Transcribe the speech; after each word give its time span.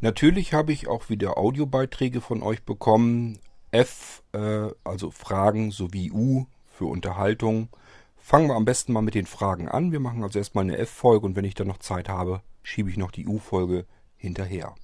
Natürlich 0.00 0.54
habe 0.54 0.72
ich 0.72 0.86
auch 0.86 1.08
wieder 1.08 1.38
Audiobeiträge 1.38 2.20
von 2.20 2.42
euch 2.42 2.62
bekommen. 2.62 3.38
F, 3.72 4.22
äh, 4.32 4.68
also 4.84 5.10
Fragen 5.10 5.72
sowie 5.72 6.12
U 6.12 6.46
für 6.66 6.86
Unterhaltung. 6.86 7.68
Fangen 8.16 8.48
wir 8.48 8.54
am 8.54 8.64
besten 8.64 8.92
mal 8.92 9.02
mit 9.02 9.14
den 9.14 9.26
Fragen 9.26 9.68
an. 9.68 9.90
Wir 9.90 10.00
machen 10.00 10.22
also 10.22 10.38
erstmal 10.38 10.64
eine 10.64 10.78
F-Folge 10.78 11.26
und 11.26 11.34
wenn 11.34 11.44
ich 11.44 11.54
dann 11.54 11.66
noch 11.66 11.78
Zeit 11.78 12.08
habe, 12.08 12.42
schiebe 12.62 12.90
ich 12.90 12.96
noch 12.96 13.10
die 13.10 13.26
U-Folge 13.26 13.86
hinterher. 14.16 14.74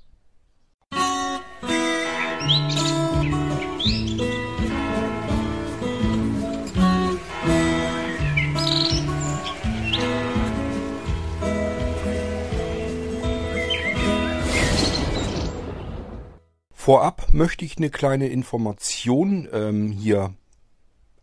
Vorab 16.84 17.32
möchte 17.32 17.64
ich 17.64 17.78
eine 17.78 17.88
kleine 17.88 18.28
Information 18.28 19.48
ähm, 19.54 19.90
hier 19.90 20.34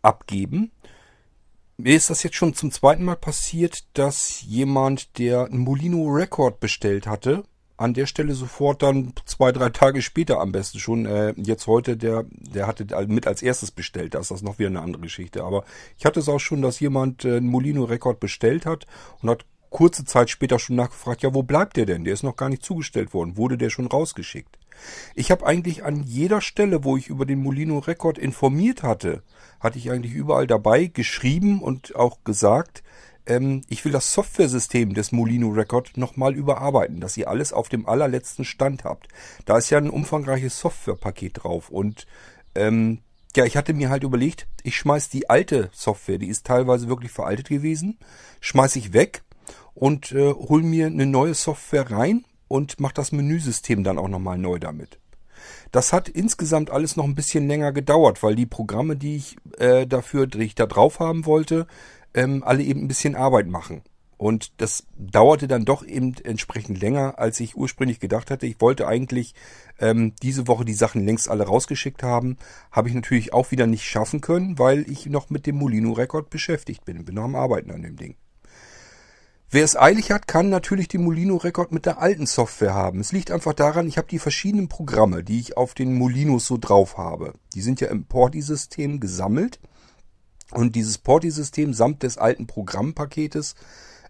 abgeben. 0.01 0.71
Mir 1.77 1.95
ist 1.95 2.09
das 2.09 2.23
jetzt 2.23 2.35
schon 2.35 2.55
zum 2.55 2.71
zweiten 2.71 3.03
Mal 3.03 3.15
passiert, 3.15 3.83
dass 3.93 4.41
jemand, 4.41 5.19
der 5.19 5.45
ein 5.45 5.59
Molino 5.59 6.07
Record 6.07 6.59
bestellt 6.59 7.05
hatte, 7.05 7.43
an 7.77 7.93
der 7.93 8.07
Stelle 8.07 8.33
sofort 8.33 8.81
dann 8.81 9.13
zwei, 9.25 9.51
drei 9.51 9.69
Tage 9.69 10.01
später 10.01 10.39
am 10.39 10.51
besten 10.51 10.79
schon, 10.79 11.05
äh, 11.05 11.35
jetzt 11.37 11.67
heute, 11.67 11.95
der, 11.95 12.25
der 12.31 12.65
hatte 12.65 12.87
mit 13.05 13.27
als 13.27 13.43
erstes 13.43 13.69
bestellt. 13.69 14.15
Da 14.15 14.19
ist 14.21 14.31
das 14.31 14.41
noch 14.41 14.57
wieder 14.57 14.69
eine 14.69 14.81
andere 14.81 15.03
Geschichte. 15.03 15.43
Aber 15.43 15.63
ich 15.95 16.07
hatte 16.07 16.21
es 16.21 16.27
auch 16.27 16.39
schon, 16.39 16.63
dass 16.63 16.79
jemand 16.79 17.23
äh, 17.23 17.37
einen 17.37 17.45
Molino 17.45 17.83
Record 17.83 18.19
bestellt 18.19 18.65
hat 18.65 18.87
und 19.21 19.29
hat 19.29 19.45
kurze 19.69 20.05
Zeit 20.05 20.31
später 20.31 20.57
schon 20.57 20.75
nachgefragt, 20.75 21.21
ja, 21.21 21.35
wo 21.35 21.43
bleibt 21.43 21.77
der 21.77 21.85
denn? 21.85 22.03
Der 22.03 22.15
ist 22.15 22.23
noch 22.23 22.35
gar 22.35 22.49
nicht 22.49 22.65
zugestellt 22.65 23.13
worden. 23.13 23.37
Wurde 23.37 23.59
der 23.59 23.69
schon 23.69 23.85
rausgeschickt? 23.85 24.57
Ich 25.15 25.31
habe 25.31 25.45
eigentlich 25.45 25.83
an 25.83 26.03
jeder 26.03 26.41
Stelle, 26.41 26.83
wo 26.83 26.97
ich 26.97 27.07
über 27.07 27.25
den 27.25 27.41
Molino 27.41 27.79
Record 27.79 28.17
informiert 28.17 28.83
hatte, 28.83 29.23
hatte 29.59 29.77
ich 29.77 29.91
eigentlich 29.91 30.13
überall 30.13 30.47
dabei 30.47 30.85
geschrieben 30.85 31.61
und 31.61 31.95
auch 31.95 32.23
gesagt, 32.23 32.83
ähm, 33.25 33.61
ich 33.69 33.85
will 33.85 33.91
das 33.91 34.13
Softwaresystem 34.13 34.93
des 34.93 35.11
Molino 35.11 35.49
Record 35.49 35.97
nochmal 35.97 36.35
überarbeiten, 36.35 36.99
dass 36.99 37.17
ihr 37.17 37.29
alles 37.29 37.53
auf 37.53 37.69
dem 37.69 37.87
allerletzten 37.87 38.45
Stand 38.45 38.83
habt. 38.83 39.07
Da 39.45 39.57
ist 39.57 39.69
ja 39.69 39.77
ein 39.77 39.89
umfangreiches 39.89 40.59
Softwarepaket 40.59 41.43
drauf 41.43 41.69
und 41.69 42.07
ähm, 42.55 42.99
ja, 43.35 43.45
ich 43.45 43.55
hatte 43.55 43.73
mir 43.73 43.89
halt 43.89 44.03
überlegt, 44.03 44.47
ich 44.63 44.75
schmeiß 44.75 45.09
die 45.09 45.29
alte 45.29 45.69
Software, 45.71 46.17
die 46.17 46.27
ist 46.27 46.45
teilweise 46.45 46.89
wirklich 46.89 47.11
veraltet 47.11 47.47
gewesen, 47.47 47.97
schmeiß 48.41 48.75
ich 48.75 48.93
weg 48.93 49.23
und 49.73 50.11
äh, 50.11 50.33
hol 50.33 50.63
mir 50.63 50.87
eine 50.87 51.05
neue 51.05 51.33
Software 51.33 51.89
rein 51.89 52.25
und 52.51 52.79
mache 52.79 52.93
das 52.93 53.11
Menüsystem 53.11 53.83
dann 53.83 53.97
auch 53.97 54.09
nochmal 54.09 54.37
neu 54.37 54.59
damit. 54.59 54.99
Das 55.71 55.93
hat 55.93 56.09
insgesamt 56.09 56.69
alles 56.69 56.97
noch 56.97 57.05
ein 57.05 57.15
bisschen 57.15 57.47
länger 57.47 57.71
gedauert, 57.71 58.21
weil 58.21 58.35
die 58.35 58.45
Programme, 58.45 58.95
die 58.97 59.15
ich 59.15 59.37
äh, 59.57 59.87
dafür, 59.87 60.27
die 60.27 60.43
ich 60.43 60.55
da 60.55 60.65
drauf 60.65 60.99
haben 60.99 61.25
wollte, 61.25 61.65
ähm, 62.13 62.43
alle 62.43 62.61
eben 62.61 62.81
ein 62.81 62.87
bisschen 62.87 63.15
Arbeit 63.15 63.47
machen. 63.47 63.81
Und 64.17 64.61
das 64.61 64.85
dauerte 64.99 65.47
dann 65.47 65.65
doch 65.65 65.83
eben 65.83 66.13
entsprechend 66.23 66.79
länger, 66.79 67.17
als 67.17 67.39
ich 67.39 67.57
ursprünglich 67.57 67.99
gedacht 67.99 68.29
hatte. 68.29 68.45
Ich 68.45 68.61
wollte 68.61 68.87
eigentlich 68.87 69.33
ähm, 69.79 70.13
diese 70.21 70.47
Woche 70.47 70.63
die 70.63 70.75
Sachen 70.75 71.03
längst 71.03 71.27
alle 71.27 71.45
rausgeschickt 71.45 72.03
haben. 72.03 72.37
Habe 72.71 72.89
ich 72.89 72.93
natürlich 72.93 73.33
auch 73.33 73.49
wieder 73.49 73.65
nicht 73.65 73.83
schaffen 73.83 74.21
können, 74.21 74.59
weil 74.59 74.87
ich 74.91 75.07
noch 75.07 75.31
mit 75.31 75.47
dem 75.47 75.55
Molino-Rekord 75.55 76.29
beschäftigt 76.29 76.85
bin. 76.85 77.03
Bin 77.03 77.15
noch 77.15 77.23
am 77.23 77.35
Arbeiten 77.35 77.71
an 77.71 77.81
dem 77.81 77.95
Ding. 77.95 78.15
Wer 79.53 79.65
es 79.65 79.75
eilig 79.75 80.11
hat, 80.11 80.29
kann 80.29 80.47
natürlich 80.47 80.87
den 80.87 81.03
Molino 81.03 81.35
Record 81.35 81.73
mit 81.73 81.85
der 81.85 81.99
alten 81.99 82.25
Software 82.25 82.73
haben. 82.73 83.01
Es 83.01 83.11
liegt 83.11 83.31
einfach 83.31 83.51
daran, 83.51 83.85
ich 83.85 83.97
habe 83.97 84.07
die 84.07 84.17
verschiedenen 84.17 84.69
Programme, 84.69 85.25
die 85.25 85.41
ich 85.41 85.57
auf 85.57 85.73
den 85.73 85.93
Molinos 85.93 86.47
so 86.47 86.57
drauf 86.57 86.97
habe. 86.97 87.33
Die 87.53 87.59
sind 87.59 87.81
ja 87.81 87.89
im 87.89 88.05
Porti-System 88.05 89.01
gesammelt. 89.01 89.59
Und 90.51 90.77
dieses 90.77 90.99
Porti-System 90.99 91.73
samt 91.73 92.03
des 92.03 92.17
alten 92.17 92.47
Programmpaketes 92.47 93.55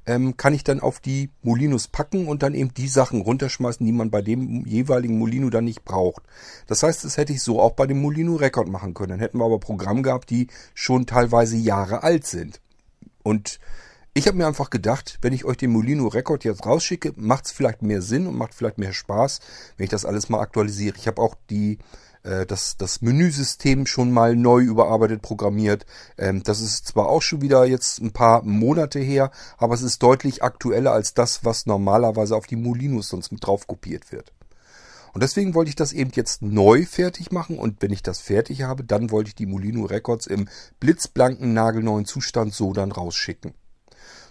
ähm, 0.05 0.37
kann 0.37 0.53
ich 0.53 0.63
dann 0.63 0.79
auf 0.79 0.99
die 0.99 1.31
Molinos 1.41 1.87
packen 1.87 2.27
und 2.27 2.43
dann 2.43 2.53
eben 2.53 2.75
die 2.75 2.87
Sachen 2.87 3.21
runterschmeißen, 3.21 3.83
die 3.83 3.91
man 3.91 4.11
bei 4.11 4.21
dem 4.21 4.67
jeweiligen 4.67 5.17
Molino 5.17 5.49
dann 5.49 5.65
nicht 5.65 5.83
braucht. 5.83 6.21
Das 6.67 6.83
heißt, 6.83 7.03
das 7.03 7.17
hätte 7.17 7.33
ich 7.33 7.41
so 7.41 7.59
auch 7.59 7.71
bei 7.71 7.87
dem 7.87 7.99
Molino 7.99 8.35
Record 8.35 8.67
machen 8.67 8.93
können. 8.93 9.09
Dann 9.09 9.19
hätten 9.19 9.39
wir 9.39 9.45
aber 9.45 9.59
Programme 9.59 10.03
gehabt, 10.03 10.29
die 10.29 10.49
schon 10.75 11.07
teilweise 11.07 11.57
Jahre 11.57 12.03
alt 12.03 12.27
sind. 12.27 12.61
Und 13.23 13.59
ich 14.13 14.27
habe 14.27 14.37
mir 14.37 14.47
einfach 14.47 14.69
gedacht, 14.69 15.19
wenn 15.21 15.33
ich 15.33 15.45
euch 15.45 15.57
den 15.57 15.71
Molino 15.71 16.07
Record 16.07 16.43
jetzt 16.43 16.65
rausschicke, 16.65 17.13
macht 17.15 17.45
es 17.45 17.51
vielleicht 17.51 17.81
mehr 17.81 18.01
Sinn 18.01 18.27
und 18.27 18.37
macht 18.37 18.53
vielleicht 18.53 18.77
mehr 18.77 18.93
Spaß, 18.93 19.39
wenn 19.77 19.85
ich 19.85 19.89
das 19.89 20.05
alles 20.05 20.27
mal 20.27 20.41
aktualisiere. 20.41 20.97
Ich 20.97 21.07
habe 21.07 21.21
auch 21.21 21.35
die 21.49 21.77
äh, 22.23 22.45
das, 22.45 22.77
das 22.77 23.01
Menüsystem 23.01 23.85
schon 23.85 24.11
mal 24.11 24.35
neu 24.35 24.61
überarbeitet 24.61 25.21
programmiert. 25.21 25.85
Ähm, 26.17 26.43
das 26.43 26.59
ist 26.59 26.87
zwar 26.87 27.07
auch 27.07 27.21
schon 27.21 27.41
wieder 27.41 27.65
jetzt 27.65 27.99
ein 27.99 28.11
paar 28.11 28.43
Monate 28.43 28.99
her, 28.99 29.31
aber 29.57 29.73
es 29.73 29.81
ist 29.81 30.03
deutlich 30.03 30.43
aktueller 30.43 30.91
als 30.91 31.13
das, 31.13 31.45
was 31.45 31.65
normalerweise 31.65 32.35
auf 32.35 32.47
die 32.47 32.57
Molinos 32.57 33.07
sonst 33.07 33.31
mit 33.31 33.45
drauf 33.45 33.65
kopiert 33.65 34.11
wird. 34.11 34.33
Und 35.13 35.23
deswegen 35.23 35.55
wollte 35.55 35.69
ich 35.69 35.75
das 35.75 35.91
eben 35.93 36.11
jetzt 36.13 36.41
neu 36.41 36.85
fertig 36.85 37.31
machen 37.31 37.57
und 37.57 37.81
wenn 37.81 37.91
ich 37.91 38.01
das 38.03 38.21
fertig 38.21 38.63
habe, 38.63 38.83
dann 38.83 39.11
wollte 39.11 39.29
ich 39.29 39.35
die 39.35 39.45
Molino 39.45 39.85
Records 39.85 40.25
im 40.25 40.47
blitzblanken, 40.79 41.53
nagelneuen 41.53 42.05
Zustand 42.05 42.53
so 42.53 42.71
dann 42.71 42.93
rausschicken. 42.93 43.53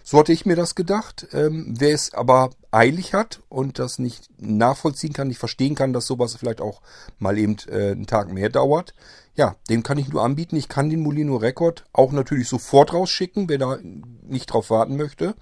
So 0.03 0.19
hatte 0.19 0.33
ich 0.33 0.45
mir 0.45 0.55
das 0.55 0.75
gedacht. 0.75 1.27
Ähm, 1.33 1.73
wer 1.77 1.93
es 1.93 2.13
aber 2.13 2.51
eilig 2.71 3.13
hat 3.13 3.41
und 3.49 3.79
das 3.79 3.99
nicht 3.99 4.29
nachvollziehen 4.39 5.13
kann, 5.13 5.27
nicht 5.27 5.39
verstehen 5.39 5.75
kann, 5.75 5.93
dass 5.93 6.07
sowas 6.07 6.35
vielleicht 6.35 6.61
auch 6.61 6.81
mal 7.19 7.37
eben 7.37 7.57
äh, 7.67 7.91
einen 7.91 8.07
Tag 8.07 8.31
mehr 8.31 8.49
dauert, 8.49 8.93
ja, 9.35 9.55
dem 9.69 9.81
kann 9.83 9.97
ich 9.97 10.09
nur 10.09 10.23
anbieten. 10.23 10.55
Ich 10.57 10.67
kann 10.67 10.89
den 10.89 10.99
Molino 10.99 11.37
Record 11.37 11.85
auch 11.93 12.11
natürlich 12.11 12.49
sofort 12.49 12.93
rausschicken, 12.93 13.47
wer 13.47 13.57
da 13.57 13.79
nicht 14.23 14.47
drauf 14.47 14.69
warten 14.69 14.97
möchte. 14.97 15.35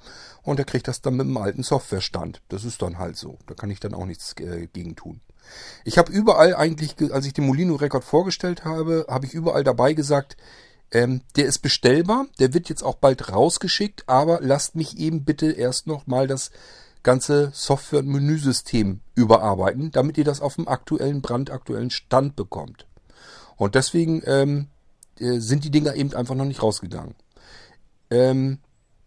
Und 0.43 0.59
er 0.59 0.65
kriegt 0.65 0.87
das 0.87 1.01
dann 1.01 1.15
mit 1.15 1.27
dem 1.27 1.37
alten 1.37 1.63
Softwarestand. 1.63 2.41
Das 2.49 2.63
ist 2.63 2.81
dann 2.81 2.99
halt 2.99 3.17
so. 3.17 3.37
Da 3.47 3.55
kann 3.55 3.71
ich 3.71 3.79
dann 3.79 3.93
auch 3.93 4.05
nichts 4.05 4.33
äh, 4.39 4.67
gegen 4.71 4.95
tun. 4.95 5.21
Ich 5.83 5.97
habe 5.97 6.11
überall 6.11 6.55
eigentlich, 6.55 6.95
als 7.11 7.25
ich 7.25 7.33
den 7.33 7.47
Molino 7.47 7.75
Record 7.75 8.03
vorgestellt 8.03 8.65
habe, 8.65 9.05
habe 9.09 9.25
ich 9.25 9.33
überall 9.33 9.63
dabei 9.63 9.93
gesagt, 9.93 10.37
ähm, 10.91 11.21
der 11.35 11.45
ist 11.45 11.59
bestellbar, 11.59 12.27
der 12.39 12.53
wird 12.53 12.69
jetzt 12.69 12.83
auch 12.83 12.95
bald 12.95 13.31
rausgeschickt, 13.31 14.03
aber 14.07 14.39
lasst 14.41 14.75
mich 14.75 14.97
eben 14.97 15.23
bitte 15.23 15.51
erst 15.51 15.87
noch 15.87 16.07
mal 16.07 16.27
das 16.27 16.51
ganze 17.03 17.51
Software- 17.53 17.99
und 17.99 18.07
Menüsystem 18.07 19.01
überarbeiten, 19.15 19.91
damit 19.91 20.17
ihr 20.17 20.23
das 20.23 20.41
auf 20.41 20.55
dem 20.55 20.67
aktuellen, 20.67 21.21
brandaktuellen 21.21 21.91
Stand 21.91 22.35
bekommt. 22.35 22.87
Und 23.55 23.75
deswegen 23.75 24.21
ähm, 24.25 24.67
äh, 25.19 25.39
sind 25.39 25.63
die 25.63 25.71
Dinger 25.71 25.95
eben 25.95 26.13
einfach 26.13 26.35
noch 26.35 26.45
nicht 26.45 26.63
rausgegangen. 26.63 27.15
Ähm, 28.09 28.59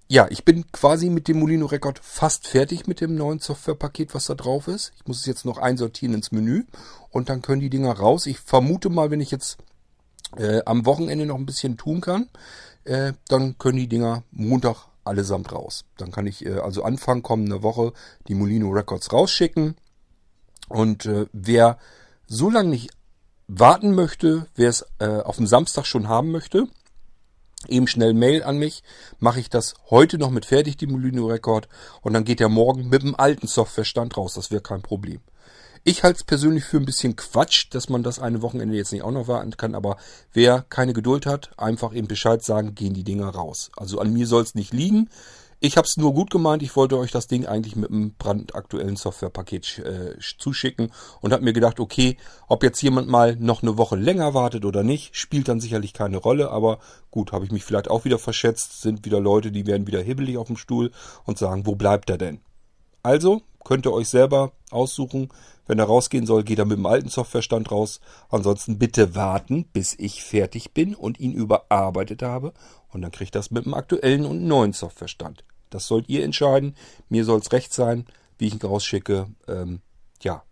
ja, 0.08 0.26
ich 0.30 0.44
bin 0.44 0.70
quasi 0.72 1.08
mit 1.08 1.26
dem 1.26 1.38
Molino 1.38 1.66
Record 1.66 1.98
fast 2.02 2.46
fertig 2.46 2.86
mit 2.86 3.00
dem 3.00 3.14
neuen 3.14 3.38
Softwarepaket, 3.38 4.14
was 4.14 4.26
da 4.26 4.34
drauf 4.34 4.68
ist. 4.68 4.92
Ich 4.96 5.06
muss 5.06 5.20
es 5.20 5.26
jetzt 5.26 5.44
noch 5.44 5.58
einsortieren 5.58 6.14
ins 6.14 6.32
Menü 6.32 6.64
und 7.10 7.28
dann 7.28 7.40
können 7.40 7.62
die 7.62 7.70
Dinger 7.70 7.92
raus. 7.92 8.26
Ich 8.26 8.38
vermute 8.38 8.90
mal, 8.90 9.10
wenn 9.10 9.22
ich 9.22 9.30
jetzt 9.30 9.58
äh, 10.36 10.62
am 10.64 10.86
Wochenende 10.86 11.26
noch 11.26 11.36
ein 11.36 11.46
bisschen 11.46 11.76
tun 11.76 12.00
kann, 12.00 12.28
äh, 12.84 13.12
dann 13.28 13.58
können 13.58 13.78
die 13.78 13.88
Dinger 13.88 14.22
Montag 14.30 14.88
allesamt 15.04 15.52
raus. 15.52 15.84
Dann 15.96 16.10
kann 16.10 16.26
ich 16.26 16.44
äh, 16.44 16.58
also 16.58 16.82
Anfang 16.82 17.22
kommende 17.22 17.62
Woche 17.62 17.92
die 18.28 18.34
Molino 18.34 18.70
Records 18.70 19.12
rausschicken. 19.12 19.76
Und 20.68 21.06
äh, 21.06 21.26
wer 21.32 21.78
so 22.26 22.50
lange 22.50 22.70
nicht 22.70 22.90
warten 23.48 23.94
möchte, 23.94 24.46
wer 24.54 24.70
es 24.70 24.86
äh, 24.98 25.06
auf 25.06 25.36
dem 25.36 25.46
Samstag 25.46 25.84
schon 25.86 26.08
haben 26.08 26.30
möchte, 26.30 26.66
eben 27.68 27.86
schnell 27.86 28.14
Mail 28.14 28.42
an 28.42 28.58
mich, 28.58 28.82
mache 29.18 29.40
ich 29.40 29.50
das 29.50 29.74
heute 29.90 30.18
noch 30.18 30.30
mit 30.30 30.46
fertig, 30.46 30.76
die 30.76 30.86
Molino 30.86 31.26
Record, 31.26 31.68
und 32.00 32.14
dann 32.14 32.24
geht 32.24 32.40
der 32.40 32.48
morgen 32.48 32.88
mit 32.88 33.02
dem 33.02 33.14
alten 33.14 33.46
Softwarestand 33.46 34.16
raus. 34.16 34.34
Das 34.34 34.50
wäre 34.50 34.62
kein 34.62 34.82
Problem. 34.82 35.20
Ich 35.84 36.04
halte 36.04 36.18
es 36.18 36.24
persönlich 36.24 36.62
für 36.62 36.76
ein 36.76 36.84
bisschen 36.84 37.16
Quatsch, 37.16 37.66
dass 37.70 37.88
man 37.88 38.04
das 38.04 38.20
eine 38.20 38.40
Wochenende 38.40 38.76
jetzt 38.76 38.92
nicht 38.92 39.02
auch 39.02 39.10
noch 39.10 39.26
warten 39.26 39.56
kann, 39.56 39.74
aber 39.74 39.96
wer 40.32 40.64
keine 40.68 40.92
Geduld 40.92 41.26
hat, 41.26 41.50
einfach 41.58 41.92
eben 41.92 42.06
Bescheid 42.06 42.44
sagen, 42.44 42.76
gehen 42.76 42.94
die 42.94 43.02
Dinger 43.02 43.30
raus. 43.30 43.72
Also 43.76 43.98
an 43.98 44.12
mir 44.12 44.28
soll 44.28 44.44
es 44.44 44.54
nicht 44.54 44.72
liegen. 44.72 45.10
Ich 45.58 45.76
habe 45.76 45.84
es 45.84 45.96
nur 45.96 46.14
gut 46.14 46.30
gemeint, 46.30 46.62
ich 46.62 46.76
wollte 46.76 46.96
euch 46.98 47.10
das 47.10 47.26
Ding 47.26 47.46
eigentlich 47.46 47.74
mit 47.74 47.90
einem 47.90 48.14
brandaktuellen 48.14 48.94
Softwarepaket 48.94 49.80
äh, 49.80 50.18
zuschicken 50.38 50.92
und 51.20 51.32
habe 51.32 51.42
mir 51.42 51.52
gedacht, 51.52 51.80
okay, 51.80 52.16
ob 52.46 52.62
jetzt 52.62 52.80
jemand 52.80 53.08
mal 53.08 53.34
noch 53.34 53.62
eine 53.62 53.76
Woche 53.76 53.96
länger 53.96 54.34
wartet 54.34 54.64
oder 54.64 54.84
nicht, 54.84 55.16
spielt 55.16 55.48
dann 55.48 55.60
sicherlich 55.60 55.94
keine 55.94 56.18
Rolle, 56.18 56.52
aber 56.52 56.78
gut, 57.10 57.32
habe 57.32 57.44
ich 57.44 57.50
mich 57.50 57.64
vielleicht 57.64 57.90
auch 57.90 58.04
wieder 58.04 58.20
verschätzt, 58.20 58.82
sind 58.82 59.04
wieder 59.04 59.18
Leute, 59.18 59.50
die 59.50 59.66
werden 59.66 59.88
wieder 59.88 60.00
hibbelig 60.00 60.38
auf 60.38 60.46
dem 60.46 60.56
Stuhl 60.56 60.92
und 61.24 61.38
sagen, 61.38 61.66
wo 61.66 61.74
bleibt 61.74 62.08
er 62.08 62.18
denn? 62.18 62.40
Also 63.02 63.42
könnt 63.64 63.86
ihr 63.86 63.92
euch 63.92 64.08
selber 64.08 64.52
aussuchen, 64.70 65.28
wenn 65.66 65.78
er 65.78 65.84
rausgehen 65.86 66.26
soll, 66.26 66.42
geht 66.42 66.58
er 66.58 66.64
mit 66.64 66.76
dem 66.76 66.86
alten 66.86 67.08
Softwarestand 67.08 67.70
raus. 67.70 68.00
Ansonsten 68.30 68.78
bitte 68.78 69.14
warten, 69.14 69.64
bis 69.72 69.94
ich 69.98 70.22
fertig 70.22 70.72
bin 70.72 70.94
und 70.94 71.20
ihn 71.20 71.32
überarbeitet 71.32 72.22
habe. 72.22 72.52
Und 72.90 73.02
dann 73.02 73.12
kriegt 73.12 73.34
das 73.34 73.50
mit 73.50 73.64
dem 73.64 73.74
aktuellen 73.74 74.26
und 74.26 74.44
neuen 74.44 74.72
Softwarestand. 74.72 75.44
Das 75.70 75.86
sollt 75.86 76.08
ihr 76.08 76.24
entscheiden. 76.24 76.74
Mir 77.08 77.24
soll 77.24 77.40
es 77.40 77.52
recht 77.52 77.72
sein, 77.72 78.06
wie 78.38 78.48
ich 78.48 78.54
ihn 78.54 78.60
rausschicke. 78.60 79.28
Ähm, 79.48 79.80
ja, 80.20 80.42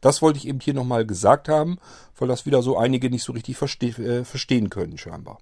Das 0.00 0.22
wollte 0.22 0.38
ich 0.38 0.46
eben 0.46 0.60
hier 0.60 0.74
nochmal 0.74 1.06
gesagt 1.06 1.48
haben, 1.48 1.78
weil 2.16 2.28
das 2.28 2.46
wieder 2.46 2.62
so 2.62 2.76
einige 2.76 3.10
nicht 3.10 3.24
so 3.24 3.32
richtig 3.32 3.56
verste 3.56 3.86
äh, 3.86 4.24
verstehen 4.24 4.70
können 4.70 4.98
scheinbar. 4.98 5.38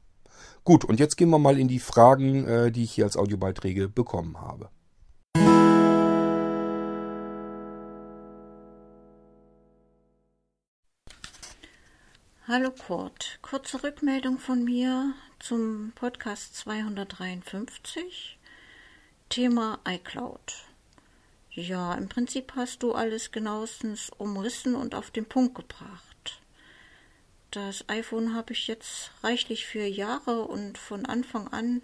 Gut, 0.65 0.85
und 0.85 0.99
jetzt 0.99 1.17
gehen 1.17 1.31
wir 1.31 1.39
mal 1.39 1.59
in 1.59 1.69
die 1.69 1.79
Fragen, 1.79 2.47
äh, 2.47 2.73
die 2.73 2.85
ich 2.85 2.93
hier 2.93 3.05
als 3.05 3.17
Audiobeiträge 3.17 3.89
bekommen 3.89 4.41
habe. 4.41 4.71
Hallo 12.49 12.71
Kurt, 12.71 13.41
kurze 13.43 13.83
Rückmeldung 13.83 14.39
von 14.39 14.63
mir 14.63 15.15
zum 15.41 15.91
Podcast 15.97 16.55
253, 16.55 18.39
Thema 19.29 19.81
iCloud. 19.85 20.55
Ja, 21.51 21.95
im 21.95 22.09
Prinzip 22.09 22.53
hast 22.55 22.85
du 22.85 22.93
alles 22.93 23.33
genauestens 23.33 24.11
umrissen 24.11 24.77
und 24.77 24.95
auf 24.95 25.11
den 25.11 25.25
Punkt 25.25 25.57
gebracht. 25.57 26.41
Das 27.51 27.89
iPhone 27.89 28.33
habe 28.33 28.53
ich 28.53 28.69
jetzt 28.69 29.11
reichlich 29.25 29.67
vier 29.67 29.91
Jahre 29.91 30.43
und 30.43 30.79
von 30.79 31.05
Anfang 31.05 31.49
an 31.49 31.83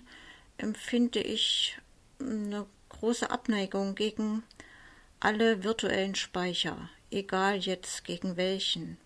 empfinde 0.58 1.18
ich 1.18 1.76
eine 2.20 2.66
große 2.90 3.28
Abneigung 3.32 3.96
gegen 3.96 4.44
alle 5.18 5.64
virtuellen 5.64 6.14
Speicher, 6.14 6.88
egal 7.10 7.56
jetzt 7.56 8.04
gegen 8.04 8.36
welchen. 8.36 8.96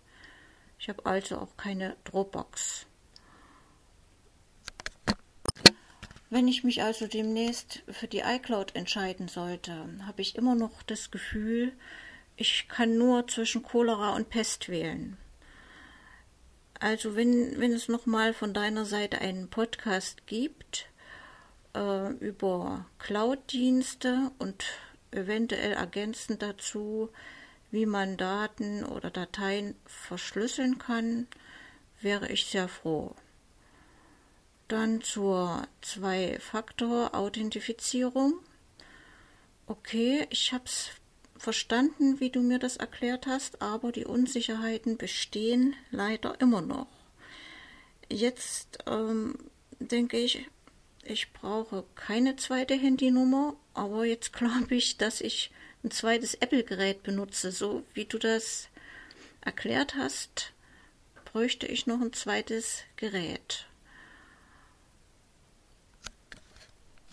Ich 0.78 0.88
habe 0.88 1.04
also 1.06 1.38
auch 1.38 1.56
keine 1.56 1.96
Dropbox. 2.04 2.86
Wenn 6.28 6.48
ich 6.48 6.64
mich 6.64 6.82
also 6.82 7.06
demnächst 7.06 7.82
für 7.88 8.08
die 8.08 8.20
iCloud 8.20 8.74
entscheiden 8.74 9.28
sollte, 9.28 9.88
habe 10.04 10.22
ich 10.22 10.34
immer 10.34 10.54
noch 10.54 10.82
das 10.82 11.10
Gefühl, 11.10 11.72
ich 12.36 12.68
kann 12.68 12.98
nur 12.98 13.26
zwischen 13.28 13.62
Cholera 13.62 14.14
und 14.14 14.28
Pest 14.28 14.68
wählen. 14.68 15.16
Also 16.78 17.16
wenn, 17.16 17.58
wenn 17.58 17.72
es 17.72 17.88
nochmal 17.88 18.34
von 18.34 18.52
deiner 18.52 18.84
Seite 18.84 19.20
einen 19.20 19.48
Podcast 19.48 20.26
gibt 20.26 20.90
äh, 21.74 22.10
über 22.14 22.86
Cloud-Dienste 22.98 24.32
und 24.38 24.64
eventuell 25.12 25.72
ergänzend 25.72 26.42
dazu 26.42 27.10
wie 27.70 27.86
man 27.86 28.16
Daten 28.16 28.84
oder 28.84 29.10
Dateien 29.10 29.76
verschlüsseln 29.84 30.78
kann, 30.78 31.28
wäre 32.00 32.30
ich 32.30 32.46
sehr 32.46 32.68
froh. 32.68 33.14
Dann 34.68 35.02
zur 35.02 35.66
Zwei-Faktor-Authentifizierung. 35.82 38.34
Okay, 39.66 40.26
ich 40.30 40.52
habe 40.52 40.64
es 40.64 40.90
verstanden, 41.38 42.20
wie 42.20 42.30
du 42.30 42.40
mir 42.40 42.58
das 42.58 42.76
erklärt 42.76 43.26
hast, 43.26 43.62
aber 43.62 43.92
die 43.92 44.04
Unsicherheiten 44.04 44.96
bestehen 44.96 45.74
leider 45.90 46.40
immer 46.40 46.62
noch. 46.62 46.88
Jetzt 48.08 48.78
ähm, 48.86 49.36
denke 49.78 50.18
ich, 50.18 50.46
ich 51.04 51.32
brauche 51.32 51.84
keine 51.94 52.36
zweite 52.36 52.74
Handynummer, 52.74 53.56
aber 53.74 54.04
jetzt 54.04 54.32
glaube 54.32 54.74
ich, 54.74 54.98
dass 54.98 55.20
ich 55.20 55.50
ein 55.86 55.92
zweites 55.92 56.34
Apple-Gerät 56.34 57.04
benutze, 57.04 57.52
so 57.52 57.84
wie 57.94 58.06
du 58.06 58.18
das 58.18 58.68
erklärt 59.40 59.94
hast, 59.94 60.52
bräuchte 61.24 61.66
ich 61.66 61.86
noch 61.86 62.00
ein 62.00 62.12
zweites 62.12 62.82
Gerät. 62.96 63.66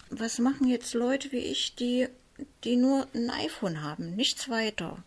Was 0.10 0.40
machen 0.40 0.68
jetzt 0.68 0.96
Leute 0.96 1.32
wie 1.32 1.38
ich, 1.38 1.76
die, 1.76 2.08
die 2.64 2.76
nur 2.76 3.08
ein 3.14 3.30
iPhone 3.30 3.84
haben, 3.84 4.16
nichts 4.16 4.50
weiter? 4.50 5.04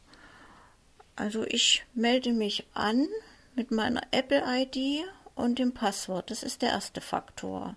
Also 1.17 1.45
ich 1.45 1.85
melde 1.93 2.33
mich 2.33 2.67
an 2.73 3.09
mit 3.57 3.73
meiner 3.73 4.03
Apple-ID 4.13 5.05
und 5.35 5.59
dem 5.59 5.75
Passwort. 5.75 6.31
Das 6.31 6.45
ist 6.45 6.63
der 6.63 6.71
erste 6.71 7.01
Faktor. 7.01 7.75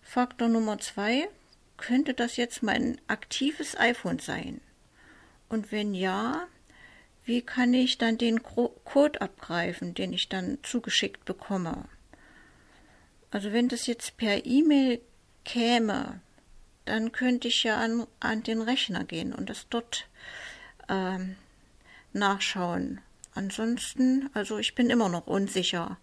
Faktor 0.00 0.46
Nummer 0.46 0.78
zwei, 0.78 1.28
könnte 1.76 2.14
das 2.14 2.36
jetzt 2.36 2.62
mein 2.62 3.00
aktives 3.08 3.76
iPhone 3.76 4.20
sein? 4.20 4.60
Und 5.48 5.72
wenn 5.72 5.94
ja, 5.94 6.46
wie 7.24 7.42
kann 7.42 7.74
ich 7.74 7.98
dann 7.98 8.18
den 8.18 8.42
Code 8.42 9.20
abgreifen, 9.20 9.94
den 9.94 10.12
ich 10.12 10.28
dann 10.28 10.58
zugeschickt 10.62 11.24
bekomme? 11.24 11.84
Also 13.30 13.52
wenn 13.52 13.68
das 13.68 13.86
jetzt 13.86 14.16
per 14.16 14.46
E-Mail 14.46 15.00
käme, 15.44 16.20
dann 16.84 17.12
könnte 17.12 17.48
ich 17.48 17.64
ja 17.64 17.78
an, 17.78 18.06
an 18.20 18.42
den 18.42 18.62
Rechner 18.62 19.04
gehen 19.04 19.32
und 19.34 19.50
das 19.50 19.66
dort 19.68 20.08
ähm, 20.88 21.36
nachschauen. 22.12 23.00
Ansonsten, 23.34 24.30
also 24.32 24.58
ich 24.58 24.74
bin 24.74 24.88
immer 24.88 25.08
noch 25.08 25.26
unsicher. 25.26 25.98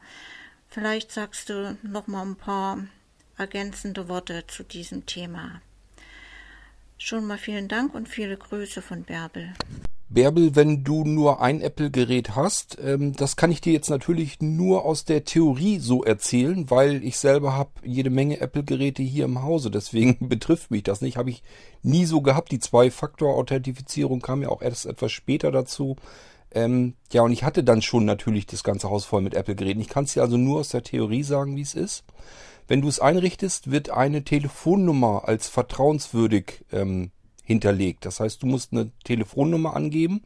Vielleicht 0.70 1.12
sagst 1.12 1.50
du 1.50 1.78
noch 1.84 2.08
mal 2.08 2.24
ein 2.24 2.36
paar 2.36 2.86
ergänzende 3.38 4.08
Worte 4.08 4.46
zu 4.48 4.64
diesem 4.64 5.06
Thema. 5.06 5.62
Schon 6.98 7.26
mal 7.26 7.38
vielen 7.38 7.68
Dank 7.68 7.94
und 7.94 8.08
viele 8.08 8.38
Grüße 8.38 8.82
von 8.82 9.04
Bärbel. 9.04 9.54
Bärbel, 10.14 10.56
wenn 10.56 10.84
du 10.84 11.04
nur 11.04 11.42
ein 11.42 11.60
Apple-Gerät 11.60 12.36
hast, 12.36 12.78
ähm, 12.84 13.16
das 13.16 13.36
kann 13.36 13.52
ich 13.52 13.62
dir 13.62 13.74
jetzt 13.74 13.90
natürlich 13.90 14.42
nur 14.42 14.86
aus 14.86 15.06
der 15.06 15.24
Theorie 15.24 15.80
so 15.80 16.04
erzählen, 16.04 16.70
weil 16.70 17.04
ich 17.04 17.18
selber 17.18 17.56
habe 17.56 17.72
jede 17.84 18.12
Menge 18.12 18.40
Apple-Geräte 18.40 19.02
hier 19.02 19.26
im 19.26 19.42
Hause. 19.42 19.72
Deswegen 19.72 20.18
betrifft 20.30 20.70
mich 20.70 20.84
das 20.84 21.02
nicht. 21.02 21.18
Habe 21.18 21.32
ich 21.32 21.42
nie 21.82 22.06
so 22.06 22.22
gehabt. 22.22 22.52
Die 22.52 22.60
Zwei-Faktor-Authentifizierung 22.60 24.22
kam 24.22 24.44
ja 24.44 24.50
auch 24.50 24.62
erst 24.62 24.86
etwas 24.86 25.12
später 25.12 25.52
dazu. 25.52 25.96
Ähm, 26.52 26.94
ja, 27.12 27.24
und 27.24 27.32
ich 27.32 27.44
hatte 27.44 27.64
dann 27.64 27.82
schon 27.82 28.06
natürlich 28.06 28.46
das 28.46 28.64
ganze 28.64 28.92
Haus 28.92 29.06
voll 29.06 29.24
mit 29.24 29.34
Apple-Geräten. 29.34 29.82
Ich 29.82 29.90
kann 29.90 30.04
es 30.04 30.14
dir 30.14 30.22
also 30.22 30.38
nur 30.38 30.60
aus 30.60 30.70
der 30.70 30.84
Theorie 30.84 31.24
sagen, 31.24 31.56
wie 31.56 31.62
es 31.62 31.74
ist. 31.74 32.04
Wenn 32.68 32.82
du 32.82 32.88
es 32.88 33.00
einrichtest, 33.00 33.72
wird 33.72 33.90
eine 33.90 34.24
Telefonnummer 34.24 35.28
als 35.28 35.48
vertrauenswürdig 35.48 36.66
ähm, 36.72 37.12
hinterlegt. 37.44 38.06
Das 38.06 38.20
heißt, 38.20 38.42
du 38.42 38.48
musst 38.48 38.72
eine 38.72 38.92
Telefonnummer 39.04 39.76
angeben. 39.76 40.24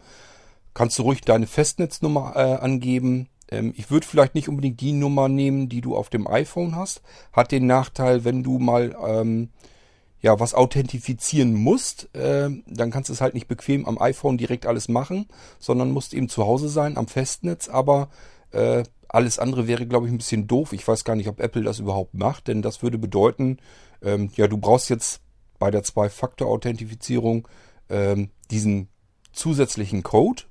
Kannst 0.74 1.00
du 1.00 1.04
ruhig 1.04 1.22
deine 1.22 1.48
Festnetznummer 1.48 2.34
äh, 2.36 2.64
angeben. 2.64 3.30
Ähm, 3.50 3.74
ich 3.76 3.90
würde 3.90 4.06
vielleicht 4.06 4.36
nicht 4.36 4.50
unbedingt 4.50 4.80
die 4.80 4.94
Nummer 4.94 5.28
nehmen, 5.28 5.70
die 5.70 5.82
du 5.82 5.96
auf 5.96 6.10
dem 6.10 6.28
iPhone 6.28 6.76
hast. 6.76 7.02
Hat 7.34 7.52
den 7.52 7.66
Nachteil, 7.66 8.24
wenn 8.24 8.44
du 8.44 8.60
mal 8.60 8.96
ähm, 9.04 9.50
ja 10.22 10.40
was 10.40 10.54
authentifizieren 10.54 11.54
musst, 11.54 12.14
äh, 12.16 12.50
dann 12.68 12.92
kannst 12.92 13.10
du 13.10 13.14
es 13.14 13.22
halt 13.22 13.34
nicht 13.34 13.48
bequem 13.48 13.86
am 13.86 14.00
iPhone 14.00 14.38
direkt 14.38 14.66
alles 14.66 14.88
machen, 14.88 15.28
sondern 15.60 15.92
musst 15.92 16.14
eben 16.14 16.30
zu 16.30 16.46
Hause 16.46 16.70
sein 16.70 16.98
am 16.98 17.08
Festnetz. 17.08 17.70
Aber 17.70 18.10
äh, 18.52 18.84
alles 19.10 19.40
andere 19.40 19.68
wäre, 19.68 19.86
glaube 19.86 20.08
ich, 20.08 20.14
ein 20.14 20.18
bisschen 20.18 20.48
doof. 20.48 20.74
Ich 20.74 20.88
weiß 20.88 21.04
gar 21.04 21.16
nicht, 21.16 21.28
ob 21.28 21.40
Apple 21.40 21.64
das 21.64 21.80
überhaupt 21.80 22.14
macht, 22.14 22.48
denn 22.48 22.62
das 22.62 22.84
würde 22.84 22.98
bedeuten, 22.98 23.58
ähm, 24.02 24.30
ja, 24.36 24.48
du 24.48 24.58
brauchst 24.58 24.90
jetzt 24.90 25.22
bei 25.60 25.72
der 25.72 25.84
Zwei-Faktor-Authentifizierung 25.84 27.48
ähm, 27.90 28.30
diesen 28.52 28.90
zusätzlichen 29.32 30.04
Code 30.04 30.44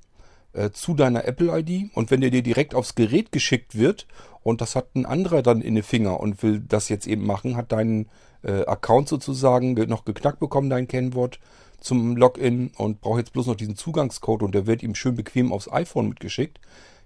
äh, 0.53 0.71
zu 0.71 0.93
deiner 0.93 1.25
Apple-ID 1.25 1.91
und 1.93 2.11
wenn 2.11 2.21
der 2.21 2.29
dir 2.29 2.43
direkt 2.43 2.75
aufs 2.75 2.95
Gerät 2.95 3.31
geschickt 3.31 3.77
wird 3.77 4.07
und 4.41 4.61
das 4.61 4.75
hat 4.75 4.95
ein 4.95 5.05
anderer 5.05 5.41
dann 5.41 5.61
in 5.61 5.75
den 5.75 5.83
Finger 5.83 6.19
und 6.19 6.41
will 6.43 6.59
das 6.59 6.89
jetzt 6.89 7.07
eben 7.07 7.25
machen, 7.25 7.55
hat 7.55 7.71
deinen 7.71 8.09
äh, 8.43 8.65
Account 8.65 9.09
sozusagen 9.09 9.73
noch 9.73 10.05
geknackt 10.05 10.39
bekommen, 10.39 10.69
dein 10.69 10.87
Kennwort 10.87 11.39
zum 11.79 12.17
Login 12.17 12.71
und 12.77 13.01
braucht 13.01 13.19
jetzt 13.19 13.33
bloß 13.33 13.47
noch 13.47 13.55
diesen 13.55 13.75
Zugangscode 13.75 14.43
und 14.43 14.55
der 14.55 14.65
wird 14.65 14.83
ihm 14.83 14.95
schön 14.95 15.15
bequem 15.15 15.51
aufs 15.51 15.71
iPhone 15.71 16.09
mitgeschickt 16.09 16.59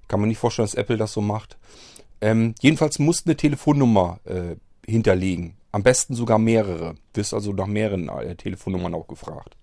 kann 0.07 0.19
man 0.19 0.29
nicht 0.29 0.37
vorstellen, 0.37 0.65
dass 0.65 0.75
Apple 0.75 0.97
das 0.97 1.13
so 1.13 1.21
macht. 1.21 1.57
Ähm, 2.21 2.55
jedenfalls 2.61 2.99
musst 2.99 3.25
eine 3.25 3.35
Telefonnummer 3.35 4.19
äh, 4.25 4.55
hinterlegen. 4.85 5.55
Am 5.71 5.83
besten 5.83 6.15
sogar 6.15 6.37
mehrere. 6.37 6.95
Wirst 7.13 7.33
also 7.33 7.53
nach 7.53 7.67
mehreren 7.67 8.09
äh, 8.09 8.35
Telefonnummern 8.35 8.93
auch 8.93 9.07
gefragt. 9.07 9.55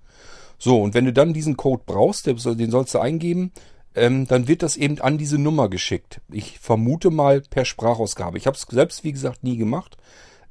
So, 0.59 0.83
und 0.83 0.95
wenn 0.95 1.05
du 1.05 1.13
dann 1.13 1.33
diesen 1.33 1.57
Code 1.57 1.83
brauchst, 1.87 2.27
den 2.27 2.71
sollst 2.71 2.95
du 2.95 2.99
eingeben, 2.99 3.53
ähm, 3.95 4.27
dann 4.27 4.49
wird 4.49 4.63
das 4.63 4.77
eben 4.77 5.01
an 5.01 5.19
diese 5.19 5.39
Nummer 5.39 5.69
geschickt. 5.69 6.21
Ich 6.31 6.59
vermute 6.59 7.11
mal 7.11 7.43
per 7.43 7.65
Sprachausgabe. 7.65 8.39
Ich 8.39 8.47
habe 8.47 8.57
es 8.57 8.67
selbst, 8.69 9.05
wie 9.05 9.13
gesagt, 9.13 9.45
nie 9.45 9.57
gemacht. 9.57 9.97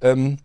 Ähm, 0.02 0.38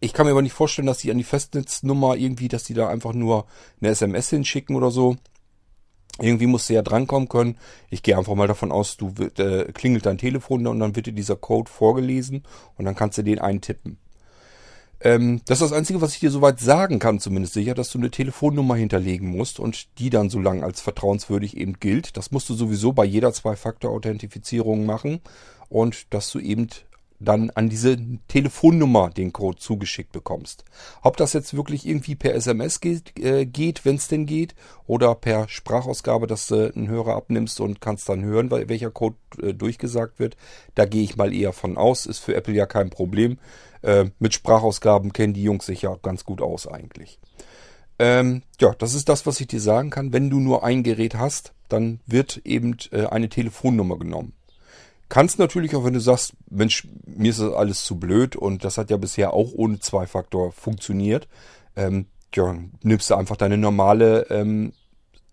ich 0.00 0.12
kann 0.12 0.26
mir 0.26 0.32
aber 0.32 0.42
nicht 0.42 0.52
vorstellen, 0.52 0.86
dass 0.86 0.98
die 0.98 1.10
an 1.10 1.18
die 1.18 1.24
Festnetznummer 1.24 2.16
irgendwie, 2.16 2.48
dass 2.48 2.64
die 2.64 2.74
da 2.74 2.88
einfach 2.88 3.12
nur 3.12 3.46
eine 3.80 3.90
SMS 3.90 4.30
hinschicken 4.30 4.76
oder 4.76 4.90
so. 4.90 5.16
Irgendwie 6.20 6.46
musst 6.46 6.68
du 6.68 6.74
ja 6.74 6.82
drankommen 6.82 7.28
können. 7.28 7.56
Ich 7.90 8.02
gehe 8.02 8.16
einfach 8.16 8.34
mal 8.34 8.46
davon 8.46 8.70
aus, 8.70 8.96
du 8.96 9.12
äh, 9.38 9.72
klingelt 9.72 10.06
dein 10.06 10.18
Telefon 10.18 10.66
und 10.66 10.78
dann 10.78 10.94
wird 10.94 11.06
dir 11.06 11.12
dieser 11.12 11.36
Code 11.36 11.70
vorgelesen 11.70 12.44
und 12.76 12.84
dann 12.84 12.94
kannst 12.94 13.18
du 13.18 13.22
den 13.22 13.40
eintippen. 13.40 13.98
Ähm, 15.00 15.42
das 15.46 15.60
ist 15.60 15.70
das 15.70 15.76
Einzige, 15.76 16.00
was 16.00 16.14
ich 16.14 16.20
dir 16.20 16.30
soweit 16.30 16.60
sagen 16.60 17.00
kann, 17.00 17.18
zumindest 17.18 17.54
sicher, 17.54 17.74
dass 17.74 17.90
du 17.90 17.98
eine 17.98 18.10
Telefonnummer 18.10 18.76
hinterlegen 18.76 19.28
musst 19.28 19.58
und 19.58 19.98
die 19.98 20.08
dann 20.08 20.30
so 20.30 20.40
lange 20.40 20.62
als 20.62 20.80
vertrauenswürdig 20.80 21.56
eben 21.56 21.74
gilt. 21.80 22.16
Das 22.16 22.30
musst 22.30 22.48
du 22.48 22.54
sowieso 22.54 22.92
bei 22.92 23.04
jeder 23.04 23.32
Zwei-Faktor-Authentifizierung 23.32 24.86
machen 24.86 25.20
und 25.68 26.12
dass 26.14 26.30
du 26.30 26.38
eben 26.38 26.68
dann 27.20 27.50
an 27.50 27.68
diese 27.68 27.96
Telefonnummer 28.28 29.10
den 29.10 29.32
Code 29.32 29.58
zugeschickt 29.58 30.12
bekommst. 30.12 30.64
Ob 31.02 31.16
das 31.16 31.32
jetzt 31.32 31.54
wirklich 31.54 31.86
irgendwie 31.86 32.14
per 32.14 32.34
SMS 32.34 32.80
geht, 32.80 33.18
äh, 33.18 33.46
geht 33.46 33.84
wenn 33.84 33.96
es 33.96 34.08
denn 34.08 34.26
geht, 34.26 34.54
oder 34.86 35.14
per 35.14 35.48
Sprachausgabe, 35.48 36.26
dass 36.26 36.48
du 36.48 36.72
einen 36.74 36.88
Hörer 36.88 37.14
abnimmst 37.14 37.60
und 37.60 37.80
kannst 37.80 38.08
dann 38.08 38.24
hören, 38.24 38.50
welcher 38.50 38.90
Code 38.90 39.16
äh, 39.40 39.54
durchgesagt 39.54 40.18
wird, 40.18 40.36
da 40.74 40.84
gehe 40.84 41.02
ich 41.02 41.16
mal 41.16 41.32
eher 41.32 41.52
von 41.52 41.76
aus. 41.76 42.06
Ist 42.06 42.18
für 42.18 42.34
Apple 42.34 42.54
ja 42.54 42.66
kein 42.66 42.90
Problem. 42.90 43.38
Äh, 43.82 44.06
mit 44.18 44.34
Sprachausgaben 44.34 45.12
kennen 45.12 45.34
die 45.34 45.42
Jungs 45.42 45.66
sich 45.66 45.82
ja 45.82 45.96
ganz 46.02 46.24
gut 46.24 46.40
aus 46.40 46.66
eigentlich. 46.66 47.18
Ähm, 47.98 48.42
ja, 48.60 48.74
das 48.74 48.94
ist 48.94 49.08
das, 49.08 49.26
was 49.26 49.40
ich 49.40 49.46
dir 49.46 49.60
sagen 49.60 49.90
kann. 49.90 50.12
Wenn 50.12 50.30
du 50.30 50.40
nur 50.40 50.64
ein 50.64 50.82
Gerät 50.82 51.14
hast, 51.14 51.52
dann 51.68 52.00
wird 52.06 52.38
eben 52.44 52.76
äh, 52.90 53.06
eine 53.06 53.28
Telefonnummer 53.28 53.98
genommen. 53.98 54.32
Kannst 55.08 55.38
natürlich 55.38 55.74
auch, 55.76 55.84
wenn 55.84 55.94
du 55.94 56.00
sagst, 56.00 56.32
Mensch, 56.50 56.88
mir 57.06 57.30
ist 57.30 57.40
das 57.40 57.52
alles 57.52 57.84
zu 57.84 57.98
blöd 57.98 58.36
und 58.36 58.64
das 58.64 58.78
hat 58.78 58.90
ja 58.90 58.96
bisher 58.96 59.32
auch 59.32 59.52
ohne 59.52 59.78
Zwei-Faktor 59.78 60.52
funktioniert, 60.52 61.28
ähm, 61.76 62.06
ja, 62.34 62.56
nimmst 62.82 63.10
du 63.10 63.14
einfach 63.14 63.36
deine 63.36 63.58
normale 63.58 64.26
ähm, 64.30 64.72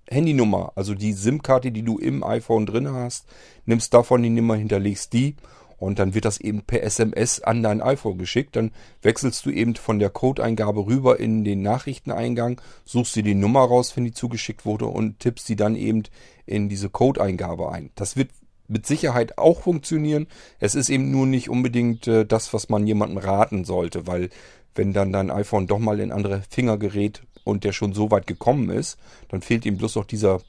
Handynummer, 0.07 0.73
also 0.75 0.93
die 0.93 1.13
SIM-Karte, 1.13 1.71
die 1.71 1.83
du 1.83 1.97
im 1.97 2.23
iPhone 2.23 2.65
drin 2.65 2.91
hast, 2.91 3.25
nimmst 3.65 3.93
davon 3.93 4.21
die 4.21 4.29
Nummer, 4.29 4.55
hinterlegst 4.55 5.13
die 5.13 5.35
und 5.81 5.97
dann 5.97 6.13
wird 6.13 6.25
das 6.25 6.39
eben 6.39 6.61
per 6.61 6.83
SMS 6.83 7.41
an 7.41 7.63
dein 7.63 7.81
iPhone 7.81 8.19
geschickt. 8.19 8.55
Dann 8.55 8.69
wechselst 9.01 9.43
du 9.47 9.49
eben 9.49 9.75
von 9.75 9.97
der 9.97 10.11
Codeingabe 10.11 10.85
rüber 10.85 11.19
in 11.19 11.43
den 11.43 11.63
Nachrichteneingang, 11.63 12.61
suchst 12.85 13.15
dir 13.15 13.23
die 13.23 13.33
Nummer 13.33 13.61
raus, 13.61 13.97
wenn 13.97 14.03
die 14.03 14.13
zugeschickt 14.13 14.63
wurde 14.63 14.85
und 14.85 15.19
tippst 15.19 15.47
sie 15.47 15.55
dann 15.55 15.75
eben 15.75 16.03
in 16.45 16.69
diese 16.69 16.91
Codeingabe 16.91 17.71
ein. 17.71 17.89
Das 17.95 18.15
wird 18.15 18.29
mit 18.71 18.85
Sicherheit 18.85 19.37
auch 19.37 19.61
funktionieren. 19.61 20.27
Es 20.59 20.75
ist 20.75 20.89
eben 20.89 21.11
nur 21.11 21.27
nicht 21.27 21.49
unbedingt 21.49 22.07
äh, 22.07 22.25
das, 22.25 22.53
was 22.53 22.69
man 22.69 22.87
jemandem 22.87 23.17
raten 23.17 23.65
sollte, 23.65 24.07
weil 24.07 24.29
wenn 24.73 24.93
dann 24.93 25.11
dein 25.11 25.29
iPhone 25.29 25.67
doch 25.67 25.79
mal 25.79 25.99
in 25.99 26.11
andere 26.11 26.41
Finger 26.49 26.77
gerät 26.77 27.23
und 27.43 27.63
der 27.63 27.73
schon 27.73 27.93
so 27.93 28.11
weit 28.11 28.27
gekommen 28.27 28.69
ist, 28.69 28.97
dann 29.27 29.41
fehlt 29.41 29.65
ihm 29.65 29.77
bloß 29.77 29.95
noch 29.95 30.05
dieser 30.05 30.39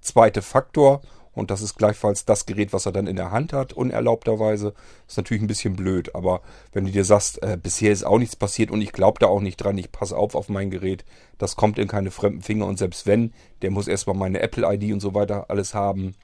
zweite 0.00 0.42
Faktor 0.42 1.00
und 1.32 1.52
das 1.52 1.62
ist 1.62 1.76
gleichfalls 1.76 2.24
das 2.24 2.46
Gerät, 2.46 2.72
was 2.72 2.84
er 2.84 2.90
dann 2.90 3.06
in 3.06 3.14
der 3.14 3.30
Hand 3.30 3.52
hat, 3.52 3.72
unerlaubterweise. 3.72 4.74
Ist 5.06 5.18
natürlich 5.18 5.40
ein 5.40 5.46
bisschen 5.46 5.76
blöd, 5.76 6.16
aber 6.16 6.40
wenn 6.72 6.84
du 6.84 6.90
dir 6.90 7.04
sagst, 7.04 7.40
äh, 7.44 7.56
bisher 7.62 7.92
ist 7.92 8.04
auch 8.04 8.18
nichts 8.18 8.34
passiert 8.34 8.72
und 8.72 8.82
ich 8.82 8.90
glaube 8.90 9.20
da 9.20 9.28
auch 9.28 9.40
nicht 9.40 9.58
dran, 9.58 9.78
ich 9.78 9.92
passe 9.92 10.16
auf 10.16 10.34
auf 10.34 10.48
mein 10.48 10.70
Gerät, 10.70 11.04
das 11.38 11.54
kommt 11.54 11.78
in 11.78 11.86
keine 11.86 12.10
fremden 12.10 12.42
Finger 12.42 12.66
und 12.66 12.76
selbst 12.76 13.06
wenn, 13.06 13.32
der 13.62 13.70
muss 13.70 13.86
erstmal 13.86 14.16
meine 14.16 14.40
Apple-ID 14.40 14.92
und 14.92 14.98
so 14.98 15.14
weiter 15.14 15.48
alles 15.48 15.74
haben, 15.74 16.16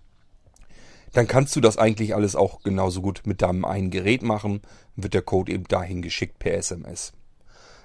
dann 1.14 1.28
kannst 1.28 1.54
du 1.56 1.60
das 1.60 1.78
eigentlich 1.78 2.14
alles 2.14 2.36
auch 2.36 2.62
genauso 2.62 3.00
gut 3.00 3.22
mit 3.24 3.40
deinem 3.40 3.64
einen 3.64 3.90
Gerät 3.90 4.22
machen. 4.22 4.60
Wird 4.96 5.14
der 5.14 5.22
Code 5.22 5.52
eben 5.52 5.64
dahin 5.64 6.02
geschickt 6.02 6.38
per 6.38 6.54
SMS. 6.54 7.12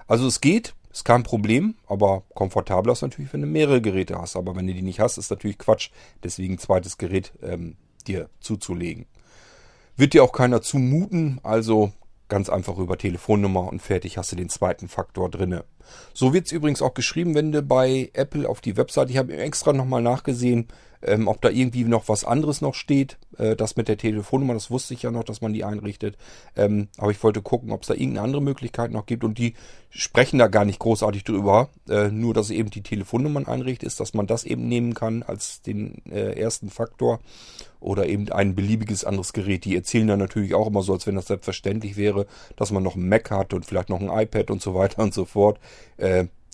Also 0.07 0.27
es 0.27 0.41
geht, 0.41 0.73
ist 0.91 1.05
kein 1.05 1.21
Problem, 1.21 1.75
aber 1.87 2.23
komfortabler 2.33 2.93
ist 2.93 3.03
natürlich, 3.03 3.31
wenn 3.31 3.41
du 3.41 3.47
mehrere 3.47 3.81
Geräte 3.81 4.19
hast. 4.19 4.35
Aber 4.35 4.55
wenn 4.55 4.65
du 4.65 4.73
die 4.73 4.81
nicht 4.81 4.99
hast, 4.99 5.17
ist 5.17 5.29
natürlich 5.29 5.59
Quatsch, 5.59 5.91
deswegen 6.23 6.57
zweites 6.57 6.97
Gerät 6.97 7.31
ähm, 7.43 7.77
dir 8.07 8.29
zuzulegen. 8.39 9.05
Wird 9.95 10.13
dir 10.13 10.23
auch 10.23 10.31
keiner 10.31 10.61
zumuten, 10.61 11.39
also 11.43 11.91
ganz 12.29 12.49
einfach 12.49 12.77
über 12.77 12.97
Telefonnummer 12.97 13.67
und 13.67 13.81
fertig 13.81 14.17
hast 14.17 14.31
du 14.31 14.35
den 14.35 14.49
zweiten 14.49 14.87
Faktor 14.87 15.29
drinne. 15.29 15.65
So 16.13 16.33
wird 16.33 16.45
es 16.45 16.51
übrigens 16.51 16.81
auch 16.81 16.93
geschrieben, 16.93 17.35
wenn 17.35 17.51
du 17.51 17.61
bei 17.61 18.09
Apple 18.13 18.47
auf 18.47 18.61
die 18.61 18.77
Website, 18.77 19.09
ich 19.09 19.17
habe 19.17 19.35
extra 19.35 19.73
nochmal 19.73 20.01
nachgesehen, 20.01 20.67
ähm, 21.01 21.27
ob 21.27 21.41
da 21.41 21.49
irgendwie 21.49 21.83
noch 21.83 22.09
was 22.09 22.23
anderes 22.23 22.61
noch 22.61 22.75
steht. 22.75 23.17
Äh, 23.37 23.55
das 23.55 23.75
mit 23.75 23.87
der 23.87 23.97
Telefonnummer, 23.97 24.53
das 24.53 24.69
wusste 24.69 24.93
ich 24.93 25.03
ja 25.03 25.11
noch, 25.11 25.23
dass 25.23 25.41
man 25.41 25.53
die 25.53 25.63
einrichtet. 25.63 26.17
Ähm, 26.55 26.89
aber 26.97 27.11
ich 27.11 27.23
wollte 27.23 27.41
gucken, 27.41 27.71
ob 27.71 27.81
es 27.81 27.87
da 27.87 27.93
irgendeine 27.93 28.21
andere 28.21 28.41
Möglichkeit 28.41 28.91
noch 28.91 29.05
gibt. 29.05 29.23
Und 29.23 29.37
die 29.37 29.53
sprechen 29.89 30.39
da 30.39 30.47
gar 30.47 30.65
nicht 30.65 30.79
großartig 30.79 31.23
drüber. 31.23 31.69
Äh, 31.87 32.09
nur, 32.09 32.33
dass 32.33 32.49
eben 32.49 32.69
die 32.69 32.83
Telefonnummern 32.83 33.47
einrichtet 33.47 33.87
ist, 33.87 33.99
dass 33.99 34.13
man 34.13 34.27
das 34.27 34.43
eben 34.43 34.67
nehmen 34.67 34.93
kann 34.93 35.23
als 35.23 35.61
den 35.61 36.05
äh, 36.05 36.39
ersten 36.39 36.69
Faktor. 36.69 37.19
Oder 37.79 38.07
eben 38.07 38.29
ein 38.29 38.55
beliebiges 38.55 39.05
anderes 39.05 39.31
Gerät. 39.31 39.63
Die 39.63 39.75
erzählen 39.75 40.07
dann 40.07 40.19
natürlich 40.19 40.53
auch 40.53 40.67
immer 40.67 40.81
so, 40.81 40.93
als 40.93 41.07
wenn 41.07 41.15
das 41.15 41.27
selbstverständlich 41.27 41.95
wäre, 41.95 42.25
dass 42.57 42.71
man 42.71 42.83
noch 42.83 42.95
ein 42.95 43.07
Mac 43.07 43.31
hat 43.31 43.53
und 43.53 43.65
vielleicht 43.65 43.89
noch 43.89 44.01
ein 44.01 44.09
iPad 44.09 44.51
und 44.51 44.61
so 44.61 44.75
weiter 44.75 45.01
und 45.01 45.13
so 45.13 45.23
fort. 45.23 45.59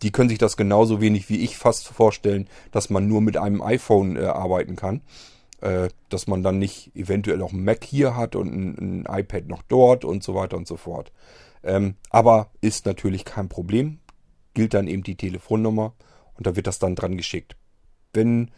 Die 0.06 0.12
können 0.12 0.30
sich 0.30 0.38
das 0.38 0.56
genauso 0.56 1.02
wenig 1.02 1.30
wie 1.30 1.38
ich 1.38 1.58
fast 1.58 1.88
vorstellen, 1.88 2.48
dass 2.70 2.92
man 2.92 3.08
nur 3.08 3.22
mit 3.22 3.38
einem 3.38 3.64
iPhone 3.64 4.18
äh, 4.18 4.26
arbeiten 4.26 4.76
kann. 4.76 5.02
Äh, 5.62 5.90
dass 6.10 6.28
man 6.28 6.44
dann 6.44 6.60
nicht 6.60 6.96
eventuell 6.96 7.42
auch 7.42 7.52
ein 7.52 7.64
Mac 7.64 7.84
hier 7.84 8.16
hat 8.16 8.36
und 8.36 8.54
ein, 8.54 9.06
ein 9.08 9.20
iPad 9.20 9.48
noch 9.48 9.64
dort 9.64 10.06
und 10.06 10.22
so 10.24 10.36
weiter 10.36 10.58
und 10.58 10.68
so 10.68 10.78
fort. 10.78 11.12
Ähm, 11.64 11.96
aber 12.12 12.52
ist 12.62 12.86
natürlich 12.86 13.26
kein 13.26 13.50
Problem. 13.50 13.98
Gilt 14.54 14.76
dann 14.76 14.88
eben 14.88 15.02
die 15.02 15.16
Telefonnummer 15.16 15.96
und 16.36 16.46
da 16.46 16.56
wird 16.56 16.68
das 16.68 16.78
dann 16.78 16.94
dran 16.94 17.18
geschickt. 17.18 17.56
Wenn 18.14 18.52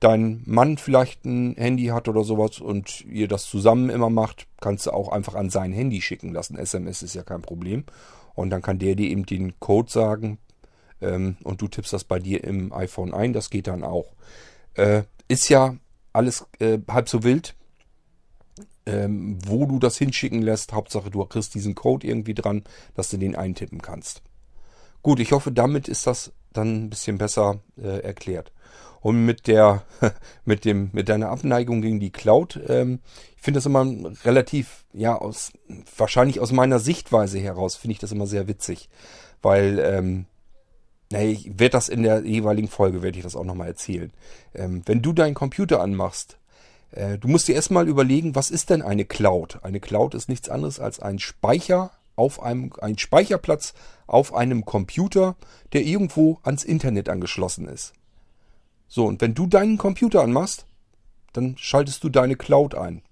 dein 0.00 0.42
Mann 0.46 0.78
vielleicht 0.78 1.26
ein 1.26 1.54
Handy 1.56 1.88
hat 1.88 2.08
oder 2.08 2.24
sowas 2.24 2.60
und 2.60 3.04
ihr 3.04 3.28
das 3.28 3.44
zusammen 3.44 3.90
immer 3.90 4.08
macht, 4.08 4.46
kannst 4.58 4.86
du 4.86 4.92
auch 4.92 5.10
einfach 5.10 5.34
an 5.34 5.50
sein 5.50 5.74
Handy 5.74 6.00
schicken 6.00 6.32
lassen. 6.32 6.56
SMS 6.56 7.02
ist 7.02 7.14
ja 7.14 7.24
kein 7.24 7.42
Problem. 7.42 7.84
Und 8.34 8.48
dann 8.48 8.62
kann 8.62 8.78
der 8.78 8.94
dir 8.94 9.10
eben 9.10 9.26
den 9.26 9.60
Code 9.60 9.90
sagen, 9.90 10.38
ähm, 11.00 11.36
und 11.44 11.60
du 11.60 11.68
tippst 11.68 11.92
das 11.92 12.04
bei 12.04 12.18
dir 12.18 12.44
im 12.44 12.72
iPhone 12.72 13.14
ein. 13.14 13.32
Das 13.32 13.50
geht 13.50 13.66
dann 13.66 13.84
auch. 13.84 14.14
Äh, 14.74 15.02
ist 15.28 15.48
ja 15.48 15.76
alles 16.12 16.46
äh, 16.58 16.78
halb 16.88 17.08
so 17.08 17.22
wild. 17.22 17.54
Ähm, 18.86 19.38
wo 19.46 19.64
du 19.64 19.78
das 19.78 19.96
hinschicken 19.96 20.42
lässt. 20.42 20.74
Hauptsache, 20.74 21.10
du 21.10 21.24
kriegst 21.24 21.54
diesen 21.54 21.74
Code 21.74 22.06
irgendwie 22.06 22.34
dran, 22.34 22.64
dass 22.94 23.08
du 23.08 23.16
den 23.16 23.34
eintippen 23.34 23.80
kannst. 23.80 24.22
Gut, 25.02 25.20
ich 25.20 25.32
hoffe, 25.32 25.52
damit 25.52 25.88
ist 25.88 26.06
das 26.06 26.32
dann 26.52 26.84
ein 26.84 26.90
bisschen 26.90 27.18
besser 27.18 27.60
äh, 27.76 28.00
erklärt. 28.00 28.52
Und 29.00 29.26
mit 29.26 29.48
der, 29.48 29.82
mit 30.46 30.64
dem, 30.64 30.88
mit 30.92 31.10
deiner 31.10 31.28
Abneigung 31.28 31.82
gegen 31.82 32.00
die 32.00 32.10
Cloud, 32.10 32.58
ähm, 32.68 33.00
ich 33.36 33.42
finde 33.42 33.58
das 33.58 33.66
immer 33.66 33.86
relativ, 34.24 34.86
ja, 34.94 35.14
aus, 35.14 35.52
wahrscheinlich 35.98 36.40
aus 36.40 36.52
meiner 36.52 36.78
Sichtweise 36.78 37.38
heraus 37.38 37.76
finde 37.76 37.92
ich 37.92 37.98
das 37.98 38.12
immer 38.12 38.26
sehr 38.26 38.48
witzig, 38.48 38.88
weil 39.42 39.78
ähm, 39.78 40.24
Nee, 41.18 41.32
ich 41.32 41.58
werde 41.58 41.70
das 41.70 41.88
in 41.88 42.02
der 42.02 42.24
jeweiligen 42.24 42.68
Folge, 42.68 43.02
werde 43.02 43.18
ich 43.18 43.24
das 43.24 43.36
auch 43.36 43.44
nochmal 43.44 43.68
erzählen. 43.68 44.12
Ähm, 44.54 44.82
wenn 44.86 45.02
du 45.02 45.12
deinen 45.12 45.34
Computer 45.34 45.80
anmachst, 45.80 46.38
äh, 46.92 47.18
du 47.18 47.28
musst 47.28 47.48
dir 47.48 47.54
erstmal 47.54 47.88
überlegen, 47.88 48.34
was 48.34 48.50
ist 48.50 48.70
denn 48.70 48.82
eine 48.82 49.04
Cloud? 49.04 49.58
Eine 49.62 49.80
Cloud 49.80 50.14
ist 50.14 50.28
nichts 50.28 50.48
anderes 50.48 50.80
als 50.80 51.00
ein 51.00 51.18
Speicher 51.18 51.90
auf 52.16 52.42
einem, 52.42 52.72
ein 52.80 52.98
Speicherplatz 52.98 53.74
auf 54.06 54.34
einem 54.34 54.64
Computer, 54.64 55.36
der 55.72 55.82
irgendwo 55.82 56.38
ans 56.42 56.64
Internet 56.64 57.08
angeschlossen 57.08 57.68
ist. 57.68 57.92
So, 58.86 59.06
und 59.06 59.20
wenn 59.20 59.34
du 59.34 59.46
deinen 59.46 59.78
Computer 59.78 60.22
anmachst, 60.22 60.66
dann 61.32 61.56
schaltest 61.58 62.04
du 62.04 62.08
deine 62.08 62.36
Cloud 62.36 62.74
ein. 62.74 63.02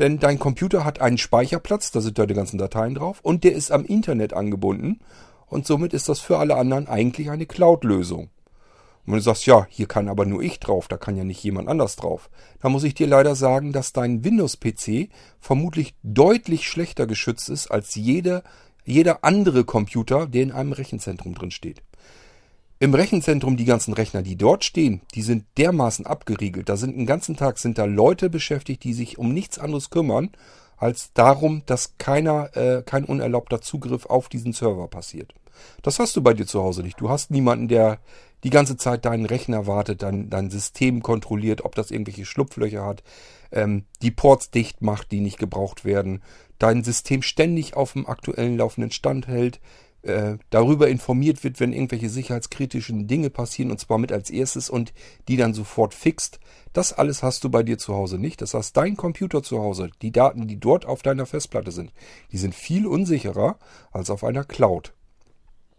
Denn 0.00 0.18
dein 0.18 0.40
Computer 0.40 0.84
hat 0.84 1.00
einen 1.00 1.18
Speicherplatz, 1.18 1.92
da 1.92 2.00
sind 2.00 2.18
deine 2.18 2.34
ganzen 2.34 2.58
Dateien 2.58 2.96
drauf, 2.96 3.20
und 3.22 3.44
der 3.44 3.52
ist 3.52 3.70
am 3.70 3.84
Internet 3.84 4.32
angebunden 4.32 4.98
und 5.46 5.66
somit 5.66 5.92
ist 5.92 6.08
das 6.08 6.20
für 6.20 6.38
alle 6.38 6.56
anderen 6.56 6.88
eigentlich 6.88 7.30
eine 7.30 7.46
Cloud-Lösung. 7.46 8.30
Und 9.06 9.12
wenn 9.12 9.18
du 9.18 9.24
sagst, 9.24 9.44
ja, 9.46 9.66
hier 9.68 9.86
kann 9.86 10.08
aber 10.08 10.24
nur 10.24 10.42
ich 10.42 10.60
drauf, 10.60 10.88
da 10.88 10.96
kann 10.96 11.16
ja 11.16 11.24
nicht 11.24 11.42
jemand 11.42 11.68
anders 11.68 11.96
drauf, 11.96 12.30
dann 12.60 12.72
muss 12.72 12.84
ich 12.84 12.94
dir 12.94 13.06
leider 13.06 13.34
sagen, 13.34 13.72
dass 13.72 13.92
dein 13.92 14.24
Windows-PC 14.24 15.10
vermutlich 15.40 15.94
deutlich 16.02 16.66
schlechter 16.66 17.06
geschützt 17.06 17.50
ist 17.50 17.70
als 17.70 17.94
jeder, 17.94 18.42
jeder 18.86 19.22
andere 19.22 19.64
Computer, 19.64 20.26
der 20.26 20.42
in 20.42 20.52
einem 20.52 20.72
Rechenzentrum 20.72 21.34
drin 21.34 21.50
steht. 21.50 21.82
Im 22.80 22.94
Rechenzentrum, 22.94 23.56
die 23.56 23.66
ganzen 23.66 23.94
Rechner, 23.94 24.22
die 24.22 24.36
dort 24.36 24.64
stehen, 24.64 25.02
die 25.14 25.22
sind 25.22 25.44
dermaßen 25.58 26.06
abgeriegelt. 26.06 26.68
Da 26.68 26.76
sind 26.76 26.96
den 26.96 27.06
ganzen 27.06 27.36
Tag 27.36 27.58
sind 27.58 27.78
da 27.78 27.84
Leute 27.84 28.28
beschäftigt, 28.30 28.84
die 28.84 28.94
sich 28.94 29.16
um 29.16 29.32
nichts 29.32 29.58
anderes 29.58 29.90
kümmern 29.90 30.30
als 30.84 31.14
darum, 31.14 31.62
dass 31.64 31.96
keiner, 31.96 32.54
äh, 32.54 32.82
kein 32.82 33.06
unerlaubter 33.06 33.62
Zugriff 33.62 34.04
auf 34.04 34.28
diesen 34.28 34.52
Server 34.52 34.86
passiert. 34.86 35.32
Das 35.80 35.98
hast 35.98 36.14
du 36.14 36.22
bei 36.22 36.34
dir 36.34 36.46
zu 36.46 36.62
Hause 36.62 36.82
nicht. 36.82 37.00
Du 37.00 37.08
hast 37.08 37.30
niemanden, 37.30 37.68
der 37.68 38.00
die 38.44 38.50
ganze 38.50 38.76
Zeit 38.76 39.06
deinen 39.06 39.24
Rechner 39.24 39.66
wartet, 39.66 40.02
dein, 40.02 40.28
dein 40.28 40.50
System 40.50 41.02
kontrolliert, 41.02 41.64
ob 41.64 41.74
das 41.74 41.90
irgendwelche 41.90 42.26
Schlupflöcher 42.26 42.84
hat, 42.84 43.02
ähm, 43.50 43.84
die 44.02 44.10
Ports 44.10 44.50
dicht 44.50 44.82
macht, 44.82 45.10
die 45.10 45.20
nicht 45.20 45.38
gebraucht 45.38 45.86
werden, 45.86 46.22
dein 46.58 46.84
System 46.84 47.22
ständig 47.22 47.74
auf 47.74 47.94
dem 47.94 48.06
aktuellen 48.06 48.58
laufenden 48.58 48.90
Stand 48.90 49.26
hält, 49.26 49.60
äh, 50.04 50.38
darüber 50.50 50.88
informiert 50.88 51.44
wird, 51.44 51.60
wenn 51.60 51.72
irgendwelche 51.72 52.08
sicherheitskritischen 52.08 53.06
Dinge 53.06 53.30
passieren, 53.30 53.70
und 53.70 53.80
zwar 53.80 53.98
mit 53.98 54.12
als 54.12 54.30
erstes 54.30 54.70
und 54.70 54.92
die 55.28 55.36
dann 55.36 55.54
sofort 55.54 55.94
fixt. 55.94 56.40
Das 56.72 56.92
alles 56.92 57.22
hast 57.22 57.44
du 57.44 57.50
bei 57.50 57.62
dir 57.62 57.78
zu 57.78 57.94
Hause 57.94 58.18
nicht. 58.18 58.42
Das 58.42 58.54
heißt, 58.54 58.76
dein 58.76 58.96
Computer 58.96 59.42
zu 59.42 59.60
Hause, 59.60 59.90
die 60.02 60.12
Daten, 60.12 60.46
die 60.46 60.58
dort 60.58 60.86
auf 60.86 61.02
deiner 61.02 61.26
Festplatte 61.26 61.72
sind, 61.72 61.92
die 62.32 62.38
sind 62.38 62.54
viel 62.54 62.86
unsicherer 62.86 63.58
als 63.92 64.10
auf 64.10 64.24
einer 64.24 64.44
Cloud. 64.44 64.92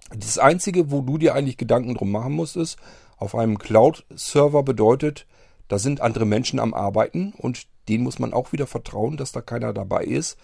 Das 0.10 0.38
Einzige, 0.38 0.92
wo 0.92 1.02
du 1.02 1.18
dir 1.18 1.34
eigentlich 1.34 1.58
Gedanken 1.58 1.96
drum 1.96 2.12
machen 2.12 2.34
musst, 2.34 2.58
ist, 2.58 2.78
auf 3.18 3.36
einem 3.36 3.58
Cloud-Server 3.58 4.64
bedeutet, 4.64 5.26
da 5.68 5.80
sind 5.80 6.02
andere 6.02 6.26
Menschen 6.26 6.60
am 6.60 6.74
Arbeiten 6.74 7.34
und 7.38 7.68
denen 7.90 8.04
muss 8.04 8.20
man 8.20 8.34
auch 8.34 8.52
wieder 8.52 8.68
vertrauen, 8.68 9.18
dass 9.18 9.32
da 9.32 9.42
keiner 9.42 9.74
dabei 9.74 10.04
ist, 10.04 10.38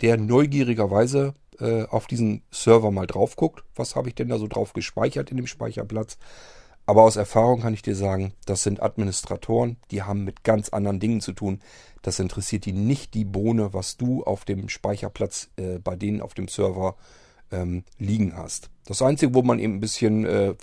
der 0.00 0.16
neugierigerweise 0.16 1.34
äh, 1.60 1.84
auf 1.84 2.06
diesen 2.06 2.42
Server 2.50 2.90
mal 2.90 3.06
drauf 3.06 3.36
guckt. 3.36 3.64
Was 3.74 3.96
habe 3.96 4.08
ich 4.08 4.14
denn 4.14 4.28
da 4.28 4.38
so 4.38 4.46
drauf 4.46 4.72
gespeichert 4.72 5.30
in 5.30 5.36
dem 5.36 5.46
Speicherplatz? 5.46 6.18
Aber 6.86 7.02
aus 7.02 7.16
Erfahrung 7.16 7.62
kann 7.62 7.74
ich 7.74 7.82
dir 7.82 7.96
sagen, 7.96 8.34
das 8.44 8.62
sind 8.62 8.82
Administratoren, 8.82 9.78
die 9.90 10.02
haben 10.02 10.24
mit 10.24 10.44
ganz 10.44 10.68
anderen 10.68 11.00
Dingen 11.00 11.20
zu 11.20 11.32
tun. 11.32 11.60
Das 12.02 12.18
interessiert 12.18 12.66
die 12.66 12.72
nicht 12.72 13.14
die 13.14 13.24
Bohne, 13.24 13.72
was 13.72 13.96
du 13.96 14.22
auf 14.22 14.44
dem 14.44 14.68
Speicherplatz 14.68 15.48
äh, 15.56 15.78
bei 15.78 15.96
denen 15.96 16.20
auf 16.20 16.34
dem 16.34 16.48
Server 16.48 16.96
ähm, 17.50 17.84
liegen 17.98 18.36
hast. 18.36 18.68
Das 18.86 19.00
Einzige, 19.00 19.34
wo 19.34 19.42
man 19.42 19.58
eben 19.58 19.76
ein 19.76 19.80
bisschen 19.80 20.26
äh, 20.26 20.54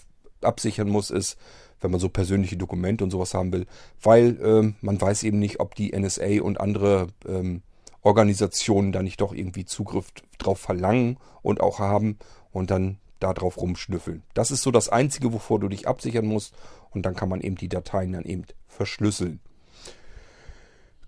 absichern 0.41 0.89
muss, 0.89 1.09
ist, 1.09 1.37
wenn 1.79 1.89
man 1.89 1.99
so 1.99 2.09
persönliche 2.09 2.57
Dokumente 2.57 3.03
und 3.03 3.09
sowas 3.09 3.33
haben 3.33 3.51
will, 3.51 3.65
weil 4.01 4.39
ähm, 4.43 4.75
man 4.81 5.01
weiß 5.01 5.23
eben 5.23 5.39
nicht, 5.39 5.59
ob 5.59 5.73
die 5.73 5.97
NSA 5.97 6.41
und 6.41 6.59
andere 6.59 7.07
ähm, 7.27 7.63
Organisationen 8.01 8.91
da 8.91 9.03
nicht 9.03 9.21
doch 9.21 9.33
irgendwie 9.33 9.65
Zugriff 9.65 10.11
drauf 10.37 10.59
verlangen 10.59 11.17
und 11.41 11.61
auch 11.61 11.79
haben 11.79 12.17
und 12.51 12.71
dann 12.71 12.97
da 13.19 13.33
drauf 13.33 13.57
rumschnüffeln. 13.57 14.23
Das 14.33 14.51
ist 14.51 14.63
so 14.63 14.71
das 14.71 14.89
Einzige, 14.89 15.31
wovor 15.31 15.59
du 15.59 15.67
dich 15.67 15.87
absichern 15.87 16.25
musst 16.25 16.55
und 16.89 17.05
dann 17.05 17.15
kann 17.15 17.29
man 17.29 17.41
eben 17.41 17.55
die 17.55 17.69
Dateien 17.69 18.13
dann 18.13 18.25
eben 18.25 18.45
verschlüsseln. 18.67 19.39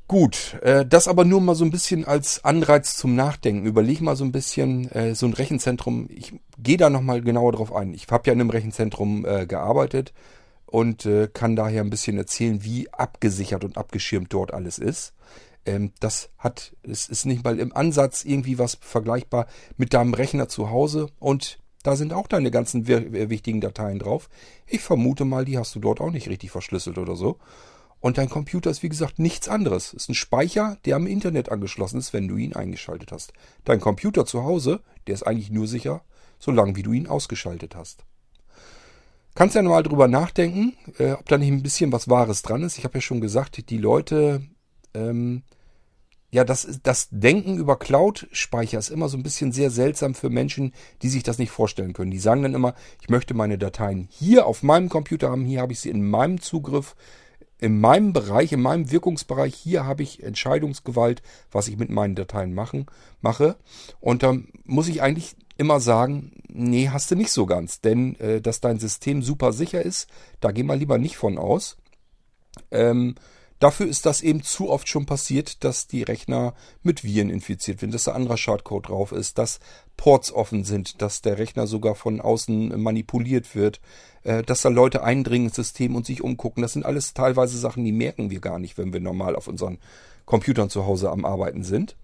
Gut, 0.08 0.60
äh, 0.62 0.86
das 0.86 1.08
aber 1.08 1.26
nur 1.26 1.42
mal 1.42 1.56
so 1.56 1.66
ein 1.66 1.72
bisschen 1.72 2.06
als 2.06 2.44
Anreiz 2.44 2.98
zum 2.98 3.16
Nachdenken. 3.16 3.66
Überleg 3.66 4.02
mal 4.02 4.16
so 4.16 4.26
ein 4.26 4.32
bisschen 4.32 4.92
äh, 4.92 5.16
so 5.16 5.26
ein 5.26 5.34
Rechenzentrum. 5.34 6.08
Ich 6.10 6.34
gehe 6.60 6.78
da 6.78 6.90
nochmal 6.90 7.22
genauer 7.22 7.54
drauf 7.54 7.74
ein. 7.74 7.94
Ich 7.94 8.08
habe 8.12 8.28
ja 8.28 8.34
in 8.34 8.42
einem 8.42 8.50
Rechenzentrum 8.50 9.26
äh, 9.26 9.48
gearbeitet 9.48 10.14
und 10.68 11.08
kann 11.34 11.56
daher 11.56 11.82
ein 11.82 11.92
bisschen 11.92 12.18
erzählen, 12.18 12.64
wie 12.64 12.92
abgesichert 12.92 13.64
und 13.64 13.78
abgeschirmt 13.78 14.34
dort 14.34 14.56
alles 14.56 14.80
ist. 14.80 15.14
Ähm, 15.66 15.92
das 16.00 16.30
hat, 16.38 16.76
es 16.84 17.08
ist 17.08 17.26
nicht 17.26 17.44
mal 17.44 17.60
im 17.60 17.76
Ansatz 17.76 18.24
irgendwie 18.24 18.60
was 18.60 18.78
vergleichbar 18.82 19.48
mit 19.78 19.94
deinem 19.94 20.14
Rechner 20.14 20.48
zu 20.48 20.70
Hause 20.70 21.08
und 21.20 21.60
da 21.84 21.98
sind 21.98 22.14
auch 22.14 22.28
deine 22.28 22.50
ganzen 22.50 22.88
wichtigen 22.88 23.60
Dateien 23.60 24.00
drauf. 24.00 24.30
Ich 24.66 24.80
vermute 24.80 25.26
mal, 25.26 25.44
die 25.44 25.58
hast 25.58 25.76
du 25.76 25.80
dort 25.80 26.00
auch 26.00 26.12
nicht 26.12 26.30
richtig 26.30 26.50
verschlüsselt 26.50 26.98
oder 26.98 27.18
so. 27.18 27.40
Und 28.00 28.18
dein 28.18 28.30
Computer 28.30 28.70
ist 28.70 28.84
wie 28.84 28.90
gesagt 28.90 29.20
nichts 29.20 29.50
anderes. 29.50 29.94
Ist 29.94 30.10
ein 30.10 30.16
Speicher, 30.16 30.78
der 30.86 30.96
am 30.96 31.08
Internet 31.08 31.52
angeschlossen 31.52 32.00
ist, 32.00 32.14
wenn 32.14 32.28
du 32.28 32.38
ihn 32.38 32.54
eingeschaltet 32.54 33.12
hast. 33.12 33.34
Dein 33.66 33.82
Computer 33.82 34.26
zu 34.26 34.44
Hause, 34.44 34.82
der 35.08 35.14
ist 35.14 35.24
eigentlich 35.24 35.52
nur 35.52 35.68
sicher, 35.68 36.04
solange 36.40 36.76
wie 36.78 36.84
du 36.84 36.94
ihn 36.94 37.08
ausgeschaltet 37.08 37.76
hast. 37.76 38.06
Kannst 39.36 39.56
ja 39.56 39.62
mal 39.62 39.84
drüber 39.84 40.08
nachdenken, 40.08 40.78
äh, 41.00 41.14
ob 41.14 41.28
da 41.28 41.38
nicht 41.38 41.52
ein 41.52 41.64
bisschen 41.64 41.92
was 41.92 42.10
Wahres 42.10 42.44
dran 42.44 42.64
ist. 42.64 42.78
Ich 42.78 42.84
habe 42.84 42.98
ja 42.98 43.02
schon 43.02 43.20
gesagt, 43.20 43.70
die 43.70 43.78
Leute 43.78 44.42
ähm, 44.94 45.44
ja, 46.34 46.44
das, 46.44 46.80
das 46.82 47.10
Denken 47.12 47.58
über 47.58 47.78
Cloud-Speicher 47.78 48.80
ist 48.80 48.90
immer 48.90 49.08
so 49.08 49.18
ein 49.18 49.24
bisschen 49.24 49.52
sehr 49.52 49.70
seltsam 49.70 50.16
für 50.16 50.32
Menschen, 50.32 50.74
die 51.04 51.10
sich 51.10 51.22
das 51.22 51.38
nicht 51.38 51.52
vorstellen 51.52 51.94
können. 51.94 52.10
Die 52.10 52.18
sagen 52.18 52.42
dann 52.42 52.56
immer, 52.56 52.74
ich 53.02 53.10
möchte 53.10 53.36
meine 53.36 53.60
Dateien 53.60 54.08
hier 54.10 54.48
auf 54.48 54.64
meinem 54.64 54.90
Computer 54.90 55.30
haben, 55.30 55.46
hier 55.46 55.62
habe 55.62 55.74
ich 55.74 55.80
sie 55.80 55.92
in 55.92 56.10
meinem 56.10 56.42
Zugriff, 56.42 56.96
in 57.60 57.80
meinem 57.80 58.14
Bereich, 58.14 58.52
in 58.52 58.64
meinem 58.64 58.90
Wirkungsbereich, 58.90 59.54
hier 59.54 59.86
habe 59.86 60.02
ich 60.02 60.24
Entscheidungsgewalt, 60.24 61.22
was 61.52 61.68
ich 61.68 61.78
mit 61.78 61.92
meinen 61.92 62.16
Dateien 62.16 62.56
machen, 62.56 62.88
mache. 63.22 63.56
Und 64.00 64.24
dann 64.24 64.48
muss 64.66 64.88
ich 64.88 65.04
eigentlich 65.04 65.36
immer 65.58 65.80
sagen, 65.80 66.32
nee, 66.48 66.90
hast 66.90 67.12
du 67.12 67.16
nicht 67.16 67.32
so 67.32 67.46
ganz. 67.46 67.80
Denn 67.80 68.20
äh, 68.20 68.42
dass 68.42 68.60
dein 68.60 68.80
System 68.80 69.22
super 69.22 69.54
sicher 69.54 69.84
ist, 69.84 70.10
da 70.40 70.52
geh 70.52 70.64
mal 70.64 70.80
lieber 70.80 70.98
nicht 70.98 71.16
von 71.16 71.38
aus. 71.38 71.78
Ähm, 72.72 73.14
Dafür 73.64 73.88
ist 73.88 74.06
das 74.06 74.22
eben 74.22 74.44
zu 74.44 74.70
oft 74.70 74.90
schon 74.90 75.06
passiert, 75.06 75.64
dass 75.64 75.88
die 75.88 76.04
Rechner 76.04 76.54
mit 76.82 77.06
Viren 77.06 77.30
infiziert 77.30 77.82
werden, 77.82 77.94
dass 77.94 78.04
da 78.04 78.12
anderer 78.12 78.36
Schadcode 78.36 78.90
drauf 78.90 79.14
ist, 79.14 79.38
dass 79.38 79.62
Ports 79.96 80.34
offen 80.34 80.66
sind, 80.66 81.02
dass 81.02 81.22
der 81.22 81.38
Rechner 81.38 81.66
sogar 81.66 81.96
von 81.96 82.20
außen 82.20 82.78
manipuliert 82.78 83.56
wird, 83.56 83.80
äh, 84.24 84.44
dass 84.44 84.64
da 84.64 84.68
Leute 84.68 85.06
eindringen 85.06 85.48
ins 85.48 85.56
System 85.56 85.96
und 85.96 86.06
sich 86.06 86.22
umgucken. 86.22 86.62
Das 86.62 86.74
sind 86.74 86.86
alles 86.86 87.14
teilweise 87.14 87.58
Sachen, 87.58 87.86
die 87.86 87.94
merken 87.94 88.30
wir 88.30 88.42
gar 88.42 88.60
nicht, 88.60 88.78
wenn 88.78 88.92
wir 88.92 89.00
normal 89.00 89.34
auf 89.34 89.48
unseren 89.48 89.78
Computern 90.26 90.70
zu 90.70 90.86
Hause 90.86 91.10
am 91.10 91.24
Arbeiten 91.24 91.64
sind. 91.64 91.96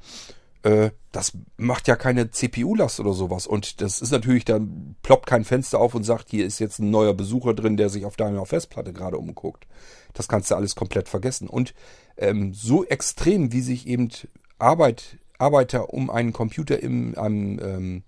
Äh, 0.64 0.92
das 1.12 1.34
macht 1.58 1.88
ja 1.88 1.96
keine 1.96 2.32
CPU-Last 2.32 3.00
oder 3.00 3.14
sowas. 3.14 3.48
Und 3.48 3.82
das 3.82 4.02
ist 4.02 4.12
natürlich, 4.12 4.46
da 4.46 4.60
ploppt 5.02 5.26
kein 5.26 5.46
Fenster 5.46 5.80
auf 5.80 5.96
und 5.96 6.04
sagt, 6.04 6.30
hier 6.30 6.46
ist 6.46 6.60
jetzt 6.60 6.80
ein 6.80 6.92
neuer 6.92 7.14
Besucher 7.14 7.54
drin, 7.54 7.78
der 7.78 7.90
sich 7.90 8.06
auf 8.06 8.16
deiner 8.16 8.46
Festplatte 8.46 8.94
gerade 8.94 9.18
umguckt. 9.18 9.68
Das 10.14 10.28
kannst 10.28 10.52
du 10.52 10.56
alles 10.56 10.76
komplett 10.76 11.10
vergessen. 11.10 11.48
Und 11.48 11.74
ähm, 12.18 12.54
so 12.54 12.86
extrem, 12.86 13.52
wie 13.52 13.62
sich 13.62 13.88
eben 13.88 14.10
Arbeit, 14.58 15.18
Arbeiter 15.38 15.94
um 15.94 16.10
einen 16.10 16.34
Computer 16.34 16.82
im 16.82 17.18
einem, 17.18 17.60
ähm, 17.60 18.04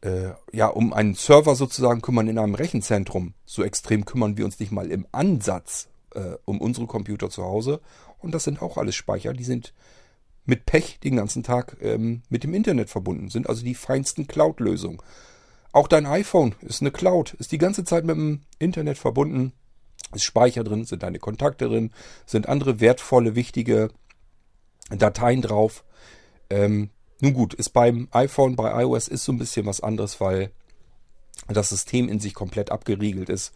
äh, 0.00 0.32
ja, 0.52 0.66
um 0.66 0.92
einen 0.92 1.14
Server 1.14 1.54
sozusagen 1.54 2.02
kümmern 2.02 2.28
in 2.28 2.38
einem 2.38 2.54
Rechenzentrum, 2.54 3.34
so 3.46 3.62
extrem 3.62 4.04
kümmern 4.04 4.36
wir 4.36 4.44
uns 4.44 4.58
nicht 4.58 4.72
mal 4.72 4.90
im 4.90 5.06
Ansatz 5.12 5.88
äh, 6.14 6.36
um 6.44 6.60
unsere 6.60 6.86
Computer 6.86 7.30
zu 7.30 7.44
Hause. 7.44 7.80
Und 8.18 8.34
das 8.34 8.44
sind 8.44 8.62
auch 8.62 8.78
alles 8.78 8.94
Speicher, 8.94 9.32
die 9.32 9.44
sind 9.44 9.74
mit 10.46 10.66
Pech 10.66 10.98
den 11.00 11.16
ganzen 11.16 11.42
Tag 11.42 11.76
ähm, 11.80 12.22
mit 12.28 12.44
dem 12.44 12.54
Internet 12.54 12.90
verbunden, 12.90 13.28
sind 13.30 13.48
also 13.48 13.64
die 13.64 13.74
feinsten 13.74 14.26
Cloud-Lösungen. 14.26 14.98
Auch 15.72 15.88
dein 15.88 16.06
iPhone 16.06 16.54
ist 16.60 16.82
eine 16.82 16.92
Cloud, 16.92 17.34
ist 17.34 17.52
die 17.52 17.58
ganze 17.58 17.84
Zeit 17.84 18.04
mit 18.04 18.16
dem 18.16 18.42
Internet 18.58 18.98
verbunden, 18.98 19.52
ist 20.12 20.24
Speicher 20.24 20.62
drin, 20.62 20.84
sind 20.84 21.02
deine 21.02 21.18
Kontakte 21.18 21.68
drin, 21.68 21.90
sind 22.26 22.48
andere 22.48 22.80
wertvolle, 22.80 23.34
wichtige 23.34 23.90
Dateien 24.90 25.42
drauf. 25.42 25.84
Ähm, 26.50 26.90
nun 27.20 27.34
gut, 27.34 27.54
ist 27.54 27.70
beim 27.70 28.08
iPhone, 28.12 28.54
bei 28.54 28.82
iOS 28.82 29.08
ist 29.08 29.24
so 29.24 29.32
ein 29.32 29.38
bisschen 29.38 29.66
was 29.66 29.80
anderes, 29.80 30.20
weil 30.20 30.50
das 31.48 31.70
System 31.70 32.08
in 32.08 32.20
sich 32.20 32.34
komplett 32.34 32.70
abgeriegelt 32.70 33.28
ist. 33.28 33.52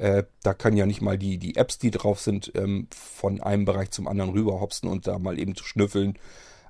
Äh, 0.00 0.24
da 0.42 0.54
kann 0.54 0.78
ja 0.78 0.86
nicht 0.86 1.02
mal 1.02 1.18
die, 1.18 1.36
die 1.36 1.56
Apps, 1.56 1.78
die 1.78 1.90
drauf 1.90 2.20
sind, 2.20 2.52
ähm, 2.54 2.88
von 2.90 3.42
einem 3.42 3.66
Bereich 3.66 3.90
zum 3.90 4.08
anderen 4.08 4.30
rüberhopsen 4.30 4.88
und 4.88 5.06
da 5.06 5.18
mal 5.18 5.38
eben 5.38 5.54
zu 5.54 5.64
schnüffeln. 5.64 6.18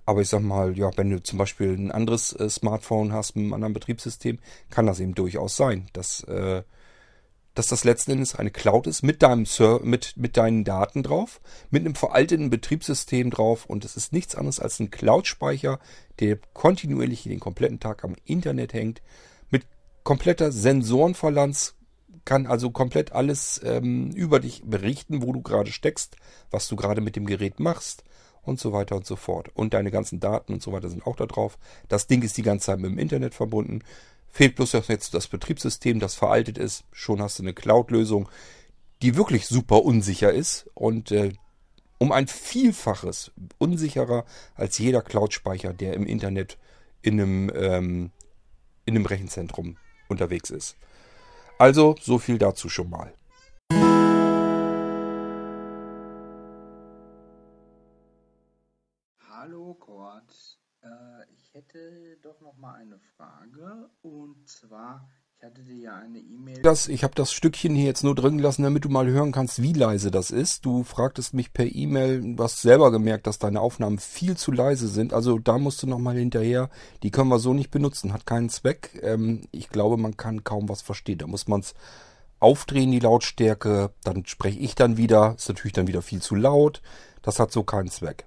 Aber 0.05 0.21
ich 0.21 0.29
sag 0.29 0.43
mal, 0.43 0.77
ja, 0.77 0.91
wenn 0.97 1.11
du 1.11 1.23
zum 1.23 1.39
Beispiel 1.39 1.73
ein 1.73 1.93
anderes 1.93 2.33
äh, 2.33 2.51
Smartphone 2.51 3.13
hast 3.13 3.37
mit 3.37 3.45
einem 3.45 3.53
anderen 3.53 3.75
Betriebssystem, 3.75 4.41
kann 4.69 4.87
das 4.87 4.99
eben 4.99 5.15
durchaus 5.15 5.57
sein, 5.57 5.87
dass, 5.93 6.25
äh, 6.25 6.65
dass 7.55 7.69
das 7.69 7.85
letzten 7.85 8.11
Endes 8.11 8.35
eine 8.35 8.51
Cloud 8.51 8.89
ist 8.89 9.05
mit 9.05 9.23
deinem 9.23 9.47
Ser 9.47 9.79
mit, 9.85 10.17
mit 10.17 10.37
deinen 10.37 10.65
Daten 10.65 11.05
drauf, 11.05 11.41
mit 11.71 11.85
einem 11.85 11.95
veralteten 11.95 12.51
Betriebssystem 12.51 13.31
drauf 13.31 13.65
und 13.65 13.85
es 13.85 13.97
ist 13.97 14.13
nichts 14.13 14.35
anderes 14.35 14.59
als 14.59 14.81
ein 14.81 14.91
Cloud-Speicher, 14.91 15.79
der 16.19 16.39
kontinuierlich 16.53 17.23
den 17.23 17.39
kompletten 17.39 17.79
Tag 17.79 18.03
am 18.03 18.17
Internet 18.25 18.73
hängt, 18.73 19.03
mit 19.51 19.63
kompletter 20.03 20.51
Sensorenverlanz, 20.51 21.77
kann 22.31 22.47
also 22.47 22.71
komplett 22.71 23.11
alles 23.11 23.61
ähm, 23.65 24.13
über 24.13 24.39
dich 24.39 24.63
berichten, 24.65 25.21
wo 25.21 25.33
du 25.33 25.43
gerade 25.43 25.73
steckst, 25.73 26.15
was 26.53 26.69
du 26.69 26.77
gerade 26.77 27.01
mit 27.01 27.17
dem 27.17 27.27
Gerät 27.27 27.59
machst 27.59 28.05
und 28.43 28.61
so 28.61 28.73
weiter 28.73 28.95
und 28.95 29.05
so 29.05 29.17
fort. 29.17 29.51
Und 29.53 29.75
deine 29.75 29.91
ganzen 29.91 30.21
Daten 30.21 30.53
und 30.53 30.63
so 30.63 30.71
weiter 30.71 30.89
sind 30.89 31.05
auch 31.09 31.17
da 31.17 31.27
drauf. 31.27 31.59
Das 31.89 32.07
Ding 32.07 32.23
ist 32.23 32.37
die 32.37 32.45
ganze 32.45 32.67
Zeit 32.67 32.79
mit 32.79 32.89
dem 32.89 33.01
Internet 33.01 33.35
verbunden. 33.35 33.83
Fehlt 34.29 34.55
bloß 34.55 34.75
jetzt 34.87 35.13
das 35.13 35.27
Betriebssystem, 35.27 35.99
das 35.99 36.15
veraltet 36.15 36.57
ist. 36.57 36.85
Schon 36.93 37.21
hast 37.21 37.41
du 37.41 37.43
eine 37.43 37.53
Cloud-Lösung, 37.53 38.29
die 39.03 39.17
wirklich 39.17 39.49
super 39.49 39.83
unsicher 39.83 40.33
ist 40.33 40.71
und 40.75 41.11
äh, 41.11 41.33
um 41.99 42.13
ein 42.13 42.29
Vielfaches 42.29 43.33
unsicherer 43.59 44.25
als 44.55 44.79
jeder 44.79 45.03
Cloud-Speicher, 45.03 45.73
der 45.73 45.95
im 45.95 46.07
Internet 46.07 46.59
in 47.03 47.21
einem, 47.21 47.51
ähm, 47.57 48.13
in 48.85 48.95
einem 48.95 49.07
Rechenzentrum 49.07 49.79
unterwegs 50.09 50.51
ist. 50.51 50.77
Also 51.61 51.95
so 52.01 52.19
viel 52.19 52.39
dazu 52.39 52.71
schon 52.71 52.89
mal. 52.89 53.13
Hallo 59.29 59.75
Kurt, 59.75 60.59
äh, 60.81 60.89
ich 61.35 61.53
hätte 61.53 62.17
doch 62.23 62.41
noch 62.41 62.57
mal 62.57 62.77
eine 62.77 62.99
Frage 63.15 63.91
und 64.01 64.49
zwar 64.49 65.07
ich 65.41 65.47
hatte 65.47 65.63
dir 65.63 65.75
ja 65.75 65.97
eine 65.97 66.19
E-Mail. 66.19 66.61
Das, 66.61 66.87
ich 66.87 67.03
habe 67.03 67.15
das 67.15 67.33
Stückchen 67.33 67.75
hier 67.75 67.87
jetzt 67.87 68.05
nur 68.05 68.15
drin 68.15 68.37
gelassen, 68.37 68.63
damit 68.63 68.85
du 68.85 68.91
mal 68.91 69.07
hören 69.07 69.33
kannst, 69.33 69.63
wie 69.63 69.73
leise 69.73 70.11
das 70.11 70.31
ist. 70.31 70.67
Du 70.67 70.85
fragtest 70.85 71.33
mich 71.33 71.55
per 71.55 71.65
E-Mail, 71.65 72.37
du 72.37 72.43
hast 72.43 72.61
selber 72.61 72.91
gemerkt, 72.91 73.27
dass 73.27 73.39
deine 73.39 73.63
Aufnahmen 73.63 73.99
viel 73.99 74.37
zu 74.37 74.53
leise 74.53 74.87
sind. 74.87 75.15
Also 75.15 75.39
da 75.39 75.57
musst 75.57 75.83
du 75.83 75.87
nochmal 75.87 76.19
hinterher. 76.19 76.69
Die 77.03 77.11
können 77.11 77.31
wir 77.31 77.39
so 77.39 77.55
nicht 77.55 77.71
benutzen, 77.71 78.13
hat 78.13 78.27
keinen 78.27 78.51
Zweck. 78.51 79.01
Ähm, 79.03 79.41
ich 79.51 79.71
glaube, 79.71 79.97
man 79.97 80.19
kann 80.19 80.45
kaum 80.45 80.69
was 80.69 80.83
verstehen. 80.83 81.17
Da 81.17 81.27
muss 81.27 81.49
man 81.49 81.61
es 81.61 81.73
aufdrehen, 82.39 82.91
die 82.91 83.01
Lautstärke. 83.01 83.93
Dann 84.05 84.27
spreche 84.27 84.59
ich 84.59 84.75
dann 84.75 84.99
wieder. 84.99 85.37
Ist 85.39 85.49
natürlich 85.49 85.73
dann 85.73 85.87
wieder 85.87 86.03
viel 86.03 86.21
zu 86.21 86.35
laut. 86.35 86.83
Das 87.23 87.39
hat 87.39 87.51
so 87.51 87.63
keinen 87.63 87.89
Zweck. 87.89 88.27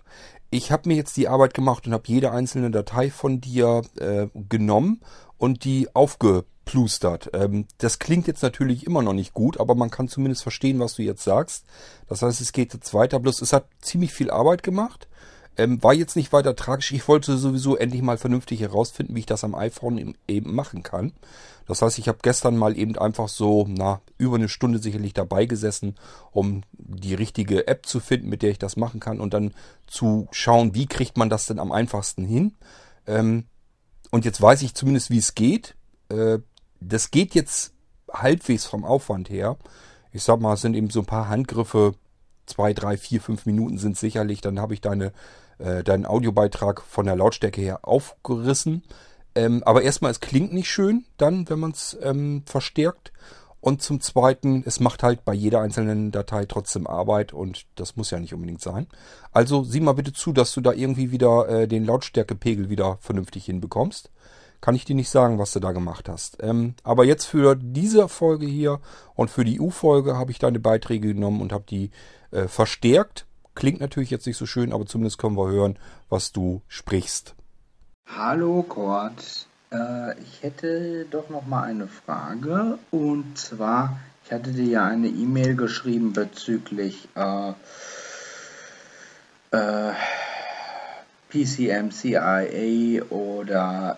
Ich 0.49 0.71
habe 0.71 0.89
mir 0.89 0.95
jetzt 0.95 1.15
die 1.17 1.27
Arbeit 1.27 1.53
gemacht 1.53 1.85
und 1.85 1.93
habe 1.93 2.07
jede 2.07 2.31
einzelne 2.31 2.71
Datei 2.71 3.11
von 3.11 3.39
dir 3.39 3.83
äh, 3.99 4.27
genommen 4.49 5.01
und 5.37 5.63
die 5.63 5.93
aufge 5.95 6.45
plustert. 6.65 7.29
Ähm, 7.33 7.65
das 7.77 7.99
klingt 7.99 8.27
jetzt 8.27 8.43
natürlich 8.43 8.85
immer 8.85 9.01
noch 9.01 9.13
nicht 9.13 9.33
gut, 9.33 9.59
aber 9.59 9.75
man 9.75 9.89
kann 9.89 10.07
zumindest 10.07 10.43
verstehen, 10.43 10.79
was 10.79 10.95
du 10.95 11.01
jetzt 11.01 11.23
sagst. 11.23 11.65
Das 12.07 12.21
heißt, 12.21 12.41
es 12.41 12.51
geht 12.51 12.73
jetzt 12.73 12.93
weiter. 12.93 13.19
Bloß 13.19 13.41
es 13.41 13.53
hat 13.53 13.65
ziemlich 13.81 14.13
viel 14.13 14.31
Arbeit 14.31 14.63
gemacht. 14.63 15.07
Ähm, 15.55 15.83
war 15.83 15.93
jetzt 15.93 16.15
nicht 16.15 16.33
weiter 16.33 16.55
tragisch. 16.55 16.91
Ich 16.91 17.07
wollte 17.07 17.37
sowieso 17.37 17.77
endlich 17.77 18.01
mal 18.01 18.17
vernünftig 18.17 18.59
herausfinden, 18.61 19.15
wie 19.15 19.19
ich 19.19 19.25
das 19.27 19.43
am 19.43 19.53
iPhone 19.53 20.15
eben 20.27 20.55
machen 20.55 20.81
kann. 20.81 21.13
Das 21.67 21.81
heißt, 21.81 21.99
ich 21.99 22.07
habe 22.07 22.17
gestern 22.21 22.57
mal 22.57 22.77
eben 22.77 22.97
einfach 22.97 23.29
so, 23.29 23.65
na, 23.69 24.01
über 24.17 24.35
eine 24.35 24.49
Stunde 24.49 24.79
sicherlich 24.79 25.13
dabei 25.13 25.45
gesessen, 25.45 25.95
um 26.31 26.63
die 26.73 27.13
richtige 27.13 27.67
App 27.67 27.85
zu 27.85 27.99
finden, 27.99 28.29
mit 28.29 28.41
der 28.41 28.49
ich 28.49 28.59
das 28.59 28.77
machen 28.77 28.99
kann 28.99 29.19
und 29.21 29.33
dann 29.33 29.53
zu 29.85 30.27
schauen, 30.31 30.73
wie 30.73 30.87
kriegt 30.87 31.17
man 31.17 31.29
das 31.29 31.45
denn 31.45 31.59
am 31.59 31.71
einfachsten 31.71 32.25
hin. 32.25 32.55
Ähm, 33.05 33.45
und 34.11 34.25
jetzt 34.25 34.41
weiß 34.41 34.61
ich 34.63 34.73
zumindest, 34.73 35.11
wie 35.11 35.17
es 35.19 35.35
geht. 35.35 35.75
Äh, 36.09 36.39
das 36.87 37.11
geht 37.11 37.35
jetzt 37.35 37.73
halbwegs 38.11 38.65
vom 38.65 38.85
Aufwand 38.85 39.29
her. 39.29 39.57
Ich 40.11 40.23
sag 40.23 40.39
mal, 40.39 40.53
es 40.53 40.61
sind 40.61 40.75
eben 40.75 40.89
so 40.89 40.99
ein 40.99 41.05
paar 41.05 41.29
Handgriffe, 41.29 41.95
zwei, 42.45 42.73
drei, 42.73 42.97
vier, 42.97 43.21
fünf 43.21 43.45
Minuten 43.45 43.77
sind 43.77 43.97
sicherlich. 43.97 44.41
Dann 44.41 44.59
habe 44.59 44.73
ich 44.73 44.81
deine, 44.81 45.11
äh, 45.57 45.83
deinen 45.83 46.05
Audiobeitrag 46.05 46.81
von 46.81 47.05
der 47.05 47.15
Lautstärke 47.15 47.61
her 47.61 47.79
aufgerissen. 47.83 48.83
Ähm, 49.35 49.63
aber 49.63 49.81
erstmal, 49.81 50.11
es 50.11 50.19
klingt 50.19 50.53
nicht 50.53 50.69
schön, 50.69 51.05
dann, 51.17 51.49
wenn 51.49 51.59
man 51.59 51.71
es 51.71 51.97
ähm, 52.01 52.43
verstärkt. 52.45 53.11
Und 53.59 53.81
zum 53.81 54.01
Zweiten, 54.01 54.61
es 54.65 54.81
macht 54.81 55.03
halt 55.03 55.23
bei 55.23 55.33
jeder 55.33 55.61
einzelnen 55.61 56.11
Datei 56.11 56.45
trotzdem 56.45 56.85
Arbeit 56.85 57.31
und 57.31 57.65
das 57.75 57.95
muss 57.95 58.11
ja 58.11 58.19
nicht 58.19 58.33
unbedingt 58.33 58.59
sein. 58.59 58.87
Also 59.31 59.63
sieh 59.63 59.79
mal 59.79 59.93
bitte 59.93 60.11
zu, 60.11 60.33
dass 60.33 60.53
du 60.53 60.59
da 60.59 60.73
irgendwie 60.73 61.11
wieder 61.11 61.47
äh, 61.47 61.67
den 61.67 61.85
Lautstärkepegel 61.85 62.69
wieder 62.69 62.97
vernünftig 62.99 63.45
hinbekommst. 63.45 64.11
Kann 64.63 64.75
ich 64.75 64.85
dir 64.85 64.95
nicht 64.95 65.09
sagen, 65.09 65.39
was 65.39 65.51
du 65.51 65.59
da 65.59 65.73
gemacht 65.73 66.07
hast. 66.07 66.37
Ähm, 66.41 66.75
aber 66.85 67.03
jetzt 67.03 67.25
für 67.25 67.57
diese 67.57 68.07
Folge 68.07 68.45
hier 68.45 68.79
und 69.13 69.29
für 69.29 69.43
die 69.43 69.59
U-Folge 69.59 70.15
habe 70.15 70.31
ich 70.31 70.39
deine 70.39 70.61
Beiträge 70.61 71.13
genommen 71.13 71.41
und 71.41 71.51
habe 71.51 71.65
die 71.69 71.91
äh, 72.31 72.47
verstärkt. 72.47 73.25
Klingt 73.55 73.81
natürlich 73.81 74.09
jetzt 74.09 74.25
nicht 74.25 74.37
so 74.37 74.45
schön, 74.45 74.71
aber 74.71 74.85
zumindest 74.85 75.17
können 75.17 75.35
wir 75.35 75.49
hören, 75.49 75.77
was 76.07 76.31
du 76.31 76.61
sprichst. 76.69 77.35
Hallo 78.07 78.63
Kurt, 78.63 79.47
äh, 79.69 80.17
ich 80.21 80.43
hätte 80.43 81.07
doch 81.11 81.29
noch 81.29 81.45
mal 81.45 81.63
eine 81.63 81.89
Frage 81.89 82.79
und 82.89 83.37
zwar, 83.37 83.99
ich 84.23 84.31
hatte 84.31 84.53
dir 84.53 84.63
ja 84.63 84.85
eine 84.85 85.09
E-Mail 85.09 85.57
geschrieben 85.57 86.13
bezüglich 86.13 87.09
äh, 87.15 87.51
äh, 89.51 89.91
PCM, 91.33 91.89
CIA 91.89 93.05
oder 93.09 93.97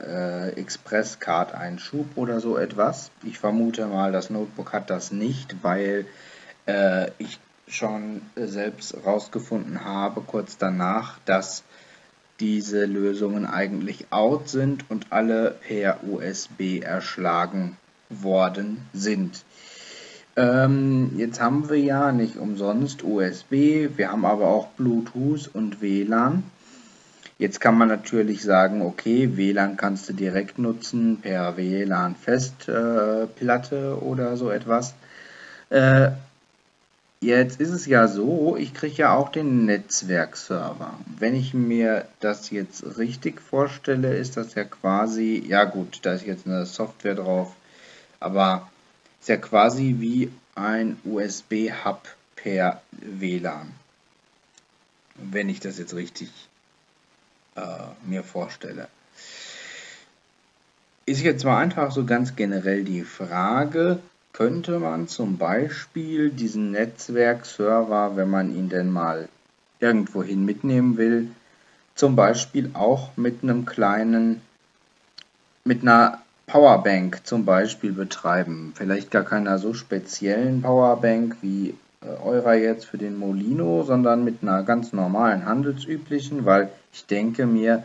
äh, 0.56 0.60
Express 0.60 1.20
Card 1.20 1.54
Einschub 1.54 2.06
oder 2.16 2.40
so 2.40 2.58
etwas. 2.58 3.12
Ich 3.24 3.40
vermute 3.40 3.88
mal, 3.88 4.14
das 4.14 4.30
Notebook 4.30 4.72
hat 4.72 4.90
das 4.90 5.12
nicht, 5.12 5.58
weil 5.62 6.06
äh, 6.66 7.12
ich 7.18 7.38
schon 7.68 8.22
selbst 8.38 8.96
rausgefunden 9.06 9.84
habe, 9.84 10.22
kurz 10.22 10.58
danach, 10.58 11.20
dass 11.26 11.64
diese 12.40 12.86
Lösungen 12.86 13.46
eigentlich 13.46 14.06
out 14.12 14.48
sind 14.48 14.90
und 14.90 15.12
alle 15.12 15.52
per 15.52 16.00
USB 16.06 16.82
erschlagen 16.82 17.76
worden 18.10 18.78
sind. 18.94 19.44
Ähm, 20.38 21.12
jetzt 21.18 21.42
haben 21.42 21.70
wir 21.70 21.80
ja 21.80 22.14
nicht 22.14 22.38
umsonst 22.38 23.04
USB, 23.04 23.90
wir 23.98 24.12
haben 24.12 24.26
aber 24.26 24.48
auch 24.48 24.68
Bluetooth 24.68 25.50
und 25.54 25.82
WLAN. 25.82 26.44
Jetzt 27.38 27.60
kann 27.60 27.78
man 27.78 27.90
natürlich 27.90 28.44
sagen, 28.44 28.82
okay, 28.82 29.36
WLAN 29.36 29.76
kannst 29.78 30.08
du 30.08 30.14
direkt 30.14 30.58
nutzen 30.58 31.20
per 31.22 31.58
WLAN-Festplatte 31.58 33.76
äh, 33.76 34.04
oder 34.04 34.38
so 34.38 34.50
etwas. 34.50 34.94
Äh, 35.70 36.12
Jetzt 37.26 37.60
ist 37.60 37.72
es 37.72 37.88
ja 37.88 38.08
so, 38.08 38.56
ich 38.56 38.76
kriege 38.76 38.98
ja 38.98 39.16
auch 39.16 39.30
den 39.30 39.66
Netzwerkserver. 39.66 40.94
Wenn 41.18 41.34
ich 41.34 41.56
mir 41.56 42.08
das 42.20 42.52
jetzt 42.52 43.00
richtig 43.00 43.42
vorstelle, 43.42 44.16
ist 44.16 44.38
das 44.38 44.54
ja 44.54 44.64
quasi, 44.64 45.44
ja 45.48 45.64
gut, 45.64 46.02
da 46.04 46.14
ist 46.14 46.28
jetzt 46.28 46.46
eine 46.46 46.68
Software 46.68 47.16
drauf, 47.16 47.56
aber 48.20 48.70
ist 49.22 49.30
ja 49.30 49.38
quasi 49.38 49.96
wie 49.98 50.32
ein 50.54 51.00
USB-Hub 51.04 52.04
per 52.36 52.84
WLAN. 52.92 53.72
Wenn 55.16 55.50
ich 55.50 55.62
das 55.62 55.80
jetzt 55.80 55.96
richtig 55.96 56.30
äh, 57.56 57.62
mir 58.06 58.24
vorstelle. 58.24 58.88
Ist 61.06 61.22
jetzt 61.22 61.46
mal 61.46 61.60
einfach 61.60 61.92
so 61.92 62.06
ganz 62.06 62.36
generell 62.36 62.84
die 62.84 63.04
Frage, 63.04 64.00
könnte 64.34 64.80
man 64.80 65.08
zum 65.08 65.38
Beispiel 65.38 66.30
diesen 66.30 66.72
Netzwerkserver, 66.72 68.16
wenn 68.16 68.30
man 68.30 68.56
ihn 68.56 68.70
denn 68.70 68.90
mal 68.92 69.30
irgendwohin 69.80 70.44
mitnehmen 70.46 70.98
will, 70.98 71.30
zum 71.96 72.16
Beispiel 72.16 72.72
auch 72.74 73.16
mit 73.16 73.44
einem 73.44 73.66
kleinen, 73.66 74.42
mit 75.64 75.84
einer 75.84 76.22
Powerbank 76.48 77.26
zum 77.26 77.46
Beispiel 77.46 77.94
betreiben. 77.94 78.74
Vielleicht 78.76 79.10
gar 79.10 79.24
keiner 79.24 79.58
so 79.58 79.74
speziellen 79.74 80.62
Powerbank 80.62 81.38
wie 81.42 81.76
äh, 82.02 82.08
eurer 82.24 82.56
jetzt 82.56 82.86
für 82.86 82.98
den 82.98 83.18
Molino, 83.18 83.84
sondern 83.84 84.24
mit 84.24 84.40
einer 84.42 84.64
ganz 84.64 84.94
normalen 84.94 85.46
handelsüblichen, 85.46 86.46
weil 86.46 86.70
ich 86.96 87.06
denke 87.06 87.46
mir, 87.46 87.84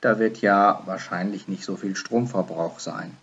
da 0.00 0.18
wird 0.18 0.40
ja 0.40 0.82
wahrscheinlich 0.86 1.48
nicht 1.48 1.64
so 1.64 1.76
viel 1.76 1.94
Stromverbrauch 1.94 2.78
sein. 2.80 3.14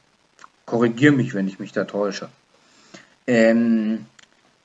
Korrigiere 0.67 1.13
mich, 1.13 1.33
wenn 1.33 1.47
ich 1.47 1.57
mich 1.57 1.71
da 1.71 1.85
täusche. 1.85 2.29
Ähm, 3.25 4.05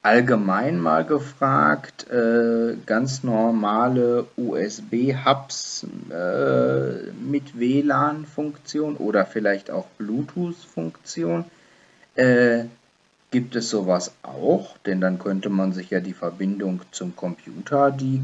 allgemein 0.02 0.78
mal 0.78 1.06
gefragt, 1.06 2.10
äh, 2.10 2.76
ganz 2.84 3.22
normale 3.22 4.26
USB-Hubs 4.36 5.86
äh, 6.10 7.10
mit 7.12 7.58
WLAN-Funktion 7.58 8.96
oder 8.96 9.24
vielleicht 9.24 9.70
auch 9.70 9.86
Bluetooth-Funktion. 9.96 11.46
Äh, 12.16 12.64
gibt 13.30 13.56
es 13.56 13.70
sowas 13.70 14.12
auch? 14.22 14.76
Denn 14.78 15.00
dann 15.00 15.18
könnte 15.18 15.50
man 15.50 15.72
sich 15.72 15.90
ja 15.90 16.00
die 16.00 16.14
Verbindung 16.14 16.82
zum 16.90 17.16
Computer, 17.16 17.90
die, 17.90 18.22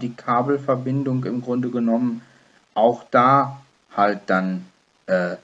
die 0.00 0.14
Kabelverbindung 0.14 1.24
im 1.24 1.42
Grunde 1.42 1.70
genommen, 1.70 2.22
auch 2.74 3.04
da 3.10 3.60
halt 3.96 4.20
dann 4.26 4.66
äh, 5.06 5.36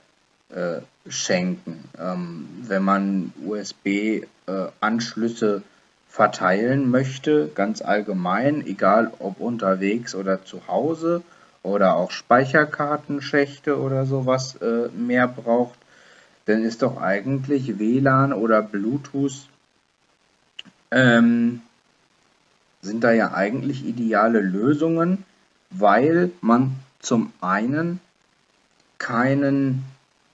äh, 0.55 0.81
schenken. 1.09 1.89
Ähm, 1.99 2.49
wenn 2.63 2.83
man 2.83 3.33
USB-Anschlüsse 3.45 5.57
äh, 5.57 5.61
verteilen 6.09 6.91
möchte, 6.91 7.51
ganz 7.55 7.83
allgemein, 7.83 8.67
egal 8.67 9.13
ob 9.19 9.41
unterwegs 9.41 10.15
oder 10.15 10.45
zu 10.45 10.67
Hause 10.69 11.23
oder 11.65 11.97
auch 11.97 12.13
Speicherkartenschächte 12.13 13.81
oder 13.81 14.07
sowas 14.07 14.55
äh, 14.57 14.89
mehr 14.97 15.27
braucht, 15.27 15.79
dann 16.47 16.63
ist 16.63 16.83
doch 16.83 17.01
eigentlich 17.01 17.79
WLAN 17.79 18.33
oder 18.33 18.63
Bluetooth 18.63 19.49
ähm, 20.91 21.63
sind 22.83 23.03
da 23.03 23.13
ja 23.13 23.33
eigentlich 23.33 23.85
ideale 23.85 24.41
Lösungen, 24.41 25.25
weil 25.71 26.31
man 26.41 26.77
zum 27.01 27.33
einen 27.41 28.01
keinen 28.99 29.85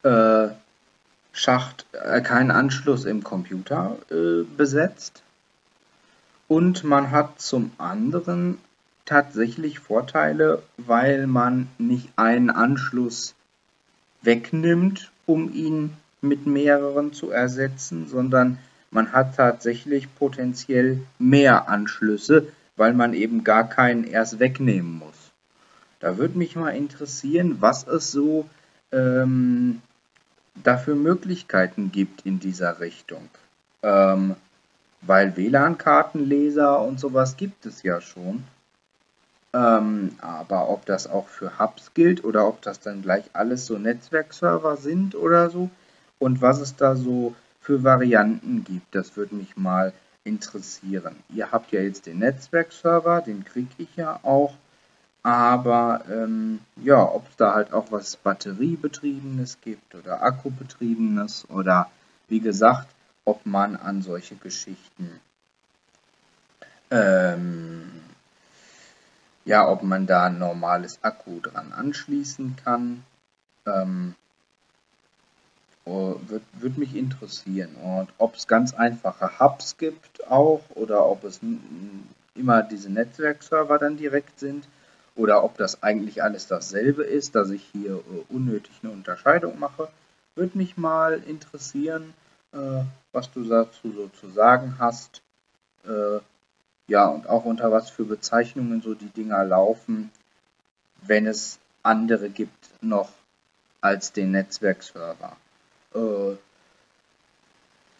äh, 0.03 0.49
Schacht, 1.33 1.87
äh, 1.93 2.21
keinen 2.21 2.51
Anschluss 2.51 3.05
im 3.05 3.23
Computer 3.23 3.97
äh, 4.11 4.43
besetzt. 4.57 5.23
Und 6.49 6.83
man 6.83 7.13
hat 7.13 7.41
zum 7.41 7.71
anderen 7.79 8.59
tatsächlich 9.05 9.79
Vorteile, 9.79 10.63
weil 10.77 11.27
man 11.29 11.69
nicht 11.79 12.11
einen 12.17 12.51
Anschluss 12.51 13.35
wegnimmt, 14.23 15.11
um 15.31 15.53
ihn 15.53 15.93
mit 16.21 16.47
mehreren 16.47 17.13
zu 17.13 17.31
ersetzen, 17.31 18.09
sondern 18.09 18.59
man 18.91 19.13
hat 19.13 19.37
tatsächlich 19.37 20.15
potenziell 20.17 21.01
mehr 21.19 21.69
Anschlüsse, 21.69 22.49
weil 22.77 22.93
man 22.93 23.15
eben 23.15 23.45
gar 23.45 23.69
keinen 23.69 24.05
erst 24.05 24.41
wegnehmen 24.41 24.99
muss. 24.99 25.33
Da 26.01 26.17
würde 26.17 26.39
mich 26.39 26.57
mal 26.57 26.71
interessieren, 26.71 27.59
was 27.61 27.87
es 27.87 28.11
so 28.11 28.49
ähm, 28.91 29.81
dafür 30.63 30.97
Möglichkeiten 30.97 31.93
gibt 31.93 32.27
in 32.27 32.41
dieser 32.41 32.81
Richtung. 32.81 33.29
Ähm, 33.83 34.35
weil 35.03 35.37
WLAN-Kartenleser 35.37 36.81
und 36.81 37.01
sowas 37.01 37.37
gibt 37.37 37.67
es 37.67 37.83
ja 37.83 38.01
schon. 38.01 38.45
Ähm, 39.53 40.17
aber 40.21 40.69
ob 40.69 40.87
das 40.87 41.09
auch 41.09 41.27
für 41.27 41.59
Hubs 41.59 41.93
gilt 41.95 42.23
oder 42.25 42.47
ob 42.47 42.63
das 42.63 42.81
dann 42.81 43.03
gleich 43.03 43.25
alles 43.33 43.67
so 43.67 43.79
Netzwerkserver 43.79 44.77
sind 44.77 45.17
oder 45.17 45.51
so 45.51 45.71
und 46.21 46.41
was 46.41 46.61
es 46.61 46.77
da 46.77 46.95
so 46.95 47.35
für 47.61 47.83
Varianten 47.83 48.63
gibt, 48.65 48.95
das 48.95 49.17
würde 49.17 49.35
mich 49.35 49.57
mal 49.57 49.93
interessieren. 50.25 51.17
Ihr 51.31 51.51
habt 51.51 51.73
ja 51.73 51.81
jetzt 51.81 52.07
den 52.07 52.19
Netzwerkserver, 52.19 53.23
den 53.23 53.45
kriege 53.45 53.71
ich 53.79 53.97
ja 53.97 54.21
auch. 54.23 54.55
Aber 55.23 56.03
ähm, 56.11 56.61
ja, 56.77 57.03
ob 57.03 57.29
es 57.29 57.37
da 57.37 57.55
halt 57.55 57.73
auch 57.73 57.91
was 57.91 58.17
Batteriebetriebenes 58.17 59.59
gibt 59.61 59.95
oder 59.95 60.23
Akkubetriebenes 60.23 61.47
oder 61.51 61.91
wie 62.29 62.41
gesagt, 62.41 62.89
ob 63.27 63.45
man 63.45 63.77
an 63.77 64.01
solche 64.01 64.37
Geschichten 64.37 65.21
ähm, 66.91 67.91
ja, 69.45 69.69
ob 69.69 69.83
man 69.83 70.07
da 70.07 70.25
ein 70.25 70.39
normales 70.39 70.99
Akku 71.03 71.41
dran 71.41 71.73
anschließen 71.73 72.57
kann. 72.57 73.05
Ähm, 73.67 74.15
oh, 75.85 76.17
Würde 76.27 76.45
würd 76.53 76.79
mich 76.79 76.95
interessieren. 76.95 77.75
Und 77.77 78.09
ob 78.19 78.37
es 78.37 78.47
ganz 78.47 78.75
einfache 78.75 79.39
Hubs 79.41 79.77
gibt 79.77 80.27
auch 80.29 80.63
oder 80.75 81.07
ob 81.07 81.25
es 81.25 81.41
immer 82.35 82.63
diese 82.63 82.91
Netzwerkserver 82.91 83.79
dann 83.79 83.97
direkt 83.97 84.39
sind 84.39 84.67
oder 85.17 85.45
ob 85.45 85.57
das 85.57 85.83
eigentlich 85.83 86.23
alles 86.23 86.47
dasselbe 86.47 87.03
ist, 87.03 87.35
dass 87.35 87.51
ich 87.51 87.65
hier 87.73 87.97
äh, 87.97 88.35
unnötig 88.35 88.73
eine 88.83 88.93
Unterscheidung 88.93 89.59
mache. 89.59 89.89
Würde 90.35 90.57
mich 90.57 90.77
mal 90.77 91.23
interessieren, 91.27 92.15
äh, 92.53 92.83
was 93.13 93.31
du 93.33 93.45
dazu 93.45 93.93
so 93.93 94.09
zu 94.21 94.29
sagen 94.29 94.77
hast. 94.79 95.23
Äh, 95.85 96.21
ja, 96.91 97.07
und 97.07 97.29
auch 97.29 97.45
unter 97.45 97.71
was 97.71 97.89
für 97.89 98.05
Bezeichnungen 98.05 98.83
so 98.83 98.95
die 98.95 99.11
Dinger 99.11 99.45
laufen, 99.45 100.11
wenn 101.03 101.25
es 101.29 101.61
andere 101.85 102.31
gibt 102.31 102.69
noch 102.83 103.11
als 103.81 104.13
den 104.13 104.33
Netzwerkserver. 104.33 105.37
Äh, 105.95 106.35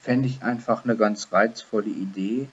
Fände 0.01 0.27
ich 0.27 0.43
einfach 0.43 0.83
eine 0.83 0.97
ganz 0.97 1.31
reizvolle 1.31 1.91
Idee, 1.91 2.49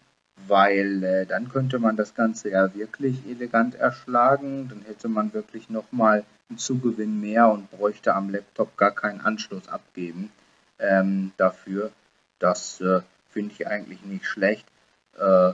weil 0.48 1.04
äh, 1.04 1.26
dann 1.26 1.50
könnte 1.50 1.80
man 1.80 1.96
das 1.96 2.14
Ganze 2.14 2.52
ja 2.52 2.76
wirklich 2.76 3.26
elegant 3.26 3.74
erschlagen. 3.74 4.70
Dann 4.70 4.84
hätte 4.84 5.08
man 5.08 5.34
wirklich 5.34 5.72
nochmal 5.72 6.24
einen 6.50 6.60
Zugewinn 6.60 7.20
mehr 7.20 7.48
und 7.48 7.72
bräuchte 7.72 8.14
am 8.14 8.30
Laptop 8.30 8.78
gar 8.78 8.92
keinen 8.92 9.22
Anschluss 9.22 9.68
abgeben 9.70 10.32
ähm, 10.78 11.32
dafür. 11.38 11.92
Das 12.38 12.80
äh, 12.80 13.02
finde 13.32 13.54
ich 13.54 13.66
eigentlich 13.66 14.04
nicht 14.06 14.26
schlecht. 14.26 14.68
Äh, 15.18 15.54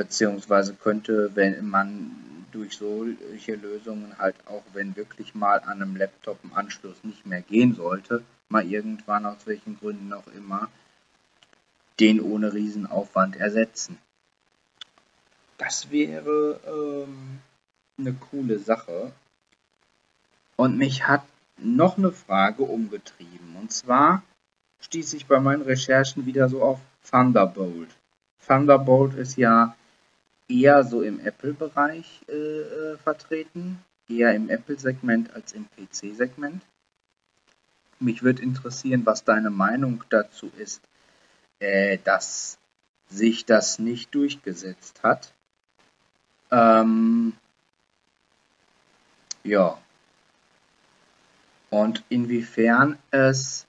beziehungsweise 0.00 0.72
könnte, 0.72 1.36
wenn 1.36 1.68
man 1.68 2.16
durch 2.52 2.78
solche 2.78 3.54
Lösungen 3.56 4.16
halt 4.18 4.34
auch, 4.46 4.62
wenn 4.72 4.96
wirklich 4.96 5.34
mal 5.34 5.58
an 5.58 5.82
einem 5.82 5.94
Laptop 5.94 6.42
ein 6.42 6.54
Anschluss 6.54 7.04
nicht 7.04 7.26
mehr 7.26 7.42
gehen 7.42 7.74
sollte, 7.74 8.24
mal 8.48 8.64
irgendwann 8.64 9.26
aus 9.26 9.46
welchen 9.46 9.78
Gründen 9.78 10.10
auch 10.14 10.26
immer, 10.28 10.70
den 12.00 12.18
ohne 12.18 12.54
Riesenaufwand 12.54 13.36
ersetzen. 13.36 13.98
Das 15.58 15.90
wäre 15.90 16.58
ähm, 16.66 17.40
eine 17.98 18.14
coole 18.14 18.58
Sache. 18.58 19.12
Und 20.56 20.78
mich 20.78 21.06
hat 21.06 21.24
noch 21.58 21.98
eine 21.98 22.12
Frage 22.12 22.62
umgetrieben. 22.62 23.54
Und 23.60 23.70
zwar 23.70 24.22
stieß 24.80 25.12
ich 25.12 25.26
bei 25.26 25.40
meinen 25.40 25.60
Recherchen 25.60 26.24
wieder 26.24 26.48
so 26.48 26.62
auf 26.62 26.80
Thunderbolt. 27.10 27.90
Thunderbolt 28.46 29.12
ist 29.12 29.36
ja 29.36 29.76
eher 30.50 30.84
so 30.84 31.02
im 31.02 31.20
Apple-Bereich 31.20 32.22
äh, 32.28 32.32
äh 32.32 32.96
vertreten, 32.98 33.78
eher 34.08 34.34
im 34.34 34.50
Apple-Segment 34.50 35.32
als 35.34 35.52
im 35.52 35.66
PC-Segment. 35.76 36.62
Mich 38.00 38.22
würde 38.22 38.42
interessieren, 38.42 39.06
was 39.06 39.24
deine 39.24 39.50
Meinung 39.50 40.04
dazu 40.10 40.50
ist 40.58 40.82
äh, 41.60 41.98
dass 42.04 42.58
sich 43.08 43.44
das 43.44 43.78
nicht 43.78 44.14
durchgesetzt 44.14 45.02
hat. 45.02 45.32
Ähm, 46.50 47.34
ja. 49.44 49.78
Und 51.70 52.02
inwiefern 52.08 52.98
es 53.10 53.66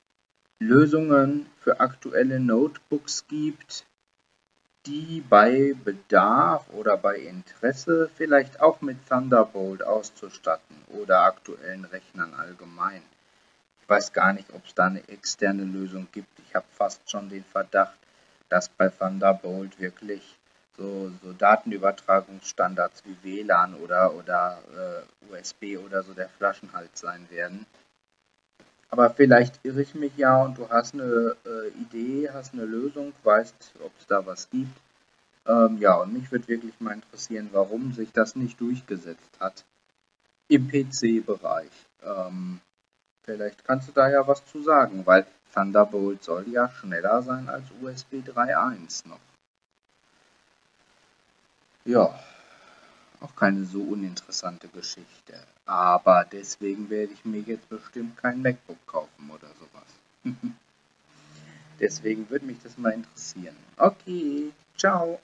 Lösungen 0.60 1.46
für 1.60 1.80
aktuelle 1.80 2.40
Notebooks 2.40 3.28
gibt, 3.28 3.86
die 4.86 5.22
bei 5.22 5.74
Bedarf 5.84 6.70
oder 6.72 6.98
bei 6.98 7.18
Interesse 7.18 8.10
vielleicht 8.16 8.62
auch 8.62 8.82
mit 8.82 8.98
Thunderbolt 9.08 9.84
auszustatten 9.84 10.76
oder 10.90 11.22
aktuellen 11.22 11.86
Rechnern 11.86 12.34
allgemein 12.34 13.02
weiß 13.92 14.14
gar 14.14 14.32
nicht, 14.32 14.54
ob 14.54 14.66
es 14.66 14.74
da 14.74 14.86
eine 14.86 15.06
externe 15.10 15.64
Lösung 15.64 16.08
gibt. 16.14 16.40
Ich 16.48 16.56
habe 16.56 16.66
fast 16.72 17.12
schon 17.12 17.28
den 17.28 17.44
Verdacht, 17.44 17.98
dass 18.48 18.70
bei 18.70 18.88
Thunderbolt 18.88 19.82
wirklich 19.82 20.38
so, 20.78 21.12
so 21.22 21.34
Datenübertragungsstandards 21.34 23.04
wie 23.04 23.18
WLAN 23.22 23.76
oder, 23.76 24.14
oder 24.14 24.60
äh, 25.30 25.34
USB 25.34 25.78
oder 25.78 26.04
so 26.04 26.14
der 26.14 26.30
Flaschenhals 26.30 27.02
sein 27.02 27.28
werden. 27.30 27.66
Aber 28.92 29.10
vielleicht 29.10 29.60
irre 29.64 29.82
ich 29.82 29.96
mich 29.96 30.16
ja 30.18 30.44
und 30.44 30.58
du 30.58 30.70
hast 30.70 30.94
eine 30.94 31.36
äh, 31.46 31.70
Idee, 31.82 32.30
hast 32.32 32.54
eine 32.54 32.66
Lösung, 32.66 33.14
weißt, 33.24 33.74
ob 33.84 33.92
es 34.00 34.06
da 34.08 34.26
was 34.26 34.50
gibt. 34.50 34.78
Ähm, 35.48 35.78
ja, 35.80 35.96
und 35.96 36.14
mich 36.14 36.32
würde 36.32 36.48
wirklich 36.48 36.80
mal 36.80 36.94
interessieren, 36.94 37.50
warum 37.52 37.94
sich 37.94 38.12
das 38.12 38.36
nicht 38.36 38.60
durchgesetzt 38.62 39.40
hat 39.40 39.66
im 40.50 40.68
PC-Bereich. 40.68 41.72
Ähm, 42.04 42.60
Vielleicht 43.24 43.64
kannst 43.66 43.88
du 43.88 43.92
da 43.92 44.10
ja 44.10 44.28
was 44.28 44.46
zu 44.46 44.62
sagen, 44.64 45.06
weil 45.06 45.26
Thunderbolt 45.54 46.24
soll 46.24 46.48
ja 46.50 46.70
schneller 46.70 47.22
sein 47.22 47.50
als 47.50 47.66
USB 47.82 48.16
3.1 48.16 49.08
noch. 49.08 49.20
Ja, 51.86 52.20
auch 53.22 53.36
keine 53.36 53.64
so 53.66 53.82
uninteressante 53.82 54.68
Geschichte. 54.68 55.34
Aber 55.66 56.26
deswegen 56.30 56.90
werde 56.90 57.14
ich 57.14 57.24
mir 57.24 57.42
jetzt 57.42 57.70
bestimmt 57.70 58.18
kein 58.18 58.42
MacBook 58.42 58.86
kaufen 58.86 59.30
oder 59.30 59.48
sowas. 59.60 60.36
deswegen 61.80 62.30
würde 62.30 62.46
mich 62.46 62.58
das 62.64 62.78
mal 62.78 62.92
interessieren. 62.92 63.56
Okay, 63.78 64.52
ciao. 64.78 65.20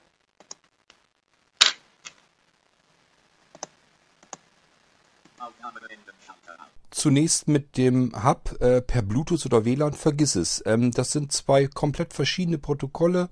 Zunächst 6.90 7.46
mit 7.46 7.76
dem 7.76 8.24
Hub 8.24 8.60
äh, 8.60 8.80
per 8.80 9.02
Bluetooth 9.02 9.46
oder 9.46 9.64
WLAN, 9.64 9.92
vergiss 9.92 10.34
es. 10.34 10.60
Ähm, 10.66 10.90
das 10.90 11.12
sind 11.12 11.30
zwei 11.30 11.68
komplett 11.68 12.12
verschiedene 12.12 12.58
Protokolle. 12.58 13.28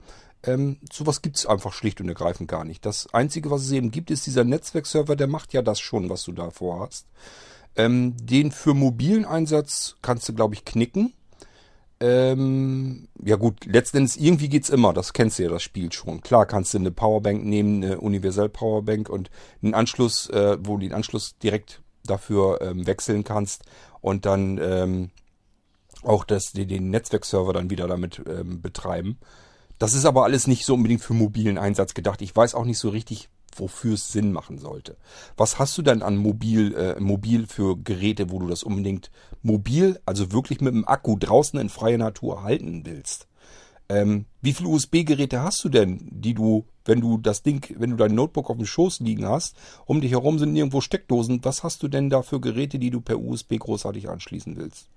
Ähm, 0.46 0.78
sowas 0.92 1.22
gibt 1.22 1.36
es 1.36 1.46
einfach 1.46 1.72
schlicht 1.72 2.00
und 2.00 2.08
ergreifend 2.08 2.48
gar 2.48 2.64
nicht. 2.64 2.86
Das 2.86 3.12
Einzige, 3.12 3.50
was 3.50 3.62
es 3.62 3.72
eben 3.72 3.90
gibt, 3.90 4.10
ist 4.10 4.26
dieser 4.26 4.44
Netzwerkserver, 4.44 5.16
der 5.16 5.26
macht 5.26 5.52
ja 5.52 5.62
das 5.62 5.80
schon, 5.80 6.08
was 6.08 6.22
du 6.22 6.32
da 6.32 6.50
vorhast. 6.50 7.06
Ähm, 7.74 8.14
den 8.16 8.52
für 8.52 8.72
mobilen 8.72 9.24
Einsatz 9.24 9.96
kannst 10.02 10.28
du, 10.28 10.34
glaube 10.34 10.54
ich, 10.54 10.64
knicken. 10.64 11.12
Ähm, 11.98 13.08
ja 13.22 13.36
gut, 13.36 13.64
letztendlich 13.64 14.22
irgendwie 14.22 14.48
geht's 14.48 14.68
immer, 14.68 14.92
das 14.92 15.14
kennst 15.14 15.38
du 15.38 15.44
ja 15.44 15.48
das 15.48 15.62
Spiel 15.62 15.90
schon. 15.92 16.20
Klar 16.20 16.46
kannst 16.46 16.74
du 16.74 16.78
eine 16.78 16.90
Powerbank 16.90 17.44
nehmen, 17.44 17.82
eine 17.82 18.00
Universal 18.00 18.48
Powerbank 18.50 19.08
und 19.08 19.30
einen 19.62 19.74
Anschluss, 19.74 20.28
äh, 20.30 20.58
wo 20.60 20.74
du 20.74 20.80
den 20.80 20.92
Anschluss 20.92 21.36
direkt 21.38 21.80
dafür 22.04 22.60
ähm, 22.60 22.86
wechseln 22.86 23.24
kannst 23.24 23.64
und 24.00 24.26
dann 24.26 24.58
ähm, 24.58 25.10
auch 26.02 26.24
das, 26.24 26.52
den 26.52 26.90
Netzwerkserver 26.90 27.52
dann 27.52 27.70
wieder 27.70 27.88
damit 27.88 28.22
ähm, 28.28 28.60
betreiben. 28.60 29.18
Das 29.78 29.94
ist 29.94 30.04
aber 30.04 30.24
alles 30.24 30.46
nicht 30.46 30.64
so 30.64 30.74
unbedingt 30.74 31.02
für 31.02 31.14
mobilen 31.14 31.58
Einsatz 31.58 31.94
gedacht. 31.94 32.22
Ich 32.22 32.34
weiß 32.34 32.54
auch 32.54 32.64
nicht 32.64 32.78
so 32.78 32.88
richtig, 32.88 33.28
wofür 33.54 33.94
es 33.94 34.12
Sinn 34.12 34.32
machen 34.32 34.58
sollte. 34.58 34.96
Was 35.36 35.58
hast 35.58 35.76
du 35.76 35.82
denn 35.82 36.02
an 36.02 36.16
mobil, 36.16 36.74
äh, 36.74 37.00
mobil 37.00 37.46
für 37.46 37.76
Geräte, 37.76 38.30
wo 38.30 38.38
du 38.38 38.46
das 38.46 38.62
unbedingt 38.62 39.10
mobil, 39.42 40.00
also 40.06 40.32
wirklich 40.32 40.60
mit 40.60 40.74
dem 40.74 40.88
Akku 40.88 41.16
draußen 41.18 41.58
in 41.58 41.68
freier 41.68 41.98
Natur 41.98 42.42
halten 42.42 42.82
willst? 42.84 43.26
Ähm, 43.88 44.26
wie 44.40 44.52
viele 44.52 44.70
USB-Geräte 44.70 45.42
hast 45.42 45.62
du 45.62 45.68
denn, 45.68 46.08
die 46.10 46.34
du, 46.34 46.66
wenn 46.84 47.00
du 47.00 47.18
das 47.18 47.42
Ding, 47.42 47.64
wenn 47.78 47.90
du 47.90 47.96
dein 47.96 48.14
Notebook 48.14 48.50
auf 48.50 48.56
dem 48.56 48.66
Schoß 48.66 49.00
liegen 49.00 49.26
hast, 49.26 49.56
um 49.84 50.00
dich 50.00 50.10
herum 50.10 50.38
sind 50.38 50.56
irgendwo 50.56 50.80
Steckdosen, 50.80 51.44
was 51.44 51.62
hast 51.62 51.82
du 51.82 51.88
denn 51.88 52.10
da 52.10 52.22
für 52.22 52.40
Geräte, 52.40 52.78
die 52.80 52.90
du 52.90 53.00
per 53.00 53.20
USB 53.20 53.58
großartig 53.58 54.08
anschließen 54.08 54.56
willst? 54.56 54.88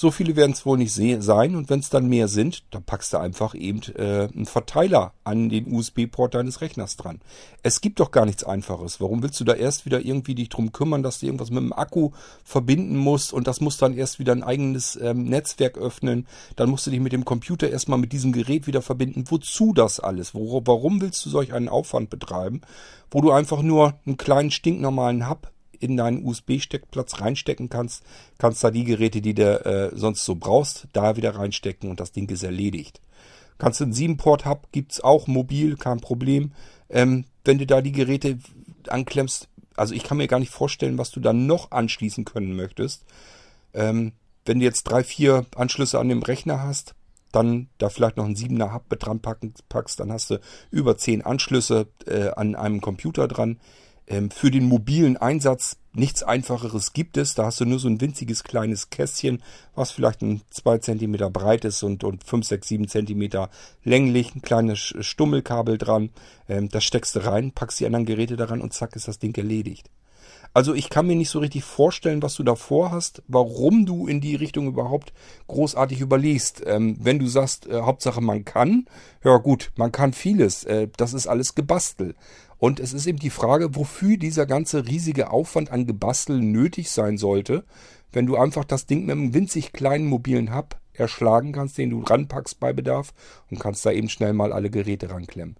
So 0.00 0.10
viele 0.10 0.34
werden 0.34 0.52
es 0.52 0.64
wohl 0.64 0.78
nicht 0.78 0.94
sein 0.94 1.54
und 1.54 1.68
wenn 1.68 1.80
es 1.80 1.90
dann 1.90 2.08
mehr 2.08 2.26
sind, 2.26 2.64
dann 2.70 2.82
packst 2.82 3.12
du 3.12 3.18
einfach 3.18 3.54
eben 3.54 3.82
äh, 3.96 4.28
einen 4.34 4.46
Verteiler 4.46 5.12
an 5.24 5.50
den 5.50 5.70
USB-Port 5.70 6.32
deines 6.32 6.62
Rechners 6.62 6.96
dran. 6.96 7.20
Es 7.62 7.82
gibt 7.82 8.00
doch 8.00 8.10
gar 8.10 8.24
nichts 8.24 8.42
Einfaches. 8.42 9.02
Warum 9.02 9.22
willst 9.22 9.38
du 9.40 9.44
da 9.44 9.52
erst 9.52 9.84
wieder 9.84 10.00
irgendwie 10.00 10.34
dich 10.34 10.48
drum 10.48 10.72
kümmern, 10.72 11.02
dass 11.02 11.20
du 11.20 11.26
irgendwas 11.26 11.50
mit 11.50 11.62
dem 11.62 11.74
Akku 11.74 12.12
verbinden 12.44 12.96
musst 12.96 13.34
und 13.34 13.46
das 13.46 13.60
muss 13.60 13.76
dann 13.76 13.92
erst 13.92 14.18
wieder 14.18 14.32
ein 14.32 14.42
eigenes 14.42 14.96
ähm, 14.96 15.24
Netzwerk 15.24 15.76
öffnen. 15.76 16.26
Dann 16.56 16.70
musst 16.70 16.86
du 16.86 16.90
dich 16.90 17.00
mit 17.00 17.12
dem 17.12 17.26
Computer 17.26 17.68
erstmal 17.68 17.98
mit 17.98 18.14
diesem 18.14 18.32
Gerät 18.32 18.66
wieder 18.66 18.80
verbinden. 18.80 19.24
Wozu 19.28 19.74
das 19.74 20.00
alles? 20.00 20.34
Wo, 20.34 20.62
warum 20.64 21.02
willst 21.02 21.26
du 21.26 21.28
solch 21.28 21.52
einen 21.52 21.68
Aufwand 21.68 22.08
betreiben, 22.08 22.62
wo 23.10 23.20
du 23.20 23.32
einfach 23.32 23.60
nur 23.60 24.00
einen 24.06 24.16
kleinen 24.16 24.50
stinknormalen 24.50 25.28
Hub 25.28 25.52
in 25.80 25.96
deinen 25.96 26.24
USB-Steckplatz 26.24 27.20
reinstecken 27.20 27.68
kannst, 27.68 28.04
kannst 28.38 28.62
da 28.62 28.70
die 28.70 28.84
Geräte, 28.84 29.20
die 29.20 29.34
du 29.34 29.64
äh, 29.64 29.90
sonst 29.96 30.24
so 30.24 30.36
brauchst, 30.36 30.86
da 30.92 31.16
wieder 31.16 31.34
reinstecken 31.34 31.90
und 31.90 31.98
das 31.98 32.12
Ding 32.12 32.28
ist 32.28 32.42
erledigt. 32.42 33.00
Kannst 33.58 33.80
du 33.80 33.84
einen 33.84 33.92
7-Port-Hub, 33.92 34.68
gibt's 34.72 35.00
auch 35.00 35.26
mobil, 35.26 35.76
kein 35.76 36.00
Problem. 36.00 36.52
Ähm, 36.88 37.24
wenn 37.44 37.58
du 37.58 37.66
da 37.66 37.80
die 37.80 37.92
Geräte 37.92 38.38
anklemmst, 38.88 39.48
also 39.76 39.94
ich 39.94 40.04
kann 40.04 40.18
mir 40.18 40.28
gar 40.28 40.38
nicht 40.38 40.52
vorstellen, 40.52 40.98
was 40.98 41.10
du 41.10 41.20
da 41.20 41.32
noch 41.32 41.70
anschließen 41.70 42.24
können 42.24 42.54
möchtest. 42.54 43.04
Ähm, 43.74 44.12
wenn 44.44 44.60
du 44.60 44.64
jetzt 44.64 44.84
drei, 44.84 45.04
vier 45.04 45.46
Anschlüsse 45.56 45.98
an 45.98 46.08
dem 46.08 46.22
Rechner 46.22 46.62
hast, 46.62 46.94
dann 47.32 47.68
da 47.78 47.88
vielleicht 47.88 48.16
noch 48.16 48.24
einen 48.24 48.34
7er 48.34 48.72
Hub 48.74 48.88
dran 48.98 49.20
packen, 49.20 49.54
packst, 49.68 50.00
dann 50.00 50.12
hast 50.12 50.30
du 50.30 50.40
über 50.70 50.96
10 50.96 51.22
Anschlüsse 51.22 51.86
äh, 52.06 52.30
an 52.30 52.54
einem 52.54 52.80
Computer 52.80 53.28
dran 53.28 53.60
für 54.30 54.50
den 54.50 54.64
mobilen 54.64 55.16
Einsatz 55.16 55.76
nichts 55.92 56.22
einfacheres 56.22 56.92
gibt 56.92 57.16
es. 57.16 57.34
Da 57.34 57.46
hast 57.46 57.60
du 57.60 57.64
nur 57.64 57.78
so 57.78 57.88
ein 57.88 58.00
winziges 58.00 58.44
kleines 58.44 58.90
Kästchen, 58.90 59.42
was 59.74 59.92
vielleicht 59.92 60.22
ein 60.22 60.42
2 60.50 60.78
cm 60.78 61.32
breit 61.32 61.64
ist 61.64 61.82
und, 61.82 62.04
und 62.04 62.24
5, 62.24 62.46
6, 62.46 62.68
7 62.68 62.88
cm 62.88 63.48
länglich, 63.84 64.34
ein 64.34 64.42
kleines 64.42 64.94
Stummelkabel 65.00 65.78
dran. 65.78 66.10
Ähm, 66.48 66.68
das 66.68 66.84
steckst 66.84 67.14
du 67.16 67.24
rein, 67.24 67.52
packst 67.52 67.80
die 67.80 67.86
anderen 67.86 68.06
Geräte 68.06 68.36
daran 68.36 68.60
und 68.60 68.72
zack 68.72 68.96
ist 68.96 69.08
das 69.08 69.18
Ding 69.18 69.36
erledigt. 69.36 69.90
Also 70.52 70.74
ich 70.74 70.90
kann 70.90 71.06
mir 71.06 71.14
nicht 71.14 71.30
so 71.30 71.38
richtig 71.38 71.62
vorstellen, 71.62 72.22
was 72.22 72.34
du 72.34 72.42
da 72.42 72.56
vorhast, 72.56 73.22
warum 73.28 73.86
du 73.86 74.08
in 74.08 74.20
die 74.20 74.34
Richtung 74.34 74.66
überhaupt 74.66 75.12
großartig 75.46 76.00
überlegst. 76.00 76.62
Ähm, 76.66 76.96
wenn 77.00 77.20
du 77.20 77.26
sagst, 77.26 77.68
äh, 77.68 77.82
Hauptsache 77.82 78.20
man 78.20 78.44
kann, 78.44 78.86
ja 79.22 79.36
gut, 79.36 79.70
man 79.76 79.92
kann 79.92 80.12
vieles. 80.12 80.64
Äh, 80.64 80.88
das 80.96 81.14
ist 81.14 81.28
alles 81.28 81.54
gebastelt. 81.54 82.16
Und 82.60 82.78
es 82.78 82.92
ist 82.92 83.06
eben 83.06 83.18
die 83.18 83.30
Frage, 83.30 83.74
wofür 83.74 84.18
dieser 84.18 84.44
ganze 84.44 84.86
riesige 84.86 85.30
Aufwand 85.30 85.72
an 85.72 85.86
Gebastel 85.86 86.40
nötig 86.40 86.90
sein 86.90 87.16
sollte, 87.16 87.64
wenn 88.12 88.26
du 88.26 88.36
einfach 88.36 88.64
das 88.64 88.84
Ding 88.84 89.06
mit 89.06 89.16
einem 89.16 89.32
winzig 89.32 89.72
kleinen 89.72 90.06
mobilen 90.06 90.54
Hub 90.54 90.78
erschlagen 90.92 91.52
kannst, 91.52 91.78
den 91.78 91.88
du 91.88 92.02
ranpackst 92.02 92.60
bei 92.60 92.74
Bedarf 92.74 93.14
und 93.50 93.58
kannst 93.58 93.86
da 93.86 93.90
eben 93.90 94.10
schnell 94.10 94.34
mal 94.34 94.52
alle 94.52 94.68
Geräte 94.68 95.08
ranklemmen. 95.10 95.56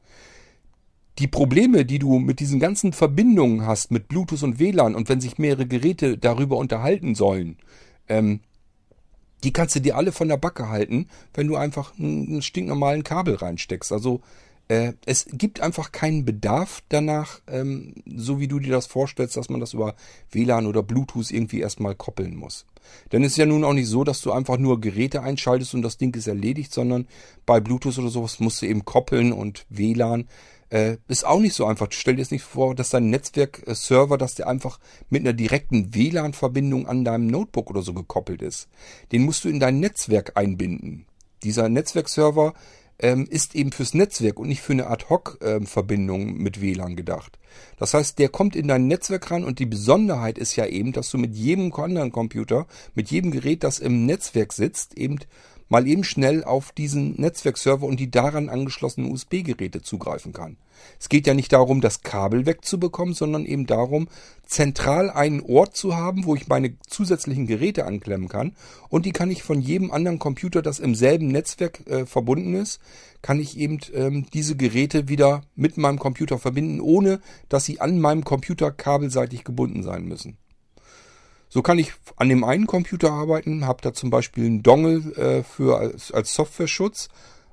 Die 1.19 1.27
Probleme, 1.27 1.87
die 1.87 1.99
du 1.99 2.19
mit 2.19 2.39
diesen 2.39 2.61
ganzen 2.61 2.93
Verbindungen 2.93 3.67
hast, 3.67 3.91
mit 3.91 4.09
Bluetooth 4.09 4.43
und 4.43 4.59
WLAN 4.59 4.95
und 4.95 5.09
wenn 5.09 5.23
sich 5.23 5.39
mehrere 5.39 5.67
Geräte 5.67 6.19
darüber 6.19 6.59
unterhalten 6.59 7.15
sollen, 7.15 7.57
ähm, 8.09 8.41
die 9.43 9.55
kannst 9.55 9.75
du 9.75 9.81
dir 9.81 9.97
alle 9.97 10.13
von 10.13 10.29
der 10.29 10.37
Backe 10.37 10.69
halten, 10.69 11.09
wenn 11.33 11.47
du 11.47 11.57
einfach 11.57 11.99
einen 11.99 12.43
stinknormalen 12.43 13.05
Kabel 13.05 13.37
reinsteckst. 13.37 13.91
Also 13.91 14.21
äh, 14.71 14.93
es 15.05 15.27
gibt 15.33 15.61
einfach 15.61 15.91
keinen 15.91 16.25
Bedarf 16.25 16.85
danach, 16.89 17.41
ähm, 17.49 17.93
so 18.07 18.39
wie 18.39 18.47
du 18.47 18.61
dir 18.61 18.71
das 18.71 18.87
vorstellst, 18.87 19.37
dass 19.37 19.51
man 19.51 19.59
das 19.59 19.75
über 19.75 19.97
WLAN 20.31 20.67
oder 20.67 20.85
Bluetooth 20.85 21.33
irgendwie 21.33 21.59
erstmal 21.59 21.97
koppeln 21.97 22.37
muss. 22.37 22.67
Denn 23.11 23.25
es 23.25 23.33
ist 23.33 23.39
ja 23.39 23.47
nun 23.47 23.65
auch 23.65 23.73
nicht 23.73 23.89
so, 23.89 24.05
dass 24.05 24.21
du 24.21 24.31
einfach 24.31 24.59
nur 24.59 24.81
Geräte 24.81 25.23
einschaltest 25.23 25.75
und 25.75 25.83
das 25.83 25.99
Ding 25.99 26.15
ist 26.15 26.29
erledigt, 26.29 26.73
sondern 26.73 27.09
bei 27.47 27.59
Bluetooth 27.59 27.99
oder 27.99 28.11
sowas 28.11 28.39
musst 28.39 28.63
du 28.63 28.67
eben 28.67 28.85
koppeln 28.85 29.33
und 29.33 29.67
WLAN. 29.71 30.29
Äh, 30.69 30.99
ist 31.09 31.27
auch 31.27 31.41
nicht 31.41 31.55
so 31.55 31.67
einfach. 31.67 31.89
Stell 31.91 32.15
dir 32.15 32.21
jetzt 32.21 32.31
nicht 32.31 32.45
vor, 32.45 32.77
dass 32.77 32.91
dein 32.91 33.11
Netzwerkserver, 33.11 34.19
dass 34.19 34.37
der 34.37 34.47
einfach 34.47 34.79
mit 35.09 35.23
einer 35.23 35.33
direkten 35.33 35.97
WLAN-Verbindung 35.97 36.87
an 36.87 37.05
deinem 37.05 37.27
Notebook 37.27 37.71
oder 37.71 37.83
so 37.83 37.93
gekoppelt 37.93 38.41
ist. 38.41 38.69
Den 39.11 39.25
musst 39.25 39.43
du 39.43 39.49
in 39.49 39.59
dein 39.59 39.81
Netzwerk 39.81 40.37
einbinden. 40.37 41.07
Dieser 41.43 41.69
Netzwerkserver 41.69 42.55
ähm, 43.01 43.27
ist 43.29 43.55
eben 43.55 43.73
fürs 43.73 43.95
Netzwerk 43.95 44.39
und 44.39 44.49
nicht 44.49 44.61
für 44.61 44.73
eine 44.73 44.87
Ad-Hoc-Verbindung 44.87 46.35
mit 46.35 46.61
WLAN 46.61 46.97
gedacht. 46.97 47.39
Das 47.79 47.95
heißt, 47.95 48.19
der 48.19 48.29
kommt 48.29 48.55
in 48.55 48.69
dein 48.69 48.87
Netzwerk 48.87 49.31
ran 49.31 49.45
und 49.45 49.59
die 49.59 49.67
Besonderheit 49.67 50.39
ist 50.39 50.57
ja 50.57 50.67
eben, 50.67 50.93
dass 50.93 51.11
du 51.11 51.19
mit 51.19 51.35
jedem 51.35 51.73
anderen 51.73 52.13
Computer, 52.13 52.67
mit 52.95 53.11
jedem 53.11 53.31
Gerät, 53.31 53.65
das 53.65 53.79
im 53.79 54.07
Netzwerk 54.07 54.53
sitzt, 54.53 54.99
eben 54.99 55.19
mal 55.71 55.87
eben 55.87 56.05
schnell 56.05 56.45
auf 56.45 56.73
diesen 56.73 57.19
Netzwerkserver 57.19 57.87
und 57.87 57.99
die 57.99 58.11
daran 58.11 58.51
angeschlossenen 58.51 59.11
USB-Geräte 59.11 59.81
zugreifen 59.81 60.35
kann. 60.35 60.59
Es 60.99 61.09
geht 61.09 61.27
ja 61.27 61.35
nicht 61.35 61.53
darum, 61.53 61.81
das 61.81 62.03
Kabel 62.03 62.47
wegzubekommen, 62.47 63.15
sondern 63.15 63.47
eben 63.47 63.67
darum, 63.67 64.09
zentral 64.45 65.11
einen 65.11 65.43
Ort 65.43 65.77
zu 65.77 65.97
haben, 65.97 66.25
wo 66.25 66.35
ich 66.35 66.49
meine 66.49 66.77
zusätzlichen 66.87 67.47
Geräte 67.47 67.87
anklemmen 67.87 68.29
kann. 68.29 68.57
Und 68.89 69.07
die 69.07 69.13
kann 69.13 69.31
ich 69.31 69.43
von 69.43 69.61
jedem 69.61 69.91
anderen 69.91 70.19
Computer, 70.19 70.63
das 70.63 70.81
im 70.81 70.95
selben 70.95 71.29
Netzwerk 71.29 71.87
äh, 71.87 72.07
verbunden 72.07 72.55
ist, 72.55 72.81
kann 73.23 73.39
ich 73.39 73.57
eben 73.57 73.79
ähm, 73.95 74.27
diese 74.33 74.57
Geräte 74.57 75.09
wieder 75.09 75.43
mit 75.55 75.77
meinem 75.77 75.99
Computer 75.99 76.39
verbinden, 76.39 76.81
ohne 76.81 77.21
dass 77.49 77.65
sie 77.65 77.81
an 77.81 78.01
meinem 78.01 78.25
Computer 78.25 78.71
kabelseitig 78.73 79.45
gebunden 79.45 79.83
sein 79.83 80.05
müssen. 80.05 80.37
So 81.53 81.63
kann 81.63 81.81
ich 81.81 81.93
an 82.15 82.29
dem 82.29 82.45
einen 82.45 82.69
Computer 82.69 83.11
arbeiten, 83.11 83.67
habe 83.67 83.83
da 83.83 83.93
zum 83.93 84.09
Beispiel 84.09 84.47
einen 84.47 84.63
Dongle 84.63 85.13
äh, 85.17 85.43
für 85.43 85.79
als, 85.79 86.13
als 86.13 86.33
Softwareschutz. 86.33 87.09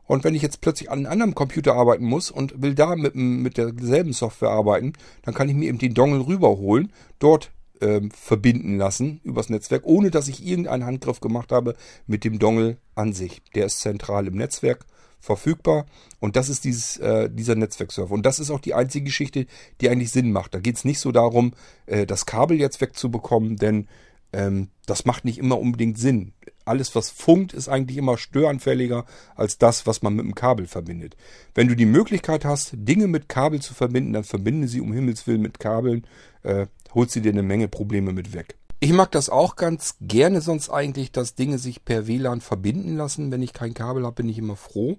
Und 0.06 0.24
wenn 0.24 0.36
ich 0.36 0.44
jetzt 0.44 0.62
plötzlich 0.62 0.92
an 0.92 1.00
einem 1.00 1.12
anderen 1.12 1.36
Computer 1.36 1.74
arbeiten 1.74 2.06
muss 2.06 2.30
und 2.30 2.62
will 2.62 2.76
da 2.76 2.96
mit, 2.96 3.16
mit 3.16 3.58
derselben 3.58 4.14
Software 4.14 4.52
arbeiten, 4.52 4.94
dann 5.24 5.34
kann 5.34 5.50
ich 5.50 5.56
mir 5.56 5.68
eben 5.68 5.80
den 5.80 5.96
Dongle 5.96 6.26
rüberholen, 6.28 6.94
dort 7.20 7.52
ähm, 7.82 8.12
verbinden 8.12 8.78
lassen 8.78 9.22
übers 9.24 9.50
Netzwerk, 9.50 9.86
ohne 9.86 10.12
dass 10.12 10.28
ich 10.28 10.46
irgendeinen 10.46 10.86
Handgriff 10.86 11.20
gemacht 11.20 11.52
habe 11.52 11.76
mit 12.06 12.24
dem 12.24 12.40
Dongle 12.40 12.78
an 12.96 13.14
sich. 13.14 13.42
Der 13.56 13.66
ist 13.66 13.80
zentral 13.82 14.28
im 14.28 14.36
Netzwerk 14.36 14.86
verfügbar. 15.20 15.86
Und 16.20 16.36
das 16.36 16.50
ist 16.50 16.64
dieses, 16.64 16.98
äh, 16.98 17.30
dieser 17.30 17.56
Netzwerkserver. 17.56 18.14
Und 18.14 18.26
das 18.26 18.40
ist 18.40 18.50
auch 18.50 18.60
die 18.60 18.74
einzige 18.74 19.06
Geschichte, 19.06 19.46
die 19.82 19.90
eigentlich 19.90 20.12
Sinn 20.12 20.32
macht. 20.32 20.54
Da 20.54 20.60
geht 20.60 20.78
es 20.78 20.86
nicht 20.86 21.00
so 21.00 21.12
darum, 21.12 21.54
äh, 21.86 22.06
das 22.06 22.26
Kabel 22.26 22.60
jetzt 22.60 22.82
wegzubekommen, 22.82 23.58
denn 23.58 23.88
ähm, 24.34 24.70
das 24.86 25.06
macht 25.06 25.26
nicht 25.26 25.38
immer 25.38 25.60
unbedingt 25.60 25.98
Sinn. 25.98 26.34
Alles, 26.68 26.96
was 26.96 27.10
funkt, 27.10 27.54
ist 27.54 27.70
eigentlich 27.70 27.98
immer 27.98 28.18
störanfälliger 28.18 29.06
als 29.36 29.58
das, 29.58 29.88
was 29.88 30.02
man 30.02 30.16
mit 30.16 30.26
dem 30.26 30.36
Kabel 30.36 30.68
verbindet. 30.68 31.16
Wenn 31.56 31.68
du 31.68 31.76
die 31.76 31.86
Möglichkeit 31.86 32.46
hast, 32.46 32.72
Dinge 32.74 33.08
mit 33.08 33.30
Kabel 33.30 33.62
zu 33.62 33.74
verbinden, 33.74 34.14
dann 34.14 34.24
verbinde 34.24 34.68
sie 34.68 34.82
um 34.82 34.94
Himmels 34.94 35.28
Willen 35.28 35.42
mit 35.42 35.60
Kabeln, 35.60 36.06
äh, 36.44 36.68
holst 36.94 37.14
sie 37.14 37.22
dir 37.22 37.32
eine 37.32 37.44
Menge 37.44 37.68
Probleme 37.68 38.14
mit 38.14 38.34
weg. 38.34 38.56
Ich 38.80 38.94
mag 38.94 39.12
das 39.12 39.30
auch 39.30 39.56
ganz 39.56 39.96
gerne 40.02 40.42
sonst 40.42 40.70
eigentlich, 40.70 41.12
dass 41.12 41.34
Dinge 41.34 41.58
sich 41.58 41.84
per 41.84 42.06
WLAN 42.06 42.42
verbinden 42.42 42.96
lassen. 42.96 43.32
Wenn 43.32 43.42
ich 43.42 43.54
kein 43.54 43.74
Kabel 43.74 44.06
habe, 44.06 44.18
bin 44.18 44.30
ich 44.30 44.38
immer 44.38 44.56
froh. 44.56 44.98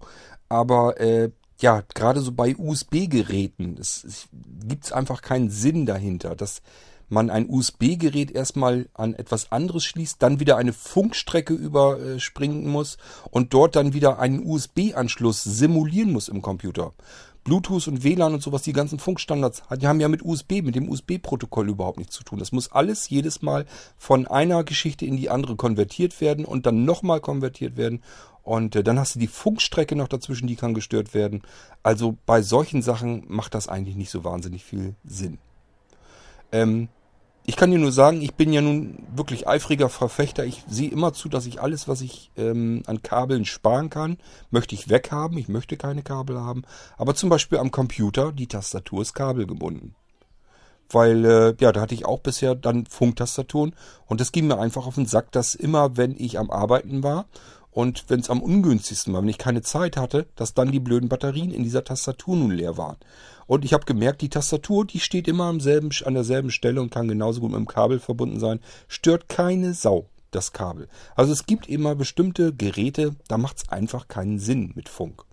Aber 0.48 1.00
äh, 1.00 1.30
ja, 1.60 1.82
gerade 1.94 2.20
so 2.20 2.32
bei 2.32 2.56
USB-Geräten 2.56 3.80
gibt 4.66 4.84
es 4.84 4.92
einfach 4.92 5.22
keinen 5.22 5.50
Sinn 5.50 5.86
dahinter, 5.86 6.34
dass 6.34 6.62
man 7.08 7.30
ein 7.30 7.48
USB-Gerät 7.48 8.30
erstmal 8.30 8.88
an 8.94 9.14
etwas 9.14 9.52
anderes 9.52 9.84
schließt, 9.84 10.22
dann 10.22 10.40
wieder 10.40 10.56
eine 10.56 10.72
Funkstrecke 10.72 11.54
überspringen 11.54 12.68
muss 12.68 12.98
und 13.30 13.54
dort 13.54 13.76
dann 13.76 13.92
wieder 13.92 14.18
einen 14.18 14.44
USB-Anschluss 14.44 15.42
simulieren 15.42 16.12
muss 16.12 16.28
im 16.28 16.42
Computer. 16.42 16.92
Bluetooth 17.48 17.88
und 17.88 18.04
WLAN 18.04 18.34
und 18.34 18.42
sowas, 18.42 18.60
die 18.60 18.74
ganzen 18.74 18.98
Funkstandards, 18.98 19.62
die 19.80 19.86
haben 19.86 20.00
ja 20.00 20.08
mit 20.08 20.22
USB, 20.22 20.60
mit 20.62 20.74
dem 20.74 20.90
USB-Protokoll 20.90 21.70
überhaupt 21.70 21.96
nichts 21.96 22.14
zu 22.14 22.22
tun. 22.22 22.38
Das 22.38 22.52
muss 22.52 22.70
alles 22.70 23.08
jedes 23.08 23.40
Mal 23.40 23.64
von 23.96 24.26
einer 24.26 24.64
Geschichte 24.64 25.06
in 25.06 25.16
die 25.16 25.30
andere 25.30 25.56
konvertiert 25.56 26.20
werden 26.20 26.44
und 26.44 26.66
dann 26.66 26.84
nochmal 26.84 27.20
konvertiert 27.20 27.78
werden. 27.78 28.02
Und 28.42 28.76
äh, 28.76 28.82
dann 28.82 28.98
hast 28.98 29.14
du 29.14 29.18
die 29.18 29.28
Funkstrecke 29.28 29.96
noch 29.96 30.08
dazwischen, 30.08 30.46
die 30.46 30.56
kann 30.56 30.74
gestört 30.74 31.14
werden. 31.14 31.42
Also 31.82 32.18
bei 32.26 32.42
solchen 32.42 32.82
Sachen 32.82 33.24
macht 33.28 33.54
das 33.54 33.66
eigentlich 33.66 33.96
nicht 33.96 34.10
so 34.10 34.24
wahnsinnig 34.24 34.64
viel 34.64 34.94
Sinn. 35.04 35.38
Ähm, 36.52 36.88
ich 37.48 37.56
kann 37.56 37.70
dir 37.70 37.78
nur 37.78 37.92
sagen, 37.92 38.20
ich 38.20 38.34
bin 38.34 38.52
ja 38.52 38.60
nun 38.60 39.06
wirklich 39.16 39.48
eifriger 39.48 39.88
Verfechter. 39.88 40.44
Ich 40.44 40.64
sehe 40.68 40.90
immer 40.90 41.14
zu, 41.14 41.30
dass 41.30 41.46
ich 41.46 41.62
alles, 41.62 41.88
was 41.88 42.02
ich 42.02 42.30
ähm, 42.36 42.82
an 42.84 43.00
Kabeln 43.00 43.46
sparen 43.46 43.88
kann, 43.88 44.18
möchte 44.50 44.74
ich 44.74 44.90
weghaben. 44.90 45.38
Ich 45.38 45.48
möchte 45.48 45.78
keine 45.78 46.02
Kabel 46.02 46.38
haben. 46.38 46.64
Aber 46.98 47.14
zum 47.14 47.30
Beispiel 47.30 47.56
am 47.56 47.70
Computer, 47.70 48.32
die 48.32 48.48
Tastatur 48.48 49.00
ist 49.00 49.14
kabelgebunden. 49.14 49.94
Weil, 50.90 51.24
äh, 51.24 51.54
ja, 51.58 51.72
da 51.72 51.80
hatte 51.80 51.94
ich 51.94 52.04
auch 52.04 52.20
bisher 52.20 52.54
dann 52.54 52.84
Funktastaturen. 52.84 53.74
Und 54.04 54.20
das 54.20 54.30
ging 54.30 54.46
mir 54.46 54.58
einfach 54.58 54.86
auf 54.86 54.96
den 54.96 55.06
Sack, 55.06 55.32
dass 55.32 55.54
immer, 55.54 55.96
wenn 55.96 56.16
ich 56.18 56.38
am 56.38 56.50
Arbeiten 56.50 57.02
war 57.02 57.24
und 57.70 58.04
wenn 58.08 58.20
es 58.20 58.30
am 58.30 58.42
ungünstigsten 58.42 59.12
war, 59.12 59.22
wenn 59.22 59.28
ich 59.28 59.38
keine 59.38 59.62
Zeit 59.62 59.96
hatte, 59.96 60.26
dass 60.36 60.54
dann 60.54 60.72
die 60.72 60.80
blöden 60.80 61.08
Batterien 61.08 61.50
in 61.50 61.62
dieser 61.62 61.84
Tastatur 61.84 62.36
nun 62.36 62.50
leer 62.50 62.76
waren. 62.76 62.96
Und 63.46 63.64
ich 63.64 63.72
habe 63.72 63.84
gemerkt, 63.84 64.20
die 64.20 64.28
Tastatur, 64.28 64.84
die 64.84 65.00
steht 65.00 65.28
immer 65.28 65.44
am 65.44 65.60
selben, 65.60 65.90
an 66.04 66.14
derselben 66.14 66.50
Stelle 66.50 66.80
und 66.80 66.90
kann 66.90 67.08
genauso 67.08 67.40
gut 67.40 67.50
mit 67.50 67.58
dem 67.58 67.66
Kabel 67.66 67.98
verbunden 67.98 68.40
sein. 68.40 68.60
Stört 68.88 69.28
keine 69.28 69.74
Sau 69.74 70.08
das 70.30 70.52
Kabel. 70.52 70.88
Also 71.14 71.32
es 71.32 71.46
gibt 71.46 71.68
immer 71.68 71.94
bestimmte 71.94 72.52
Geräte, 72.52 73.16
da 73.28 73.38
macht 73.38 73.58
es 73.58 73.68
einfach 73.68 74.08
keinen 74.08 74.38
Sinn 74.38 74.72
mit 74.74 74.88
Funk. 74.88 75.24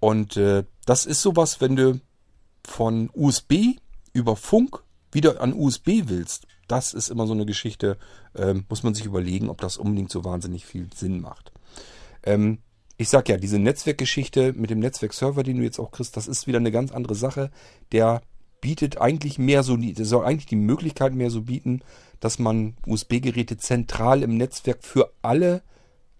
Und 0.00 0.36
äh, 0.36 0.64
das 0.86 1.06
ist 1.06 1.22
sowas, 1.22 1.60
wenn 1.60 1.76
du 1.76 2.00
von 2.64 3.10
USB 3.14 3.76
über 4.12 4.36
Funk 4.36 4.82
wieder 5.10 5.40
an 5.40 5.52
USB 5.52 6.02
willst. 6.06 6.46
Das 6.72 6.94
ist 6.94 7.10
immer 7.10 7.26
so 7.26 7.34
eine 7.34 7.44
Geschichte, 7.44 7.98
ähm, 8.34 8.64
muss 8.70 8.82
man 8.82 8.94
sich 8.94 9.04
überlegen, 9.04 9.50
ob 9.50 9.60
das 9.60 9.76
unbedingt 9.76 10.10
so 10.10 10.24
wahnsinnig 10.24 10.64
viel 10.64 10.88
Sinn 10.94 11.20
macht. 11.20 11.52
Ähm, 12.22 12.60
ich 12.96 13.10
sag 13.10 13.28
ja, 13.28 13.36
diese 13.36 13.58
Netzwerkgeschichte 13.58 14.54
mit 14.54 14.70
dem 14.70 14.78
Netzwerkserver, 14.78 15.42
den 15.42 15.58
du 15.58 15.64
jetzt 15.64 15.78
auch 15.78 15.90
kriegst, 15.90 16.16
das 16.16 16.28
ist 16.28 16.46
wieder 16.46 16.56
eine 16.56 16.72
ganz 16.72 16.90
andere 16.90 17.14
Sache. 17.14 17.50
Der 17.92 18.22
bietet 18.62 18.98
eigentlich 18.98 19.38
mehr 19.38 19.62
so, 19.62 19.76
der 19.76 20.06
soll 20.06 20.24
eigentlich 20.24 20.46
die 20.46 20.56
Möglichkeit 20.56 21.12
mehr 21.12 21.28
so 21.28 21.42
bieten, 21.42 21.82
dass 22.20 22.38
man 22.38 22.74
USB-Geräte 22.86 23.58
zentral 23.58 24.22
im 24.22 24.38
Netzwerk 24.38 24.82
für 24.82 25.12
alle 25.20 25.60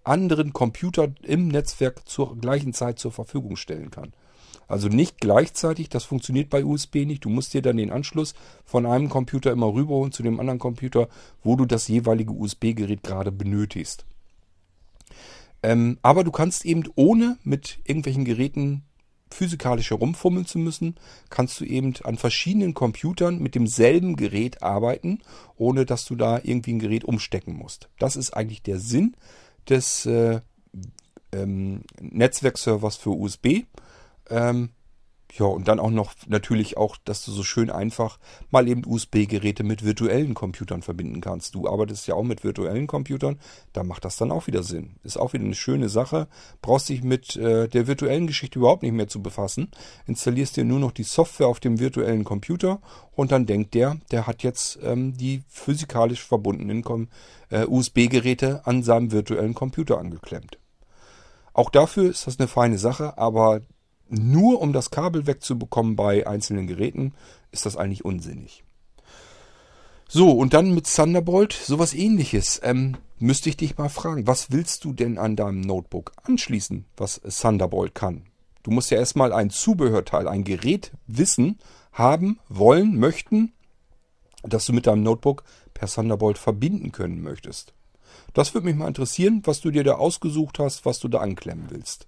anderen 0.03 0.53
Computer 0.53 1.07
im 1.23 1.47
Netzwerk 1.47 2.07
zur 2.07 2.37
gleichen 2.37 2.73
Zeit 2.73 2.99
zur 2.99 3.11
Verfügung 3.11 3.55
stellen 3.55 3.89
kann. 3.89 4.13
Also 4.73 4.87
nicht 4.87 5.21
gleichzeitig, 5.21 5.89
das 5.89 6.03
funktioniert 6.03 6.49
bei 6.49 6.65
USB 6.65 7.05
nicht. 7.05 7.23
Du 7.25 7.29
musst 7.29 7.53
dir 7.53 7.61
dann 7.61 7.77
den 7.77 7.91
Anschluss 7.91 8.33
von 8.65 8.87
einem 8.87 9.07
Computer 9.07 9.51
immer 9.51 9.71
rüberholen 9.71 10.11
zu 10.11 10.23
dem 10.23 10.39
anderen 10.39 10.57
Computer, 10.57 11.09
wo 11.43 11.55
du 11.55 11.65
das 11.65 11.87
jeweilige 11.87 12.33
USB-Gerät 12.33 13.03
gerade 13.03 13.31
benötigst. 13.31 14.03
Ähm, 15.61 15.99
aber 16.01 16.23
du 16.23 16.31
kannst 16.31 16.65
eben 16.65 16.85
ohne 16.95 17.37
mit 17.43 17.81
irgendwelchen 17.85 18.25
Geräten 18.25 18.81
physikalisch 19.29 19.91
herumfummeln 19.91 20.47
zu 20.47 20.57
müssen, 20.57 20.95
kannst 21.29 21.59
du 21.59 21.65
eben 21.65 21.93
an 22.03 22.17
verschiedenen 22.17 22.73
Computern 22.73 23.37
mit 23.37 23.53
demselben 23.53 24.15
Gerät 24.15 24.63
arbeiten, 24.63 25.19
ohne 25.55 25.85
dass 25.85 26.05
du 26.05 26.15
da 26.15 26.39
irgendwie 26.43 26.73
ein 26.73 26.79
Gerät 26.79 27.03
umstecken 27.03 27.55
musst. 27.55 27.89
Das 27.99 28.15
ist 28.15 28.31
eigentlich 28.31 28.63
der 28.63 28.79
Sinn 28.79 29.15
des 29.69 30.07
äh, 30.07 30.41
ähm, 31.31 31.83
Netzwerkservers 32.01 32.97
für 32.97 33.11
USB. 33.11 33.65
Ähm, 34.33 34.69
ja, 35.35 35.45
und 35.45 35.67
dann 35.67 35.79
auch 35.79 35.89
noch 35.89 36.13
natürlich 36.27 36.77
auch, 36.77 36.95
dass 37.05 37.25
du 37.25 37.31
so 37.31 37.41
schön 37.41 37.71
einfach 37.71 38.19
mal 38.51 38.67
eben 38.67 38.83
USB-Geräte 38.85 39.63
mit 39.63 39.83
virtuellen 39.83 40.35
Computern 40.35 40.83
verbinden 40.83 41.21
kannst. 41.21 41.55
Du 41.55 41.67
arbeitest 41.67 42.05
ja 42.07 42.13
auch 42.13 42.23
mit 42.23 42.43
virtuellen 42.43 42.85
Computern, 42.85 43.39
da 43.73 43.83
macht 43.83 44.05
das 44.05 44.17
dann 44.17 44.31
auch 44.31 44.45
wieder 44.45 44.61
Sinn. 44.61 44.97
Ist 45.03 45.17
auch 45.17 45.33
wieder 45.33 45.43
eine 45.43 45.55
schöne 45.55 45.89
Sache. 45.89 46.27
Brauchst 46.61 46.89
dich 46.89 47.03
mit 47.03 47.35
äh, 47.35 47.67
der 47.67 47.87
virtuellen 47.87 48.27
Geschichte 48.27 48.59
überhaupt 48.59 48.83
nicht 48.83 48.91
mehr 48.91 49.07
zu 49.07 49.23
befassen. 49.23 49.71
Installierst 50.05 50.55
dir 50.55 50.65
nur 50.65 50.79
noch 50.79 50.91
die 50.91 51.03
Software 51.03 51.47
auf 51.47 51.59
dem 51.59 51.79
virtuellen 51.79 52.25
Computer 52.25 52.79
und 53.15 53.31
dann 53.31 53.47
denkt 53.47 53.73
der, 53.73 53.97
der 54.11 54.27
hat 54.27 54.43
jetzt 54.43 54.77
ähm, 54.83 55.17
die 55.17 55.41
physikalisch 55.47 56.23
verbundenen 56.23 57.09
äh, 57.49 57.65
USB-Geräte 57.65 58.61
an 58.65 58.83
seinem 58.83 59.11
virtuellen 59.11 59.55
Computer 59.55 59.97
angeklemmt. 59.97 60.59
Auch 61.53 61.71
dafür 61.71 62.09
ist 62.09 62.27
das 62.27 62.39
eine 62.39 62.47
feine 62.47 62.77
Sache, 62.77 63.17
aber 63.17 63.61
nur 64.09 64.61
um 64.61 64.73
das 64.73 64.91
Kabel 64.91 65.27
wegzubekommen 65.27 65.95
bei 65.95 66.27
einzelnen 66.27 66.67
Geräten, 66.67 67.13
ist 67.51 67.65
das 67.65 67.77
eigentlich 67.77 68.05
unsinnig. 68.05 68.63
So, 70.07 70.31
und 70.31 70.53
dann 70.53 70.75
mit 70.75 70.93
Thunderbolt 70.93 71.53
sowas 71.53 71.93
ähnliches. 71.93 72.61
Ähm, 72.63 72.97
müsste 73.17 73.49
ich 73.49 73.57
dich 73.57 73.77
mal 73.77 73.89
fragen, 73.89 74.27
was 74.27 74.51
willst 74.51 74.83
du 74.83 74.93
denn 74.93 75.17
an 75.17 75.35
deinem 75.35 75.61
Notebook 75.61 76.11
anschließen, 76.23 76.85
was 76.97 77.21
Thunderbolt 77.21 77.95
kann? 77.95 78.23
Du 78.61 78.71
musst 78.71 78.91
ja 78.91 78.97
erstmal 78.97 79.33
ein 79.33 79.49
Zubehörteil, 79.49 80.27
ein 80.27 80.43
Gerät 80.43 80.91
wissen, 81.07 81.57
haben, 81.91 82.39
wollen, 82.47 82.97
möchten, 82.99 83.53
das 84.43 84.65
du 84.65 84.73
mit 84.73 84.87
deinem 84.87 85.03
Notebook 85.03 85.43
per 85.73 85.87
Thunderbolt 85.87 86.37
verbinden 86.37 86.91
können 86.91 87.21
möchtest. 87.21 87.73
Das 88.33 88.53
würde 88.53 88.65
mich 88.65 88.75
mal 88.75 88.87
interessieren, 88.87 89.41
was 89.45 89.61
du 89.61 89.71
dir 89.71 89.83
da 89.83 89.95
ausgesucht 89.95 90.59
hast, 90.59 90.85
was 90.85 90.99
du 90.99 91.07
da 91.07 91.19
anklemmen 91.19 91.67
willst. 91.69 92.05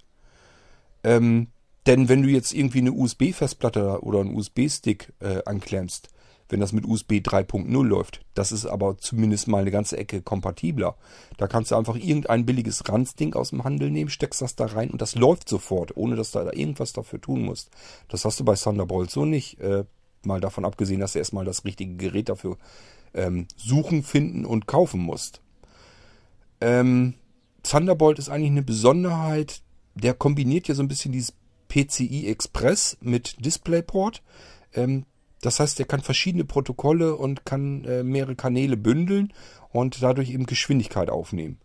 Ähm, 1.04 1.48
denn 1.86 2.10
wenn 2.10 2.24
du 2.24 2.30
jetzt 2.30 2.54
irgendwie 2.54 2.80
eine 2.80 2.92
USB-Festplatte 2.92 4.02
oder 4.02 4.22
einen 4.22 4.36
USB-Stick 4.36 5.14
äh, 5.20 5.42
anklemmst, 5.46 6.10
wenn 6.50 6.60
das 6.60 6.74
mit 6.74 6.86
USB 6.86 7.14
3.0 7.14 7.84
läuft, 7.84 8.22
das 8.36 8.52
ist 8.52 8.66
aber 8.66 8.98
zumindest 8.98 9.48
mal 9.48 9.62
eine 9.62 9.72
ganze 9.72 9.98
Ecke 9.98 10.22
kompatibler. 10.22 10.96
Da 11.38 11.48
kannst 11.48 11.72
du 11.72 11.76
einfach 11.76 11.96
irgendein 11.96 12.46
billiges 12.46 12.88
Ranzding 12.88 13.34
aus 13.34 13.50
dem 13.50 13.64
Handel 13.64 13.90
nehmen, 13.90 14.10
steckst 14.10 14.42
das 14.42 14.56
da 14.56 14.66
rein 14.68 14.92
und 14.92 15.02
das 15.02 15.16
läuft 15.16 15.50
sofort, 15.50 15.98
ohne 15.98 16.16
dass 16.16 16.32
du 16.32 16.40
da 16.40 16.52
irgendwas 16.52 16.94
dafür 16.94 17.20
tun 17.20 17.44
musst. 17.44 17.72
Das 18.10 18.26
hast 18.26 18.40
du 18.40 18.46
bei 18.46 18.56
Thunderbolt 18.56 19.10
so 19.10 19.26
nicht. 19.26 19.60
Äh, 19.60 19.86
mal 20.24 20.42
davon 20.42 20.66
abgesehen, 20.66 21.00
dass 21.00 21.14
du 21.14 21.20
erstmal 21.20 21.46
das 21.46 21.66
richtige 21.66 21.96
Gerät 21.96 22.30
dafür 22.30 22.58
ähm, 23.14 23.48
suchen, 23.56 24.04
finden 24.04 24.46
und 24.46 24.68
kaufen 24.68 25.02
musst. 25.02 25.42
Ähm, 26.62 27.16
Thunderbolt 27.64 28.20
ist 28.20 28.30
eigentlich 28.30 28.52
eine 28.52 28.64
Besonderheit, 28.64 29.62
der 29.96 30.14
kombiniert 30.14 30.68
ja 30.68 30.76
so 30.76 30.84
ein 30.84 30.88
bisschen 30.88 31.12
dieses 31.12 31.34
PCI 31.76 32.28
Express 32.28 32.98
mit 33.02 33.46
DisplayPort. 33.46 34.24
Ähm, 34.74 35.06
das 35.42 35.60
heißt, 35.60 35.80
er 35.80 35.86
kann 35.86 36.02
verschiedene 36.02 36.46
Protokolle 36.46 37.16
und 37.16 37.46
kann 37.46 37.84
äh, 37.84 38.04
mehrere 38.04 38.36
Kanäle 38.36 38.78
bündeln 38.78 39.34
und 39.72 40.02
dadurch 40.02 40.32
eben 40.32 40.46
Geschwindigkeit 40.46 41.10
aufnehmen. 41.10 41.60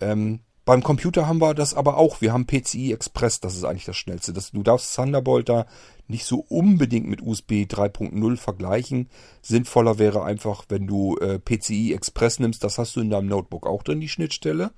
Ähm, 0.00 0.40
beim 0.64 0.84
Computer 0.84 1.26
haben 1.26 1.40
wir 1.40 1.54
das 1.54 1.74
aber 1.74 1.96
auch. 1.96 2.20
Wir 2.20 2.32
haben 2.32 2.46
PCI 2.46 2.92
Express, 2.92 3.40
das 3.40 3.56
ist 3.56 3.64
eigentlich 3.64 3.86
das 3.86 3.96
schnellste. 3.96 4.32
Das, 4.32 4.52
du 4.52 4.62
darfst 4.62 4.94
Thunderbolt 4.94 5.48
da 5.48 5.66
nicht 6.06 6.24
so 6.24 6.44
unbedingt 6.48 7.08
mit 7.08 7.22
USB 7.22 7.64
3.0 7.64 8.36
vergleichen. 8.36 9.08
Sinnvoller 9.42 9.98
wäre 9.98 10.22
einfach, 10.22 10.66
wenn 10.68 10.86
du 10.86 11.16
äh, 11.16 11.40
PCI 11.40 11.92
Express 11.92 12.38
nimmst. 12.38 12.62
Das 12.62 12.78
hast 12.78 12.94
du 12.94 13.00
in 13.00 13.10
deinem 13.10 13.28
Notebook 13.28 13.66
auch 13.66 13.82
drin, 13.82 14.00
die 14.00 14.08
Schnittstelle. 14.08 14.70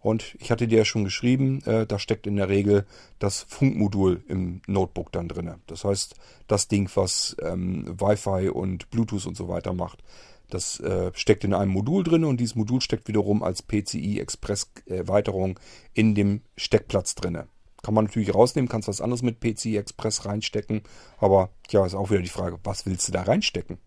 Und 0.00 0.34
ich 0.40 0.50
hatte 0.50 0.66
dir 0.66 0.78
ja 0.78 0.84
schon 0.84 1.04
geschrieben, 1.04 1.62
äh, 1.66 1.86
da 1.86 1.98
steckt 1.98 2.26
in 2.26 2.36
der 2.36 2.48
Regel 2.48 2.86
das 3.18 3.42
Funkmodul 3.42 4.24
im 4.28 4.62
Notebook 4.66 5.12
dann 5.12 5.28
drin. 5.28 5.54
Das 5.66 5.84
heißt, 5.84 6.14
das 6.48 6.68
Ding, 6.68 6.90
was 6.94 7.36
ähm, 7.42 7.84
Wi-Fi 8.00 8.48
und 8.48 8.90
Bluetooth 8.90 9.26
und 9.26 9.36
so 9.36 9.48
weiter 9.48 9.74
macht, 9.74 10.02
das 10.48 10.80
äh, 10.80 11.10
steckt 11.14 11.44
in 11.44 11.54
einem 11.54 11.70
Modul 11.70 12.02
drin 12.02 12.24
und 12.24 12.40
dieses 12.40 12.56
Modul 12.56 12.80
steckt 12.80 13.08
wiederum 13.08 13.42
als 13.42 13.62
PCI 13.62 14.18
Express 14.20 14.72
Erweiterung 14.86 15.60
in 15.94 16.14
dem 16.14 16.42
Steckplatz 16.56 17.14
drin. 17.14 17.38
Kann 17.82 17.94
man 17.94 18.06
natürlich 18.06 18.34
rausnehmen, 18.34 18.68
kannst 18.68 18.88
was 18.88 19.00
anderes 19.00 19.22
mit 19.22 19.40
PCI 19.40 19.76
Express 19.76 20.24
reinstecken, 20.24 20.82
aber 21.18 21.50
ja, 21.70 21.86
ist 21.86 21.94
auch 21.94 22.10
wieder 22.10 22.22
die 22.22 22.28
Frage, 22.28 22.58
was 22.64 22.84
willst 22.84 23.08
du 23.08 23.12
da 23.12 23.22
reinstecken? 23.22 23.78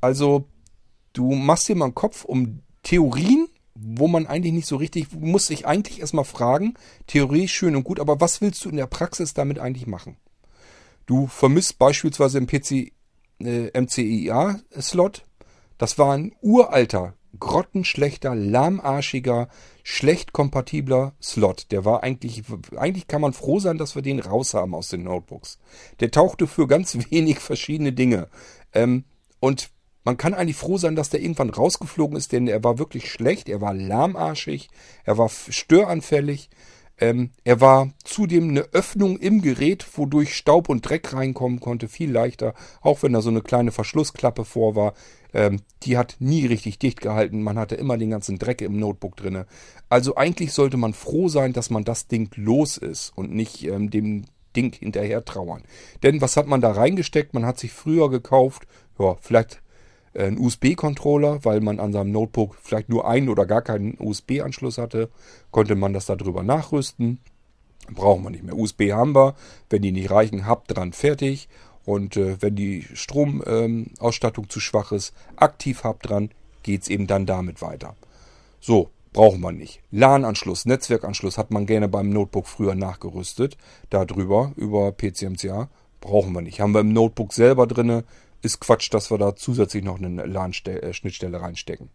Also, 0.00 0.44
du 1.12 1.32
machst 1.32 1.68
dir 1.68 1.76
mal 1.76 1.86
einen 1.86 1.94
Kopf 1.94 2.24
um 2.24 2.60
Theorien 2.82 3.48
wo 3.74 4.06
man 4.06 4.26
eigentlich 4.26 4.52
nicht 4.52 4.66
so 4.66 4.76
richtig, 4.76 5.08
muss 5.12 5.46
sich 5.46 5.66
eigentlich 5.66 6.00
erstmal 6.00 6.24
fragen, 6.24 6.74
Theorie 7.06 7.48
schön 7.48 7.76
und 7.76 7.84
gut, 7.84 8.00
aber 8.00 8.20
was 8.20 8.40
willst 8.40 8.64
du 8.64 8.68
in 8.68 8.76
der 8.76 8.86
Praxis 8.86 9.34
damit 9.34 9.58
eigentlich 9.58 9.86
machen? 9.86 10.16
Du 11.06 11.26
vermisst 11.26 11.78
beispielsweise 11.78 12.38
im 12.38 12.46
PC 12.46 12.92
äh, 13.40 13.80
MCIA-Slot, 13.80 15.24
das 15.78 15.98
war 15.98 16.14
ein 16.14 16.32
uralter, 16.40 17.14
grottenschlechter, 17.38 18.34
lahmarschiger, 18.34 19.48
schlecht 19.82 20.32
kompatibler 20.32 21.14
Slot. 21.20 21.72
Der 21.72 21.84
war 21.84 22.02
eigentlich, 22.02 22.42
eigentlich 22.76 23.06
kann 23.06 23.20
man 23.20 23.32
froh 23.32 23.58
sein, 23.58 23.78
dass 23.78 23.94
wir 23.94 24.02
den 24.02 24.20
raus 24.20 24.54
haben 24.54 24.74
aus 24.74 24.88
den 24.88 25.04
Notebooks. 25.04 25.58
Der 26.00 26.10
tauchte 26.10 26.46
für 26.46 26.66
ganz 26.66 26.96
wenig 27.10 27.40
verschiedene 27.40 27.92
Dinge. 27.92 28.28
Ähm, 28.72 29.04
und 29.40 29.70
man 30.04 30.16
kann 30.16 30.34
eigentlich 30.34 30.56
froh 30.56 30.78
sein, 30.78 30.96
dass 30.96 31.10
der 31.10 31.20
irgendwann 31.20 31.50
rausgeflogen 31.50 32.16
ist, 32.16 32.32
denn 32.32 32.48
er 32.48 32.64
war 32.64 32.78
wirklich 32.78 33.10
schlecht, 33.10 33.48
er 33.48 33.60
war 33.60 33.74
lahmarschig, 33.74 34.68
er 35.04 35.18
war 35.18 35.28
störanfällig, 35.28 36.50
ähm, 36.98 37.30
er 37.44 37.60
war 37.60 37.92
zudem 38.04 38.50
eine 38.50 38.60
Öffnung 38.72 39.18
im 39.18 39.42
Gerät, 39.42 39.86
wodurch 39.96 40.36
Staub 40.36 40.68
und 40.68 40.88
Dreck 40.88 41.12
reinkommen 41.12 41.60
konnte, 41.60 41.88
viel 41.88 42.10
leichter, 42.10 42.54
auch 42.80 43.02
wenn 43.02 43.12
da 43.12 43.20
so 43.20 43.30
eine 43.30 43.42
kleine 43.42 43.72
Verschlussklappe 43.72 44.44
vor 44.44 44.76
war. 44.76 44.94
Ähm, 45.34 45.62
die 45.82 45.96
hat 45.96 46.16
nie 46.18 46.46
richtig 46.46 46.78
dicht 46.78 47.00
gehalten, 47.00 47.42
man 47.42 47.58
hatte 47.58 47.74
immer 47.74 47.96
den 47.96 48.10
ganzen 48.10 48.38
Dreck 48.38 48.60
im 48.60 48.78
Notebook 48.78 49.16
drinne. 49.16 49.46
Also 49.88 50.16
eigentlich 50.16 50.52
sollte 50.52 50.76
man 50.76 50.94
froh 50.94 51.28
sein, 51.28 51.52
dass 51.52 51.70
man 51.70 51.84
das 51.84 52.06
Ding 52.06 52.30
los 52.36 52.76
ist 52.76 53.12
und 53.16 53.32
nicht 53.32 53.64
ähm, 53.64 53.90
dem 53.90 54.24
Ding 54.54 54.74
hinterher 54.74 55.24
trauern. 55.24 55.62
Denn 56.02 56.20
was 56.20 56.36
hat 56.36 56.46
man 56.46 56.60
da 56.60 56.72
reingesteckt? 56.72 57.34
Man 57.34 57.46
hat 57.46 57.58
sich 57.58 57.72
früher 57.72 58.10
gekauft, 58.10 58.66
ja, 58.98 59.16
vielleicht 59.20 59.62
einen 60.14 60.38
USB-Controller, 60.38 61.44
weil 61.44 61.60
man 61.60 61.80
an 61.80 61.92
seinem 61.92 62.12
Notebook 62.12 62.56
vielleicht 62.62 62.88
nur 62.88 63.06
einen 63.06 63.28
oder 63.28 63.46
gar 63.46 63.62
keinen 63.62 63.96
USB-Anschluss 63.98 64.78
hatte, 64.78 65.08
konnte 65.50 65.74
man 65.74 65.92
das 65.92 66.06
darüber 66.06 66.42
nachrüsten. 66.42 67.18
Brauchen 67.90 68.22
wir 68.22 68.30
nicht 68.30 68.44
mehr. 68.44 68.56
USB 68.56 68.92
haben 68.92 69.14
wir. 69.14 69.34
Wenn 69.70 69.82
die 69.82 69.92
nicht 69.92 70.10
reichen, 70.10 70.46
habt 70.46 70.76
dran 70.76 70.92
fertig. 70.92 71.48
Und 71.84 72.16
äh, 72.16 72.40
wenn 72.40 72.54
die 72.54 72.86
Stromausstattung 72.92 74.44
ähm, 74.44 74.50
zu 74.50 74.60
schwach 74.60 74.92
ist, 74.92 75.14
aktiv 75.36 75.82
habt 75.84 76.08
dran, 76.08 76.30
geht's 76.62 76.88
eben 76.88 77.06
dann 77.06 77.26
damit 77.26 77.60
weiter. 77.60 77.96
So, 78.60 78.90
brauchen 79.12 79.40
wir 79.40 79.52
nicht. 79.52 79.82
LAN-Anschluss, 79.90 80.64
Netzwerkanschluss 80.64 81.38
hat 81.38 81.50
man 81.50 81.66
gerne 81.66 81.88
beim 81.88 82.10
Notebook 82.10 82.46
früher 82.46 82.74
nachgerüstet. 82.74 83.56
Darüber, 83.90 84.52
über 84.56 84.92
PCMCA, 84.92 85.68
brauchen 86.00 86.32
wir 86.32 86.42
nicht. 86.42 86.60
Haben 86.60 86.72
wir 86.72 86.80
im 86.80 86.92
Notebook 86.92 87.32
selber 87.32 87.66
drinne, 87.66 88.04
ist 88.42 88.60
Quatsch, 88.60 88.92
dass 88.92 89.10
wir 89.10 89.18
da 89.18 89.36
zusätzlich 89.36 89.84
noch 89.84 89.98
eine 89.98 90.26
LAN-Schnittstelle 90.26 91.40
reinstecken. 91.40 91.90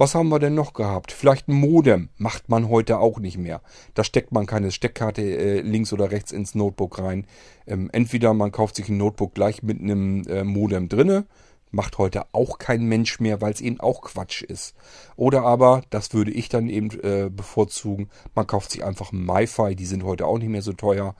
Was 0.00 0.14
haben 0.14 0.28
wir 0.28 0.38
denn 0.38 0.54
noch 0.54 0.74
gehabt? 0.74 1.10
Vielleicht 1.10 1.48
ein 1.48 1.54
Modem. 1.54 2.08
Macht 2.16 2.48
man 2.48 2.68
heute 2.68 3.00
auch 3.00 3.18
nicht 3.18 3.36
mehr. 3.36 3.60
Da 3.94 4.04
steckt 4.04 4.30
man 4.30 4.46
keine 4.46 4.70
Steckkarte 4.70 5.22
äh, 5.22 5.60
links 5.60 5.92
oder 5.92 6.12
rechts 6.12 6.30
ins 6.30 6.54
Notebook 6.54 7.00
rein. 7.00 7.26
Ähm, 7.66 7.90
entweder 7.92 8.32
man 8.32 8.52
kauft 8.52 8.76
sich 8.76 8.88
ein 8.88 8.96
Notebook 8.96 9.34
gleich 9.34 9.64
mit 9.64 9.80
einem 9.80 10.22
äh, 10.28 10.44
Modem 10.44 10.88
drinne. 10.88 11.26
Macht 11.72 11.98
heute 11.98 12.26
auch 12.32 12.58
kein 12.58 12.84
Mensch 12.84 13.18
mehr, 13.18 13.40
weil 13.40 13.52
es 13.52 13.60
eben 13.60 13.80
auch 13.80 14.02
Quatsch 14.02 14.42
ist. 14.42 14.76
Oder 15.16 15.42
aber, 15.42 15.82
das 15.90 16.14
würde 16.14 16.30
ich 16.30 16.48
dann 16.48 16.68
eben 16.68 16.90
äh, 17.00 17.28
bevorzugen, 17.28 18.08
man 18.36 18.46
kauft 18.46 18.70
sich 18.70 18.84
einfach 18.84 19.12
ein 19.12 19.26
MiFi. 19.26 19.74
Die 19.74 19.84
sind 19.84 20.04
heute 20.04 20.26
auch 20.26 20.38
nicht 20.38 20.48
mehr 20.48 20.62
so 20.62 20.74
teuer 20.74 21.16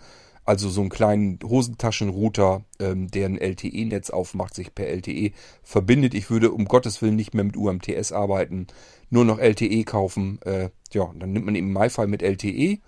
also 0.49 0.71
so 0.71 0.81
einen 0.81 0.89
kleinen 0.89 1.39
Hosentaschenrouter, 1.45 2.65
ähm, 2.81 3.11
der 3.11 3.27
ein 3.27 3.37
LTE-Netz 3.37 4.09
aufmacht, 4.09 4.55
sich 4.55 4.75
per 4.75 4.89
LTE 4.89 5.33
verbindet. 5.63 6.15
Ich 6.15 6.31
würde 6.31 6.53
um 6.53 6.65
Gottes 6.65 7.03
Willen 7.03 7.17
nicht 7.17 7.35
mehr 7.35 7.45
mit 7.45 7.59
UMTS 7.59 8.13
arbeiten, 8.13 8.67
nur 9.11 9.27
noch 9.27 9.39
LTE 9.39 9.85
kaufen. 9.85 10.41
Äh, 10.47 10.71
ja, 10.93 11.13
dann 11.19 11.33
nimmt 11.33 11.45
man 11.45 11.55
eben 11.55 11.71
MiFi 11.71 12.07
mit 12.07 12.23
LTE, 12.23 12.79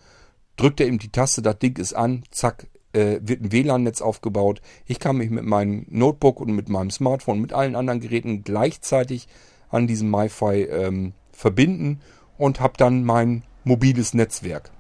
drückt 0.57 0.81
er 0.81 0.87
eben 0.87 0.99
die 0.99 1.13
Taste, 1.13 1.43
das 1.43 1.59
Ding 1.59 1.77
ist 1.77 1.93
an, 1.93 2.23
zack, 2.31 2.67
äh, 2.95 3.21
wird 3.21 3.43
ein 3.43 3.53
WLAN-Netz 3.53 4.01
aufgebaut. 4.01 4.63
Ich 4.87 4.99
kann 4.99 5.19
mich 5.19 5.29
mit 5.29 5.45
meinem 5.45 5.85
Notebook 5.91 6.41
und 6.41 6.53
mit 6.53 6.71
meinem 6.71 6.91
Smartphone, 6.91 7.43
mit 7.43 7.53
allen 7.53 7.77
anderen 7.77 8.01
Geräten 8.01 8.43
gleichzeitig 8.43 9.29
an 9.69 9.87
diesem 9.87 10.11
MiFi 10.11 10.63
ähm, 10.63 11.13
verbinden 11.31 12.01
und 12.39 12.61
habe 12.61 12.79
dann 12.79 13.05
mein 13.05 13.43
mobiles 13.65 14.15
Netzwerk. 14.15 14.71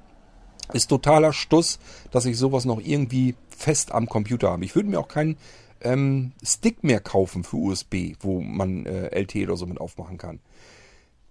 Ist 0.73 0.89
totaler 0.89 1.33
Stuss, 1.33 1.79
dass 2.11 2.27
ich 2.27 2.37
sowas 2.37 2.64
noch 2.64 2.81
irgendwie 2.81 3.35
fest 3.49 3.93
am 3.93 4.07
Computer 4.07 4.51
habe. 4.51 4.64
Ich 4.64 4.75
würde 4.75 4.89
mir 4.89 4.99
auch 4.99 5.09
keinen 5.09 5.37
ähm, 5.83 6.33
Stick 6.43 6.85
mehr 6.85 7.01
kaufen 7.01 7.45
für 7.45 7.57
USB, 7.57 8.14
wo 8.21 8.41
man 8.41 8.87
äh, 8.87 9.18
LT 9.21 9.37
oder 9.37 9.57
so 9.57 9.66
mit 9.66 9.81
aufmachen 9.81 10.18
kann. 10.18 10.41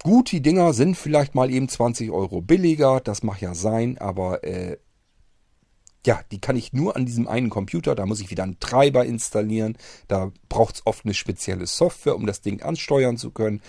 Gut, 0.02 0.32
die 0.32 0.42
Dinger 0.42 0.74
sind 0.74 0.96
vielleicht 0.96 1.36
mal 1.36 1.52
eben 1.52 1.68
20 1.68 2.10
Euro 2.12 2.42
billiger, 2.42 3.02
das 3.02 3.22
mag 3.22 3.42
ja 3.42 3.54
sein, 3.54 3.98
aber 3.98 4.44
äh, 4.46 4.78
ja, 6.06 6.22
die 6.32 6.40
kann 6.40 6.56
ich 6.56 6.72
nur 6.72 6.96
an 6.96 7.06
diesem 7.06 7.28
einen 7.28 7.50
Computer, 7.50 7.96
da 7.96 8.06
muss 8.06 8.22
ich 8.22 8.32
wieder 8.32 8.44
einen 8.44 8.60
Treiber 8.60 9.06
installieren, 9.06 9.78
da 10.08 10.32
braucht 10.48 10.76
es 10.76 10.82
oft 10.86 11.04
eine 11.04 11.14
spezielle 11.14 11.68
Software, 11.68 12.16
um 12.16 12.26
das 12.26 12.40
Ding 12.42 12.62
ansteuern 12.62 13.18
zu 13.18 13.32
können. 13.32 13.62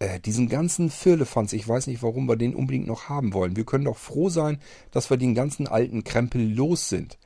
Äh, 0.00 0.18
diesen 0.18 0.48
ganzen 0.48 0.88
Firlefanz, 0.88 1.52
ich 1.52 1.68
weiß 1.68 1.86
nicht, 1.86 2.02
warum 2.02 2.26
wir 2.26 2.36
den 2.36 2.54
unbedingt 2.54 2.86
noch 2.86 3.10
haben 3.10 3.34
wollen. 3.34 3.54
Wir 3.54 3.66
können 3.66 3.84
doch 3.84 3.98
froh 3.98 4.30
sein, 4.30 4.58
dass 4.90 5.10
wir 5.10 5.18
den 5.18 5.34
ganzen 5.34 5.68
alten 5.68 6.04
Krempel 6.04 6.42
los 6.42 6.88
sind. 6.88 7.18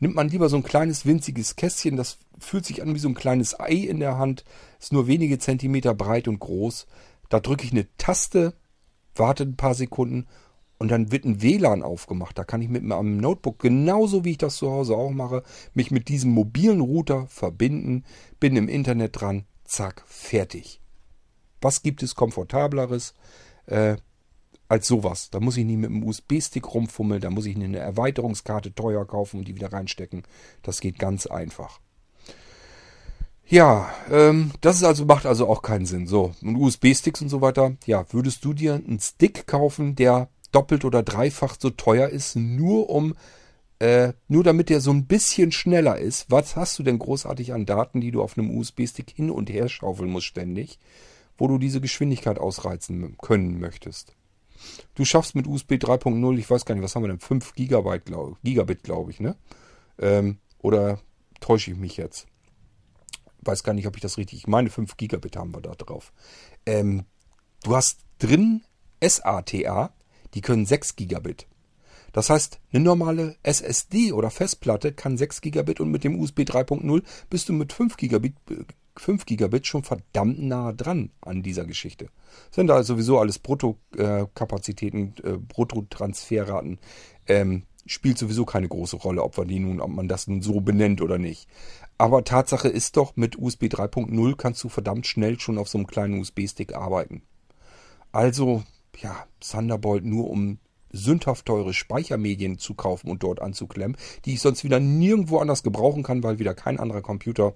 Nimmt 0.00 0.16
man 0.16 0.28
lieber 0.28 0.48
so 0.48 0.56
ein 0.56 0.64
kleines 0.64 1.06
winziges 1.06 1.54
Kästchen, 1.54 1.96
das 1.96 2.18
fühlt 2.40 2.66
sich 2.66 2.82
an 2.82 2.94
wie 2.94 2.98
so 2.98 3.08
ein 3.08 3.14
kleines 3.14 3.58
Ei 3.60 3.74
in 3.74 4.00
der 4.00 4.18
Hand, 4.18 4.44
ist 4.80 4.92
nur 4.92 5.06
wenige 5.06 5.38
Zentimeter 5.38 5.94
breit 5.94 6.26
und 6.26 6.40
groß. 6.40 6.88
Da 7.28 7.38
drücke 7.38 7.64
ich 7.64 7.70
eine 7.70 7.86
Taste, 7.96 8.54
warte 9.14 9.44
ein 9.44 9.56
paar 9.56 9.74
Sekunden 9.74 10.26
und 10.78 10.90
dann 10.90 11.12
wird 11.12 11.26
ein 11.26 11.42
WLAN 11.42 11.84
aufgemacht. 11.84 12.36
Da 12.36 12.42
kann 12.42 12.60
ich 12.60 12.68
mit 12.68 12.82
meinem 12.82 13.18
Notebook, 13.18 13.60
genauso 13.60 14.24
wie 14.24 14.32
ich 14.32 14.38
das 14.38 14.56
zu 14.56 14.68
Hause 14.68 14.96
auch 14.96 15.12
mache, 15.12 15.44
mich 15.74 15.92
mit 15.92 16.08
diesem 16.08 16.32
mobilen 16.32 16.80
Router 16.80 17.28
verbinden, 17.28 18.02
bin 18.40 18.56
im 18.56 18.68
Internet 18.68 19.20
dran, 19.20 19.44
zack, 19.64 20.02
fertig. 20.06 20.80
Was 21.60 21.82
gibt 21.82 22.02
es 22.02 22.14
komfortableres 22.14 23.14
äh, 23.66 23.96
als 24.68 24.86
sowas? 24.86 25.30
Da 25.30 25.40
muss 25.40 25.56
ich 25.56 25.64
nicht 25.64 25.78
mit 25.78 25.90
einem 25.90 26.04
USB-Stick 26.04 26.72
rumfummeln, 26.72 27.20
da 27.20 27.30
muss 27.30 27.46
ich 27.46 27.56
eine 27.56 27.78
Erweiterungskarte 27.78 28.74
teuer 28.74 29.06
kaufen 29.06 29.38
und 29.38 29.48
die 29.48 29.54
wieder 29.54 29.72
reinstecken. 29.72 30.22
Das 30.62 30.80
geht 30.80 30.98
ganz 30.98 31.26
einfach. 31.26 31.80
Ja, 33.48 33.88
ähm, 34.10 34.50
das 34.60 34.76
ist 34.76 34.82
also, 34.82 35.04
macht 35.04 35.24
also 35.24 35.48
auch 35.48 35.62
keinen 35.62 35.86
Sinn. 35.86 36.08
So, 36.08 36.34
und 36.42 36.56
USB-Sticks 36.56 37.22
und 37.22 37.28
so 37.28 37.40
weiter. 37.40 37.76
Ja, 37.86 38.04
würdest 38.12 38.44
du 38.44 38.52
dir 38.52 38.74
einen 38.74 38.98
Stick 38.98 39.46
kaufen, 39.46 39.94
der 39.94 40.28
doppelt 40.50 40.84
oder 40.84 41.04
dreifach 41.04 41.56
so 41.58 41.70
teuer 41.70 42.08
ist, 42.08 42.34
nur 42.34 42.90
um, 42.90 43.14
äh, 43.78 44.14
nur 44.26 44.42
damit 44.42 44.68
der 44.68 44.80
so 44.80 44.90
ein 44.90 45.06
bisschen 45.06 45.52
schneller 45.52 45.96
ist? 45.96 46.28
Was 46.28 46.56
hast 46.56 46.76
du 46.78 46.82
denn 46.82 46.98
großartig 46.98 47.52
an 47.52 47.66
Daten, 47.66 48.00
die 48.00 48.10
du 48.10 48.20
auf 48.20 48.36
einem 48.36 48.56
USB-Stick 48.56 49.10
hin 49.10 49.30
und 49.30 49.48
her 49.48 49.68
schaufeln 49.68 50.10
musst 50.10 50.26
ständig, 50.26 50.80
wo 51.38 51.48
du 51.48 51.58
diese 51.58 51.80
Geschwindigkeit 51.80 52.38
ausreizen 52.38 53.16
können 53.18 53.58
möchtest? 53.60 54.14
Du 54.94 55.04
schaffst 55.04 55.34
mit 55.34 55.46
USB 55.46 55.72
3.0, 55.72 56.38
ich 56.38 56.50
weiß 56.50 56.64
gar 56.64 56.74
nicht, 56.74 56.84
was 56.84 56.94
haben 56.94 57.02
wir 57.02 57.08
denn? 57.08 57.20
5 57.20 57.54
Gigabyte, 57.54 58.06
glaub, 58.06 58.42
Gigabit, 58.42 58.82
glaube 58.82 59.10
ich, 59.10 59.20
ne? 59.20 59.36
Ähm, 59.98 60.38
oder 60.58 61.00
täusche 61.40 61.72
ich 61.72 61.76
mich 61.76 61.96
jetzt? 61.96 62.26
weiß 63.46 63.62
gar 63.62 63.72
nicht, 63.72 63.86
ob 63.86 63.96
ich 63.96 64.02
das 64.02 64.18
richtig. 64.18 64.40
Ich 64.40 64.46
meine, 64.46 64.70
5 64.70 64.96
Gigabit 64.96 65.36
haben 65.36 65.54
wir 65.54 65.60
da 65.60 65.74
drauf. 65.74 66.12
Ähm, 66.64 67.04
du 67.62 67.76
hast 67.76 68.00
drin 68.18 68.62
SATA, 69.02 69.94
die 70.34 70.40
können 70.40 70.66
6 70.66 70.96
Gigabit. 70.96 71.46
Das 72.12 72.30
heißt, 72.30 72.60
eine 72.72 72.82
normale 72.82 73.36
SSD 73.42 74.12
oder 74.12 74.30
Festplatte 74.30 74.92
kann 74.92 75.18
6 75.18 75.40
Gigabit 75.42 75.80
und 75.80 75.90
mit 75.90 76.04
dem 76.04 76.18
USB 76.18 76.40
3.0 76.40 77.02
bist 77.28 77.48
du 77.48 77.52
mit 77.52 77.72
5 77.72 77.96
Gigabit, 77.96 78.34
5 79.00 79.26
Gigabit 79.26 79.66
schon 79.66 79.82
verdammt 79.82 80.42
nah 80.42 80.72
dran 80.72 81.10
an 81.20 81.42
dieser 81.42 81.64
Geschichte. 81.64 82.08
Sind 82.50 82.68
da 82.68 82.82
sowieso 82.82 83.18
alles 83.18 83.38
Bruttokapazitäten, 83.38 85.14
äh, 85.22 85.36
Bruttotransferraten. 85.36 86.78
Ähm, 87.26 87.64
spielt 87.86 88.18
sowieso 88.18 88.44
keine 88.44 88.68
große 88.68 88.96
Rolle, 88.96 89.22
ob, 89.22 89.38
wir 89.38 89.44
die 89.44 89.60
nun, 89.60 89.80
ob 89.80 89.90
man 89.90 90.08
das 90.08 90.26
nun 90.26 90.42
so 90.42 90.60
benennt 90.60 91.00
oder 91.00 91.18
nicht. 91.18 91.48
Aber 91.98 92.24
Tatsache 92.24 92.68
ist 92.68 92.96
doch, 92.96 93.16
mit 93.16 93.38
USB 93.38 93.64
3.0 93.64 94.36
kannst 94.36 94.62
du 94.64 94.68
verdammt 94.68 95.06
schnell 95.06 95.38
schon 95.38 95.58
auf 95.58 95.68
so 95.68 95.78
einem 95.78 95.86
kleinen 95.86 96.20
USB-Stick 96.20 96.74
arbeiten. 96.74 97.22
Also, 98.12 98.64
ja, 98.98 99.26
Thunderbolt 99.40 100.04
nur 100.04 100.28
um 100.28 100.58
sündhaft 100.90 101.46
teure 101.46 101.74
Speichermedien 101.74 102.58
zu 102.58 102.74
kaufen 102.74 103.10
und 103.10 103.22
dort 103.22 103.40
anzuklemmen, 103.40 103.96
die 104.24 104.34
ich 104.34 104.40
sonst 104.40 104.64
wieder 104.64 104.80
nirgendwo 104.80 105.38
anders 105.38 105.62
gebrauchen 105.62 106.02
kann, 106.02 106.22
weil 106.22 106.38
wieder 106.38 106.54
kein 106.54 106.78
anderer 106.78 107.02
Computer 107.02 107.54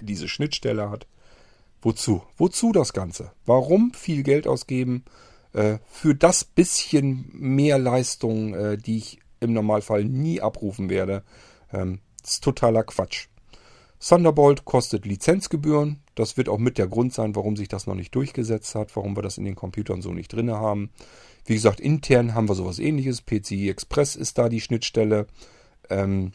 diese 0.00 0.28
Schnittstelle 0.28 0.90
hat. 0.90 1.06
Wozu? 1.82 2.22
Wozu 2.36 2.72
das 2.72 2.92
Ganze? 2.92 3.32
Warum 3.44 3.92
viel 3.92 4.22
Geld 4.22 4.46
ausgeben 4.46 5.04
äh, 5.52 5.78
für 5.86 6.14
das 6.14 6.44
bisschen 6.44 7.30
mehr 7.32 7.78
Leistung, 7.78 8.54
äh, 8.54 8.78
die 8.78 8.96
ich 8.96 9.18
im 9.40 9.52
Normalfall 9.52 10.04
nie 10.04 10.40
abrufen 10.40 10.88
werde? 10.88 11.22
Ähm, 11.72 12.00
ist 12.22 12.42
totaler 12.42 12.84
Quatsch. 12.84 13.26
Thunderbolt 14.00 14.64
kostet 14.64 15.06
Lizenzgebühren. 15.06 16.00
Das 16.14 16.36
wird 16.36 16.48
auch 16.48 16.58
mit 16.58 16.78
der 16.78 16.88
Grund 16.88 17.12
sein, 17.12 17.34
warum 17.34 17.56
sich 17.56 17.68
das 17.68 17.86
noch 17.86 17.94
nicht 17.94 18.14
durchgesetzt 18.14 18.74
hat, 18.74 18.94
warum 18.96 19.16
wir 19.16 19.22
das 19.22 19.38
in 19.38 19.44
den 19.44 19.54
Computern 19.54 20.02
so 20.02 20.12
nicht 20.12 20.32
drin 20.32 20.50
haben. 20.50 20.90
Wie 21.46 21.54
gesagt, 21.54 21.80
intern 21.80 22.34
haben 22.34 22.48
wir 22.48 22.54
sowas 22.54 22.78
ähnliches. 22.78 23.22
PCI 23.22 23.68
Express 23.68 24.16
ist 24.16 24.38
da 24.38 24.48
die 24.48 24.60
Schnittstelle. 24.60 25.26
Ähm, 25.90 26.32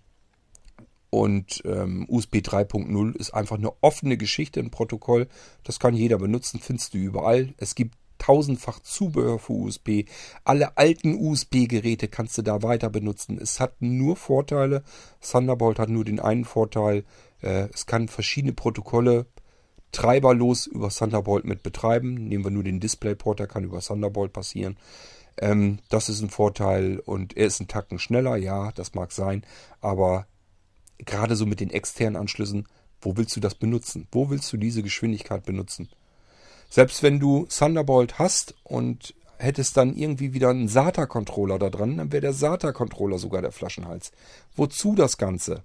und 1.09 1.61
ähm, 1.65 2.05
USB 2.07 2.35
3.0 2.35 3.15
ist 3.15 3.33
einfach 3.33 3.57
eine 3.57 3.71
offene 3.81 4.17
Geschichte, 4.17 4.59
ein 4.59 4.71
Protokoll. 4.71 5.27
Das 5.63 5.79
kann 5.79 5.95
jeder 5.95 6.17
benutzen, 6.17 6.59
findest 6.59 6.93
du 6.93 6.99
überall. 6.99 7.53
Es 7.57 7.75
gibt 7.75 7.95
tausendfach 8.19 8.79
Zubehör 8.81 9.39
für 9.39 9.53
USB. 9.53 10.03
Alle 10.43 10.77
alten 10.77 11.15
USB-Geräte 11.15 12.09
kannst 12.09 12.37
du 12.37 12.41
da 12.41 12.61
weiter 12.61 12.89
benutzen. 12.89 13.39
Es 13.41 13.59
hat 13.59 13.81
nur 13.81 14.15
Vorteile. 14.15 14.83
Thunderbolt 15.21 15.79
hat 15.79 15.89
nur 15.89 16.05
den 16.05 16.19
einen 16.19 16.45
Vorteil, 16.45 17.05
äh, 17.41 17.69
es 17.73 17.85
kann 17.85 18.07
verschiedene 18.07 18.53
Protokolle 18.53 19.25
treiberlos 19.91 20.67
über 20.67 20.89
Thunderbolt 20.89 21.45
mit 21.45 21.63
betreiben. 21.63 22.13
Nehmen 22.27 22.43
wir 22.43 22.51
nur 22.51 22.63
den 22.63 22.79
DisplayPort, 22.79 23.39
der 23.39 23.47
kann 23.47 23.63
über 23.63 23.79
Thunderbolt 23.79 24.33
passieren. 24.33 24.77
Ähm, 25.37 25.79
das 25.89 26.09
ist 26.09 26.21
ein 26.21 26.29
Vorteil 26.29 26.99
und 26.99 27.35
er 27.37 27.47
ist 27.47 27.59
einen 27.59 27.69
Tacken 27.69 27.97
schneller, 27.97 28.35
ja, 28.35 28.71
das 28.73 28.93
mag 28.93 29.11
sein, 29.11 29.43
aber 29.79 30.27
gerade 30.99 31.35
so 31.35 31.45
mit 31.45 31.59
den 31.59 31.69
externen 31.69 32.15
Anschlüssen, 32.15 32.67
wo 33.01 33.17
willst 33.17 33.35
du 33.35 33.39
das 33.39 33.55
benutzen? 33.55 34.07
Wo 34.11 34.29
willst 34.29 34.51
du 34.51 34.57
diese 34.57 34.83
Geschwindigkeit 34.83 35.45
benutzen? 35.45 35.89
Selbst 36.69 37.01
wenn 37.01 37.19
du 37.19 37.45
Thunderbolt 37.47 38.19
hast 38.19 38.55
und 38.63 39.15
hättest 39.37 39.77
dann 39.77 39.95
irgendwie 39.95 40.33
wieder 40.33 40.49
einen 40.49 40.67
SATA-Controller 40.67 41.57
da 41.57 41.69
dran, 41.69 41.97
dann 41.97 42.11
wäre 42.11 42.21
der 42.21 42.33
SATA-Controller 42.33 43.17
sogar 43.17 43.41
der 43.41 43.51
Flaschenhals. 43.51 44.11
Wozu 44.55 44.95
das 44.95 45.17
Ganze? 45.17 45.63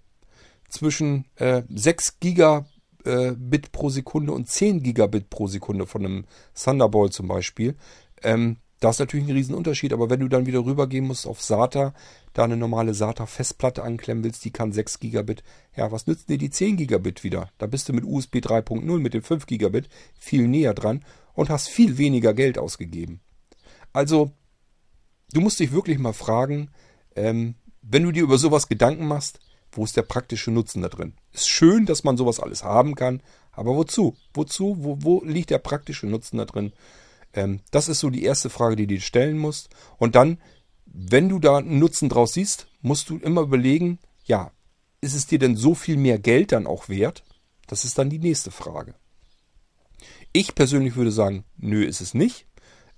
zwischen 0.74 1.26
äh, 1.36 1.62
6 1.68 2.18
Gigabit 2.20 2.66
äh, 3.04 3.70
pro 3.70 3.88
Sekunde 3.88 4.32
und 4.32 4.48
10 4.48 4.82
Gigabit 4.82 5.30
pro 5.30 5.46
Sekunde 5.46 5.86
von 5.86 6.04
einem 6.04 6.24
Thunderbolt 6.54 7.12
zum 7.12 7.28
Beispiel. 7.28 7.76
Ähm, 8.22 8.58
da 8.84 8.90
ist 8.90 8.98
natürlich 8.98 9.26
ein 9.26 9.32
Riesenunterschied, 9.32 9.94
aber 9.94 10.10
wenn 10.10 10.20
du 10.20 10.28
dann 10.28 10.44
wieder 10.44 10.62
rübergehen 10.62 11.06
musst 11.06 11.26
auf 11.26 11.40
SATA, 11.40 11.94
da 12.34 12.44
eine 12.44 12.58
normale 12.58 12.92
SATA-Festplatte 12.92 13.82
anklemmen 13.82 14.22
willst, 14.24 14.44
die 14.44 14.50
kann 14.50 14.72
6 14.72 15.00
Gigabit. 15.00 15.42
Ja, 15.74 15.90
was 15.90 16.06
nützt 16.06 16.28
dir 16.28 16.36
die 16.36 16.50
10 16.50 16.76
Gigabit 16.76 17.24
wieder? 17.24 17.48
Da 17.56 17.66
bist 17.66 17.88
du 17.88 17.94
mit 17.94 18.04
USB 18.04 18.36
3.0 18.36 18.98
mit 18.98 19.14
den 19.14 19.22
5 19.22 19.46
Gigabit 19.46 19.88
viel 20.18 20.46
näher 20.48 20.74
dran 20.74 21.02
und 21.32 21.48
hast 21.48 21.70
viel 21.70 21.96
weniger 21.96 22.34
Geld 22.34 22.58
ausgegeben. 22.58 23.20
Also, 23.94 24.32
du 25.32 25.40
musst 25.40 25.60
dich 25.60 25.72
wirklich 25.72 25.98
mal 25.98 26.12
fragen, 26.12 26.68
ähm, 27.16 27.54
wenn 27.80 28.02
du 28.02 28.12
dir 28.12 28.24
über 28.24 28.36
sowas 28.36 28.68
Gedanken 28.68 29.06
machst, 29.06 29.40
wo 29.72 29.84
ist 29.84 29.96
der 29.96 30.02
praktische 30.02 30.50
Nutzen 30.50 30.82
da 30.82 30.90
drin? 30.90 31.14
Ist 31.32 31.48
schön, 31.48 31.86
dass 31.86 32.04
man 32.04 32.18
sowas 32.18 32.38
alles 32.38 32.64
haben 32.64 32.96
kann, 32.96 33.22
aber 33.50 33.76
wozu? 33.76 34.14
Wozu? 34.34 34.76
Wo, 34.80 34.98
wo 35.00 35.24
liegt 35.24 35.48
der 35.48 35.58
praktische 35.58 36.06
Nutzen 36.06 36.36
da 36.36 36.44
drin? 36.44 36.74
Ähm, 37.34 37.60
das 37.70 37.88
ist 37.88 38.00
so 38.00 38.10
die 38.10 38.22
erste 38.22 38.50
Frage, 38.50 38.76
die 38.76 38.86
du 38.86 38.94
dir 38.94 39.00
stellen 39.00 39.38
musst. 39.38 39.68
Und 39.98 40.14
dann, 40.14 40.38
wenn 40.86 41.28
du 41.28 41.38
da 41.38 41.58
einen 41.58 41.78
Nutzen 41.78 42.08
draus 42.08 42.32
siehst, 42.32 42.68
musst 42.80 43.10
du 43.10 43.18
immer 43.18 43.42
überlegen, 43.42 43.98
ja, 44.24 44.52
ist 45.00 45.14
es 45.14 45.26
dir 45.26 45.38
denn 45.38 45.56
so 45.56 45.74
viel 45.74 45.96
mehr 45.96 46.18
Geld 46.18 46.52
dann 46.52 46.66
auch 46.66 46.88
wert? 46.88 47.24
Das 47.66 47.84
ist 47.84 47.98
dann 47.98 48.10
die 48.10 48.18
nächste 48.18 48.50
Frage. 48.50 48.94
Ich 50.32 50.54
persönlich 50.54 50.96
würde 50.96 51.12
sagen, 51.12 51.44
nö, 51.56 51.84
ist 51.84 52.00
es 52.00 52.14
nicht. 52.14 52.46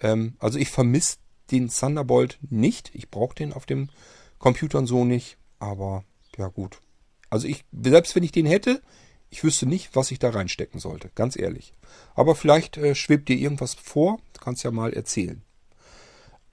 Ähm, 0.01 0.37
also 0.39 0.59
ich 0.59 0.69
vermisse 0.69 1.17
den 1.51 1.69
Thunderbolt 1.69 2.39
nicht. 2.49 2.91
Ich 2.95 3.11
brauche 3.11 3.35
den 3.35 3.53
auf 3.53 3.67
dem 3.67 3.91
Computern 4.39 4.87
so 4.87 5.05
nicht. 5.05 5.39
Aber 5.59 6.05
ja 6.37 6.49
gut. 6.49 6.81
Also 7.31 7.49
ich, 7.49 7.65
selbst 7.73 8.15
wenn 8.15 8.23
ich 8.23 8.33
den 8.33 8.47
hätte, 8.47 8.83
ich 9.31 9.45
wüsste 9.45 9.67
nicht, 9.67 9.95
was 9.95 10.11
ich 10.11 10.19
da 10.19 10.31
reinstecken 10.31 10.81
sollte, 10.81 11.11
ganz 11.15 11.39
ehrlich. 11.39 11.73
Aber 12.15 12.35
vielleicht 12.35 12.77
äh, 12.77 12.95
schwebt 12.95 13.29
dir 13.29 13.37
irgendwas 13.37 13.75
vor, 13.75 14.19
du 14.33 14.41
kannst 14.41 14.65
ja 14.65 14.71
mal 14.71 14.93
erzählen. 14.93 15.43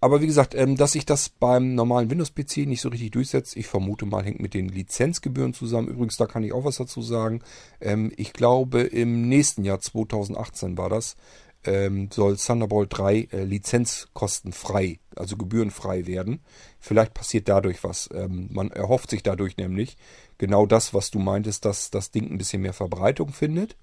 Aber 0.03 0.21
wie 0.21 0.27
gesagt, 0.27 0.53
ähm, 0.53 0.75
dass 0.75 0.91
sich 0.91 1.05
das 1.05 1.29
beim 1.29 1.75
normalen 1.75 2.09
Windows-PC 2.09 2.67
nicht 2.67 2.81
so 2.81 2.89
richtig 2.89 3.11
durchsetzt, 3.11 3.55
ich 3.55 3.67
vermute 3.67 4.05
mal, 4.05 4.21
hängt 4.25 4.41
mit 4.41 4.53
den 4.53 4.67
Lizenzgebühren 4.67 5.53
zusammen. 5.53 5.87
Übrigens, 5.87 6.17
da 6.17 6.25
kann 6.25 6.43
ich 6.43 6.51
auch 6.51 6.65
was 6.65 6.75
dazu 6.75 7.01
sagen. 7.01 7.41
Ähm, 7.79 8.11
ich 8.17 8.33
glaube, 8.33 8.81
im 8.81 9.29
nächsten 9.29 9.63
Jahr, 9.63 9.79
2018 9.79 10.77
war 10.77 10.89
das, 10.89 11.15
ähm, 11.63 12.09
soll 12.11 12.35
Thunderbolt 12.35 12.89
3 12.91 13.29
äh, 13.31 13.43
lizenzkostenfrei, 13.45 14.99
also 15.15 15.37
gebührenfrei 15.37 16.05
werden. 16.05 16.41
Vielleicht 16.81 17.13
passiert 17.13 17.47
dadurch 17.47 17.85
was. 17.85 18.09
Ähm, 18.13 18.49
man 18.51 18.71
erhofft 18.71 19.09
sich 19.09 19.23
dadurch 19.23 19.55
nämlich 19.55 19.95
genau 20.37 20.65
das, 20.65 20.93
was 20.93 21.11
du 21.11 21.19
meintest, 21.19 21.65
dass 21.65 21.91
das 21.91 22.11
Ding 22.11 22.31
ein 22.31 22.37
bisschen 22.37 22.61
mehr 22.61 22.73
Verbreitung 22.73 23.29
findet. 23.29 23.75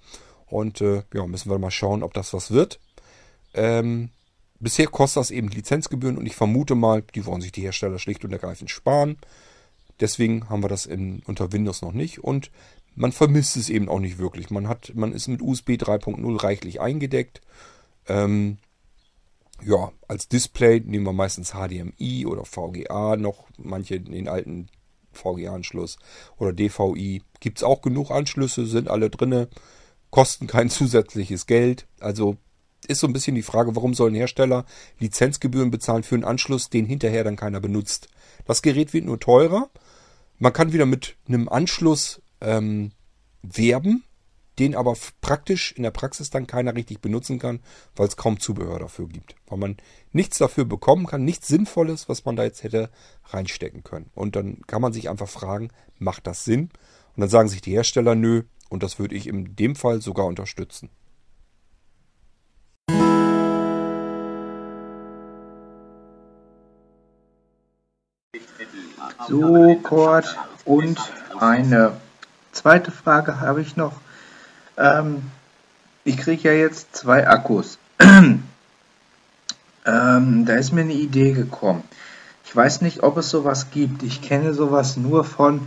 Und 0.46 0.80
äh, 0.80 1.03
ja, 1.14 1.26
müssen 1.26 1.51
wir 1.51 1.59
mal 1.59 1.70
schauen, 1.70 2.03
ob 2.03 2.12
das 2.14 2.32
was 2.34 2.51
wird. 2.51 2.80
Ähm, 3.55 4.11
bisher 4.59 4.86
kostet 4.86 5.20
das 5.20 5.30
eben 5.30 5.48
Lizenzgebühren 5.48 6.18
und 6.18 6.26
ich 6.26 6.36
vermute 6.36 6.74
mal, 6.74 7.03
die 7.14 7.24
wollen 7.26 7.40
sich 7.40 7.53
die 7.53 7.62
Hersteller 7.62 7.98
schlicht 7.98 8.24
und 8.24 8.32
ergreifend 8.32 8.70
sparen. 8.70 9.16
Deswegen 10.01 10.48
haben 10.48 10.62
wir 10.62 10.68
das 10.68 10.86
in, 10.86 11.22
unter 11.26 11.53
Windows 11.53 11.82
noch 11.82 11.92
nicht 11.92 12.22
und 12.22 12.51
man 12.94 13.12
vermisst 13.12 13.57
es 13.57 13.70
eben 13.70 13.88
auch 13.88 14.01
nicht 14.01 14.18
wirklich. 14.18 14.51
Man 14.51 14.68
hat, 14.68 14.92
man 14.94 15.12
ist 15.12 15.28
mit 15.28 15.42
USB 15.42 15.70
3.0 15.70 16.42
reichlich 16.42 16.80
eingedeckt. 16.80 17.40
Ähm, 18.09 18.59
ja, 19.62 19.92
als 20.09 20.28
Display 20.28 20.80
nehmen 20.80 21.07
wir 21.07 21.12
meistens 21.12 21.53
HDMI 21.53 22.26
oder 22.26 22.44
VGA 22.44 23.16
noch, 23.16 23.48
manche 23.59 24.01
den 24.01 24.28
alten 24.28 24.68
VGA-Anschluss 25.13 25.99
oder 26.39 26.53
DVI. 26.53 27.23
Gibt 27.41 27.59
es 27.59 27.65
auch 27.65 27.83
genug 27.83 28.11
Anschlüsse, 28.11 28.67
sind 28.67 28.89
alle 28.89 29.11
drinne, 29.11 29.49
kosten 30.11 30.47
kein 30.47 30.71
zusätzliches 30.71 31.47
Geld. 31.47 31.87
Also 32.01 32.37
ist 32.87 33.01
so 33.01 33.07
ein 33.07 33.13
bisschen 33.13 33.35
die 33.35 33.43
Frage, 33.43 33.77
warum 33.77 33.95
sollen 33.95 34.15
Hersteller 34.15 34.65
Lizenzgebühren 34.99 35.71
bezahlen 35.71 36.03
für 36.03 36.15
einen 36.15 36.25
Anschluss, 36.25 36.71
den 36.71 36.87
hinterher 36.87 37.25
dann 37.25 37.37
keiner 37.37 37.61
benutzt. 37.61 38.09
Das 38.47 38.63
Gerät 38.63 38.93
wird 38.93 39.05
nur 39.05 39.21
teurer. 39.21 39.71
Man 40.39 40.53
kann 40.53 40.73
wieder 40.73 40.87
mit 40.87 41.17
einem 41.29 41.49
Anschluss 41.49 42.23
ähm, 42.41 42.93
werben, 43.43 44.05
den 44.59 44.74
aber 44.74 44.96
praktisch 45.20 45.72
in 45.72 45.82
der 45.82 45.90
Praxis 45.90 46.30
dann 46.30 46.46
keiner 46.46 46.74
richtig 46.74 47.01
benutzen 47.01 47.38
kann, 47.38 47.61
weil 47.96 48.09
es 48.09 48.16
kaum 48.16 48.40
Zubehör 48.40 48.78
dafür 48.78 49.09
gibt. 49.09 49.36
Weil 49.46 49.59
man 49.59 49.76
nichts 50.12 50.38
dafür 50.38 50.64
bekommen 50.64 51.07
kann, 51.07 51.24
nichts 51.24 51.48
Sinnvolles, 51.48 52.09
was 52.09 52.24
man 52.24 52.36
da 52.36 52.44
jetzt 52.44 52.62
hätte 52.62 52.90
reinstecken 53.26 53.84
können. 53.84 54.11
Und 54.14 54.36
dann 54.36 54.62
kann 54.66 54.82
man 54.82 54.92
sich 54.92 55.09
einfach 55.09 55.28
fragen, 55.28 55.70
macht 55.98 56.26
das 56.26 56.44
Sinn? 56.44 56.70
Und 57.16 57.20
dann 57.22 57.30
sagen 57.30 57.48
sich 57.48 57.62
die 57.62 57.72
Hersteller, 57.72 58.14
nö, 58.14 58.42
und 58.68 58.82
das 58.82 58.98
würde 58.98 59.14
ich 59.14 59.26
in 59.26 59.57
dem 59.57 59.76
Fall 59.76 60.01
sogar 60.01 60.26
unterstützen. 60.26 60.90
So, 69.28 69.76
Kurt, 69.82 70.36
und 70.64 70.98
eine 71.38 72.01
zweite 72.53 72.90
Frage 72.90 73.40
habe 73.40 73.61
ich 73.62 73.76
noch. 73.76 74.01
Ähm, 74.81 75.22
ich 76.05 76.16
kriege 76.16 76.49
ja 76.49 76.55
jetzt 76.55 76.97
zwei 76.97 77.28
Akkus. 77.28 77.78
ähm, 78.01 78.43
da 79.85 80.55
ist 80.55 80.72
mir 80.72 80.81
eine 80.81 80.95
Idee 80.95 81.33
gekommen. 81.33 81.85
Ich 82.47 82.57
weiß 82.57 82.81
nicht, 82.81 83.03
ob 83.03 83.18
es 83.18 83.31
sowas 83.31 83.70
gibt. 83.70 84.03
Ich 84.03 84.22
kenne 84.22 84.55
sowas 84.55 84.97
nur 84.97 85.24
von 85.24 85.61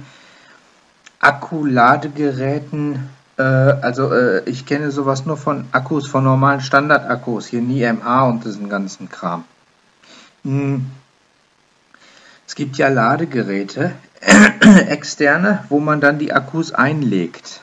Akkuladegeräten. 1.19 3.09
Äh, 3.37 3.43
also 3.43 4.11
äh, 4.11 4.43
ich 4.49 4.65
kenne 4.65 4.91
sowas 4.91 5.25
nur 5.25 5.37
von 5.37 5.67
Akkus, 5.71 6.07
von 6.07 6.23
normalen 6.23 6.61
Standardakkus. 6.61 7.45
Hier 7.47 7.61
nie 7.61 7.85
MH 7.85 8.27
und 8.27 8.43
diesen 8.43 8.67
ganzen 8.67 9.09
Kram. 9.09 9.45
Hm. 10.43 10.87
Es 12.45 12.55
gibt 12.55 12.77
ja 12.77 12.89
Ladegeräte, 12.89 13.93
externe, 14.87 15.63
wo 15.69 15.79
man 15.79 16.01
dann 16.01 16.19
die 16.19 16.33
Akkus 16.33 16.73
einlegt. 16.73 17.62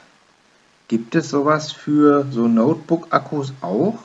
Gibt 0.90 1.14
es 1.14 1.30
sowas 1.30 1.70
für 1.70 2.26
so 2.32 2.48
Notebook-Akkus 2.48 3.52
auch? 3.60 4.00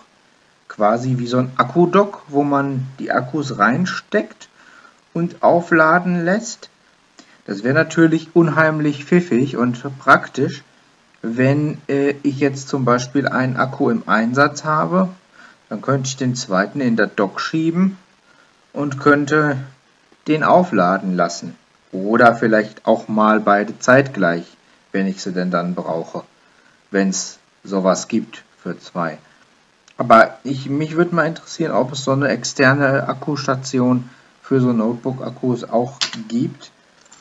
Quasi 0.68 1.18
wie 1.18 1.26
so 1.26 1.40
ein 1.40 1.52
Akkudock, 1.58 2.22
wo 2.28 2.44
man 2.44 2.86
die 3.00 3.12
Akkus 3.12 3.58
reinsteckt 3.58 4.50
und 5.12 5.42
aufladen 5.42 6.24
lässt. 6.26 6.70
Das 7.48 7.64
wäre 7.64 7.74
natürlich 7.74 8.36
unheimlich 8.36 9.04
pfiffig 9.04 9.58
und 9.58 9.84
praktisch, 9.98 10.62
wenn 11.24 11.82
äh, 11.88 12.14
ich 12.22 12.40
jetzt 12.40 12.68
zum 12.68 12.86
Beispiel 12.86 13.28
einen 13.28 13.58
Akku 13.58 13.90
im 13.90 14.08
Einsatz 14.08 14.64
habe. 14.64 15.10
Dann 15.70 15.82
könnte 15.82 16.10
ich 16.10 16.18
den 16.18 16.36
zweiten 16.36 16.82
in 16.82 16.98
der 16.98 17.08
Dock 17.08 17.42
schieben 17.42 17.98
und 18.74 19.00
könnte 19.00 19.58
den 20.28 20.44
aufladen 20.44 21.16
lassen. 21.16 21.56
Oder 21.92 22.36
vielleicht 22.36 22.86
auch 22.86 23.08
mal 23.08 23.40
beide 23.40 23.80
zeitgleich, 23.80 24.46
wenn 24.92 25.08
ich 25.08 25.24
sie 25.24 25.34
denn 25.34 25.50
dann 25.50 25.74
brauche 25.74 26.26
wenn 26.92 27.10
es 27.10 27.40
sowas 27.64 28.08
gibt 28.08 28.44
für 28.62 28.78
zwei. 28.80 29.18
Aber 29.98 30.38
ich, 30.44 30.70
mich 30.70 30.96
würde 30.96 31.16
mal 31.16 31.26
interessieren, 31.26 31.72
ob 31.72 31.94
es 31.94 32.04
so 32.04 32.12
eine 32.12 32.28
externe 32.28 33.08
Akkustation 33.08 34.10
für 34.42 34.60
so 34.60 34.74
Notebook-Akkus 34.74 35.64
auch 35.64 35.98
gibt. 36.28 36.72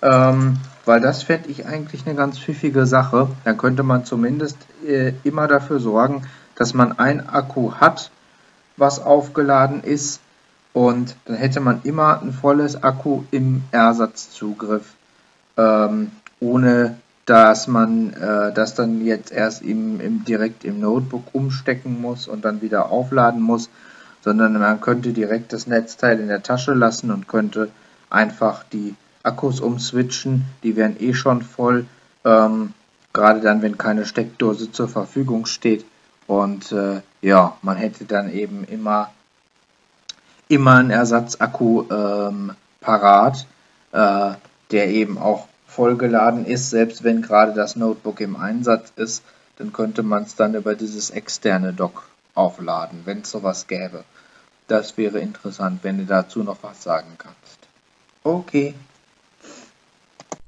Ähm, 0.02 0.58
weil 0.84 1.00
das 1.00 1.22
fände 1.22 1.48
ich 1.48 1.66
eigentlich 1.66 2.06
eine 2.06 2.14
ganz 2.14 2.38
pfiffige 2.38 2.84
Sache. 2.84 3.28
Dann 3.44 3.56
könnte 3.56 3.82
man 3.82 4.04
zumindest 4.04 4.58
äh, 4.86 5.14
immer 5.24 5.48
dafür 5.48 5.80
sorgen, 5.80 6.26
dass 6.56 6.74
man 6.74 6.98
ein 6.98 7.26
Akku 7.28 7.72
hat, 7.74 8.10
was 8.76 9.00
aufgeladen 9.00 9.82
ist. 9.82 10.20
Und 10.72 11.16
dann 11.24 11.36
hätte 11.36 11.60
man 11.60 11.80
immer 11.84 12.20
ein 12.20 12.32
volles 12.32 12.82
Akku 12.82 13.22
im 13.30 13.62
Ersatzzugriff, 13.70 14.92
ähm, 15.56 16.10
ohne 16.40 16.96
dass 17.26 17.66
man 17.68 18.12
äh, 18.12 18.52
das 18.52 18.74
dann 18.74 19.04
jetzt 19.04 19.32
erst 19.32 19.62
im, 19.62 20.00
im, 20.00 20.24
direkt 20.24 20.64
im 20.64 20.80
Notebook 20.80 21.24
umstecken 21.32 22.00
muss 22.00 22.28
und 22.28 22.44
dann 22.44 22.60
wieder 22.60 22.90
aufladen 22.90 23.40
muss, 23.40 23.70
sondern 24.22 24.58
man 24.58 24.80
könnte 24.80 25.12
direkt 25.12 25.52
das 25.52 25.66
Netzteil 25.66 26.20
in 26.20 26.28
der 26.28 26.42
Tasche 26.42 26.74
lassen 26.74 27.10
und 27.10 27.28
könnte 27.28 27.70
einfach 28.10 28.64
die 28.64 28.94
Akkus 29.22 29.60
umswitchen, 29.60 30.44
die 30.62 30.76
wären 30.76 30.96
eh 31.00 31.14
schon 31.14 31.42
voll, 31.42 31.86
ähm, 32.24 32.74
gerade 33.12 33.40
dann, 33.40 33.62
wenn 33.62 33.78
keine 33.78 34.04
Steckdose 34.04 34.70
zur 34.70 34.88
Verfügung 34.88 35.46
steht. 35.46 35.84
Und 36.26 36.72
äh, 36.72 37.00
ja, 37.22 37.56
man 37.62 37.76
hätte 37.76 38.04
dann 38.04 38.30
eben 38.30 38.64
immer, 38.64 39.10
immer 40.48 40.76
einen 40.76 40.90
Ersatzakku 40.90 41.84
ähm, 41.90 42.52
parat, 42.80 43.46
äh, 43.92 44.32
der 44.70 44.88
eben 44.88 45.18
auch 45.18 45.48
vollgeladen 45.74 46.46
ist, 46.46 46.70
selbst 46.70 47.04
wenn 47.04 47.22
gerade 47.22 47.52
das 47.52 47.76
Notebook 47.76 48.20
im 48.20 48.36
Einsatz 48.36 48.92
ist, 48.96 49.22
dann 49.56 49.72
könnte 49.72 50.02
man 50.02 50.22
es 50.22 50.36
dann 50.36 50.54
über 50.54 50.74
dieses 50.74 51.10
externe 51.10 51.72
Dock 51.72 52.08
aufladen, 52.34 53.02
wenn 53.04 53.20
es 53.20 53.30
sowas 53.30 53.66
gäbe. 53.66 54.04
Das 54.66 54.96
wäre 54.96 55.20
interessant, 55.20 55.80
wenn 55.82 55.98
du 55.98 56.06
dazu 56.06 56.42
noch 56.42 56.58
was 56.62 56.82
sagen 56.82 57.16
kannst. 57.18 57.58
Okay. 58.22 58.74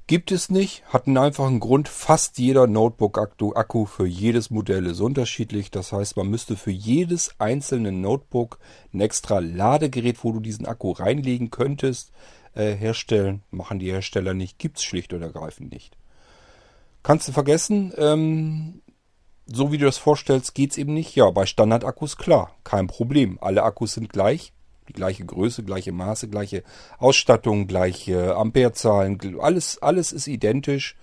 Gibt 0.08 0.30
es 0.30 0.50
nicht, 0.50 0.84
hat 0.86 1.08
einen 1.08 1.18
einfachen 1.18 1.58
Grund. 1.58 1.88
Fast 1.88 2.38
jeder 2.38 2.68
Notebook-Akku 2.68 3.86
für 3.86 4.06
jedes 4.06 4.50
Modell 4.50 4.86
ist 4.86 5.00
unterschiedlich. 5.00 5.72
Das 5.72 5.92
heißt, 5.92 6.16
man 6.16 6.28
müsste 6.28 6.54
für 6.54 6.70
jedes 6.70 7.34
einzelne 7.40 7.90
Notebook 7.90 8.58
ein 8.94 9.00
extra 9.00 9.40
Ladegerät, 9.40 10.22
wo 10.22 10.30
du 10.30 10.38
diesen 10.38 10.64
Akku 10.64 10.92
reinlegen 10.92 11.50
könntest, 11.50 12.12
äh, 12.56 12.74
herstellen. 12.74 13.42
Machen 13.50 13.78
die 13.78 13.90
Hersteller 13.90 14.34
nicht, 14.34 14.58
gibt 14.58 14.78
es 14.78 14.84
schlicht 14.84 15.12
und 15.12 15.22
ergreifend 15.22 15.72
nicht. 15.72 15.96
Kannst 17.02 17.28
du 17.28 17.32
vergessen, 17.32 17.92
ähm, 17.96 18.82
so 19.46 19.70
wie 19.70 19.78
du 19.78 19.84
das 19.84 19.98
vorstellst, 19.98 20.54
geht 20.54 20.72
es 20.72 20.78
eben 20.78 20.94
nicht. 20.94 21.14
Ja, 21.14 21.30
bei 21.30 21.46
Standardakkus 21.46 22.16
klar, 22.16 22.56
kein 22.64 22.88
Problem. 22.88 23.38
Alle 23.40 23.62
Akkus 23.62 23.92
sind 23.92 24.12
gleich, 24.12 24.52
die 24.88 24.92
gleiche 24.92 25.24
Größe, 25.24 25.62
gleiche 25.62 25.92
Maße, 25.92 26.28
gleiche 26.28 26.64
Ausstattung, 26.98 27.66
gleiche 27.68 28.34
Amperezahlen, 28.34 29.38
alles, 29.40 29.80
alles 29.80 30.12
ist 30.12 30.26
identisch. 30.26 30.96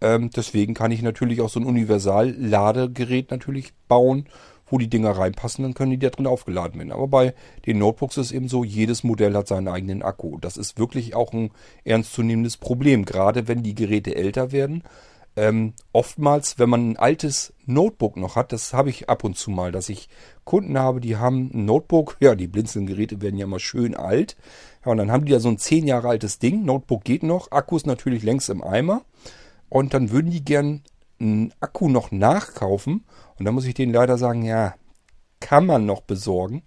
Ähm, 0.00 0.30
deswegen 0.30 0.74
kann 0.74 0.92
ich 0.92 1.02
natürlich 1.02 1.40
auch 1.40 1.50
so 1.50 1.60
ein 1.60 1.66
Universal-Ladegerät 1.66 3.30
natürlich 3.30 3.72
bauen 3.88 4.28
wo 4.70 4.78
die 4.78 4.88
Dinger 4.88 5.10
reinpassen, 5.10 5.62
dann 5.62 5.74
können 5.74 5.90
die 5.90 5.98
da 5.98 6.10
drin 6.10 6.26
aufgeladen 6.26 6.78
werden. 6.78 6.92
Aber 6.92 7.08
bei 7.08 7.34
den 7.66 7.78
Notebooks 7.78 8.16
ist 8.16 8.32
eben 8.32 8.48
so, 8.48 8.64
jedes 8.64 9.04
Modell 9.04 9.34
hat 9.34 9.48
seinen 9.48 9.68
eigenen 9.68 10.02
Akku. 10.02 10.38
Das 10.38 10.56
ist 10.56 10.78
wirklich 10.78 11.14
auch 11.14 11.32
ein 11.32 11.50
ernstzunehmendes 11.84 12.56
Problem, 12.56 13.04
gerade 13.04 13.48
wenn 13.48 13.62
die 13.62 13.74
Geräte 13.74 14.14
älter 14.14 14.52
werden. 14.52 14.82
Ähm, 15.36 15.74
oftmals, 15.92 16.58
wenn 16.58 16.68
man 16.68 16.90
ein 16.90 16.96
altes 16.96 17.52
Notebook 17.64 18.16
noch 18.16 18.34
hat, 18.34 18.52
das 18.52 18.72
habe 18.72 18.90
ich 18.90 19.08
ab 19.08 19.22
und 19.22 19.36
zu 19.36 19.50
mal, 19.50 19.70
dass 19.70 19.88
ich 19.88 20.08
Kunden 20.44 20.78
habe, 20.78 21.00
die 21.00 21.16
haben 21.16 21.50
ein 21.54 21.64
Notebook, 21.66 22.16
ja, 22.20 22.34
die 22.34 22.48
Blinzeln-Geräte 22.48 23.22
werden 23.22 23.38
ja 23.38 23.46
immer 23.46 23.60
schön 23.60 23.94
alt. 23.94 24.36
Ja, 24.84 24.90
und 24.90 24.98
dann 24.98 25.12
haben 25.12 25.24
die 25.24 25.32
ja 25.32 25.40
so 25.40 25.48
ein 25.48 25.58
zehn 25.58 25.86
Jahre 25.86 26.08
altes 26.08 26.38
Ding, 26.38 26.64
Notebook 26.64 27.04
geht 27.04 27.22
noch, 27.22 27.52
Akku 27.52 27.76
ist 27.76 27.86
natürlich 27.86 28.22
längst 28.22 28.50
im 28.50 28.62
Eimer. 28.62 29.02
Und 29.68 29.94
dann 29.94 30.10
würden 30.10 30.32
die 30.32 30.44
gern 30.44 30.82
einen 31.20 31.52
Akku 31.60 31.88
noch 31.88 32.10
nachkaufen 32.10 33.04
und 33.38 33.44
da 33.44 33.52
muss 33.52 33.66
ich 33.66 33.74
denen 33.74 33.92
leider 33.92 34.18
sagen, 34.18 34.42
ja, 34.42 34.74
kann 35.40 35.66
man 35.66 35.86
noch 35.86 36.02
besorgen. 36.02 36.62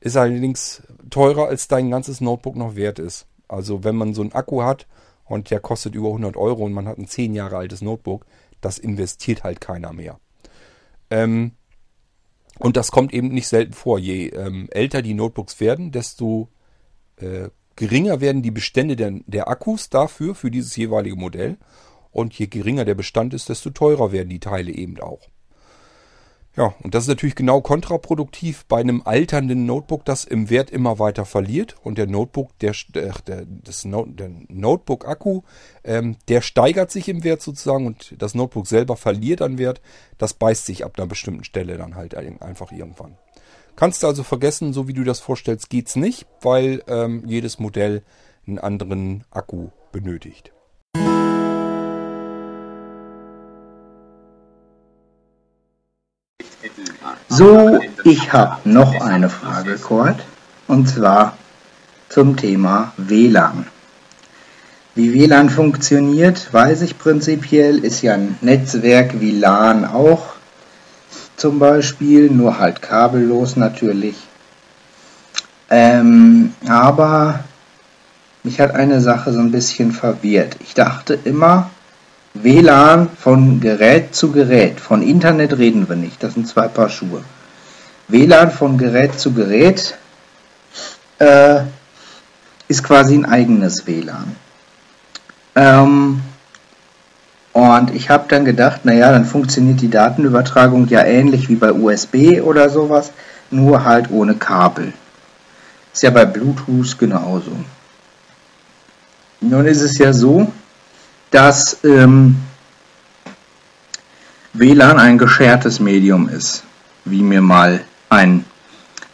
Ist 0.00 0.16
allerdings 0.16 0.82
teurer, 1.10 1.48
als 1.48 1.68
dein 1.68 1.90
ganzes 1.90 2.20
Notebook 2.20 2.56
noch 2.56 2.76
wert 2.76 2.98
ist. 2.98 3.26
Also 3.48 3.84
wenn 3.84 3.96
man 3.96 4.14
so 4.14 4.22
einen 4.22 4.32
Akku 4.32 4.62
hat 4.62 4.86
und 5.24 5.50
der 5.50 5.60
kostet 5.60 5.94
über 5.94 6.08
100 6.08 6.36
Euro 6.36 6.64
und 6.64 6.72
man 6.72 6.86
hat 6.86 6.98
ein 6.98 7.08
10 7.08 7.34
Jahre 7.34 7.56
altes 7.56 7.82
Notebook, 7.82 8.26
das 8.60 8.78
investiert 8.78 9.44
halt 9.44 9.60
keiner 9.60 9.92
mehr. 9.92 10.18
Ähm, 11.10 11.52
Und 12.58 12.76
das 12.76 12.90
kommt 12.90 13.12
eben 13.12 13.28
nicht 13.28 13.48
selten 13.48 13.72
vor. 13.74 13.98
Je 13.98 14.28
ähm, 14.28 14.68
älter 14.70 15.02
die 15.02 15.14
Notebooks 15.14 15.60
werden, 15.60 15.92
desto 15.92 16.48
äh, 17.16 17.50
geringer 17.76 18.20
werden 18.20 18.42
die 18.42 18.50
Bestände 18.50 18.96
der, 18.96 19.12
der 19.26 19.48
Akkus 19.48 19.90
dafür, 19.90 20.34
für 20.34 20.50
dieses 20.50 20.74
jeweilige 20.76 21.16
Modell. 21.16 21.58
Und 22.16 22.32
je 22.32 22.46
geringer 22.46 22.86
der 22.86 22.94
Bestand 22.94 23.34
ist, 23.34 23.50
desto 23.50 23.68
teurer 23.68 24.10
werden 24.10 24.30
die 24.30 24.40
Teile 24.40 24.72
eben 24.72 24.98
auch. 25.00 25.28
Ja, 26.56 26.74
und 26.82 26.94
das 26.94 27.04
ist 27.04 27.08
natürlich 27.08 27.34
genau 27.34 27.60
kontraproduktiv 27.60 28.64
bei 28.64 28.80
einem 28.80 29.02
alternden 29.04 29.66
Notebook, 29.66 30.06
das 30.06 30.24
im 30.24 30.48
Wert 30.48 30.70
immer 30.70 30.98
weiter 30.98 31.26
verliert. 31.26 31.76
Und 31.82 31.98
der 31.98 32.06
Notebook, 32.06 32.58
der, 32.60 32.74
der, 32.94 33.44
das 33.46 33.84
no, 33.84 34.06
der 34.06 34.30
Notebook-Akku, 34.48 35.42
ähm, 35.84 36.16
der 36.28 36.40
steigert 36.40 36.90
sich 36.90 37.10
im 37.10 37.22
Wert 37.22 37.42
sozusagen 37.42 37.84
und 37.84 38.14
das 38.16 38.34
Notebook 38.34 38.66
selber 38.66 38.96
verliert 38.96 39.42
an 39.42 39.58
Wert. 39.58 39.82
Das 40.16 40.32
beißt 40.32 40.64
sich 40.64 40.86
ab 40.86 40.94
einer 40.96 41.06
bestimmten 41.06 41.44
Stelle 41.44 41.76
dann 41.76 41.96
halt 41.96 42.14
einfach 42.14 42.72
irgendwann. 42.72 43.18
Kannst 43.76 44.02
du 44.02 44.06
also 44.06 44.22
vergessen, 44.22 44.72
so 44.72 44.88
wie 44.88 44.94
du 44.94 45.04
das 45.04 45.20
vorstellst, 45.20 45.68
geht's 45.68 45.96
nicht, 45.96 46.24
weil 46.40 46.82
ähm, 46.88 47.24
jedes 47.26 47.58
Modell 47.58 48.02
einen 48.46 48.58
anderen 48.58 49.24
Akku 49.30 49.68
benötigt. 49.92 50.55
So, 57.36 57.78
ich 58.04 58.32
habe 58.32 58.66
noch 58.66 58.98
eine 59.02 59.28
Frage, 59.28 59.76
Kurt, 59.76 60.16
und 60.68 60.88
zwar 60.88 61.36
zum 62.08 62.38
Thema 62.38 62.94
WLAN. 62.96 63.66
Wie 64.94 65.12
WLAN 65.12 65.50
funktioniert, 65.50 66.54
weiß 66.54 66.80
ich 66.80 66.96
prinzipiell, 66.96 67.84
ist 67.84 68.00
ja 68.00 68.14
ein 68.14 68.38
Netzwerk 68.40 69.20
wie 69.20 69.32
LAN 69.32 69.84
auch 69.84 70.28
zum 71.36 71.58
Beispiel, 71.58 72.30
nur 72.30 72.58
halt 72.58 72.80
kabellos 72.80 73.56
natürlich. 73.56 74.16
Ähm, 75.68 76.54
aber 76.66 77.40
mich 78.44 78.60
hat 78.60 78.74
eine 78.74 79.02
Sache 79.02 79.34
so 79.34 79.40
ein 79.40 79.52
bisschen 79.52 79.92
verwirrt. 79.92 80.56
Ich 80.60 80.72
dachte 80.72 81.18
immer, 81.24 81.70
WLAN 82.42 83.08
von 83.16 83.60
Gerät 83.60 84.14
zu 84.14 84.32
Gerät. 84.32 84.80
Von 84.80 85.02
Internet 85.02 85.58
reden 85.58 85.88
wir 85.88 85.96
nicht, 85.96 86.22
das 86.22 86.34
sind 86.34 86.48
zwei 86.48 86.68
Paar 86.68 86.88
Schuhe. 86.88 87.22
WLAN 88.08 88.50
von 88.50 88.78
Gerät 88.78 89.18
zu 89.18 89.32
Gerät 89.32 89.96
äh, 91.18 91.60
ist 92.68 92.82
quasi 92.82 93.14
ein 93.14 93.24
eigenes 93.24 93.86
WLAN. 93.86 94.36
Ähm, 95.54 96.22
und 97.52 97.94
ich 97.94 98.10
habe 98.10 98.26
dann 98.28 98.44
gedacht, 98.44 98.84
naja, 98.84 99.10
dann 99.10 99.24
funktioniert 99.24 99.80
die 99.80 99.88
Datenübertragung 99.88 100.88
ja 100.88 101.04
ähnlich 101.04 101.48
wie 101.48 101.54
bei 101.54 101.72
USB 101.72 102.42
oder 102.42 102.68
sowas, 102.68 103.12
nur 103.50 103.84
halt 103.84 104.10
ohne 104.10 104.34
Kabel. 104.34 104.92
Ist 105.92 106.02
ja 106.02 106.10
bei 106.10 106.26
Bluetooth 106.26 106.98
genauso. 106.98 107.52
Nun 109.40 109.64
ist 109.66 109.80
es 109.80 109.96
ja 109.98 110.12
so, 110.12 110.52
dass 111.36 111.84
ähm, 111.84 112.36
WLAN 114.54 114.98
ein 114.98 115.18
geschertes 115.18 115.80
Medium 115.80 116.30
ist, 116.30 116.62
wie 117.04 117.20
mir 117.20 117.42
mal 117.42 117.84
ein 118.08 118.46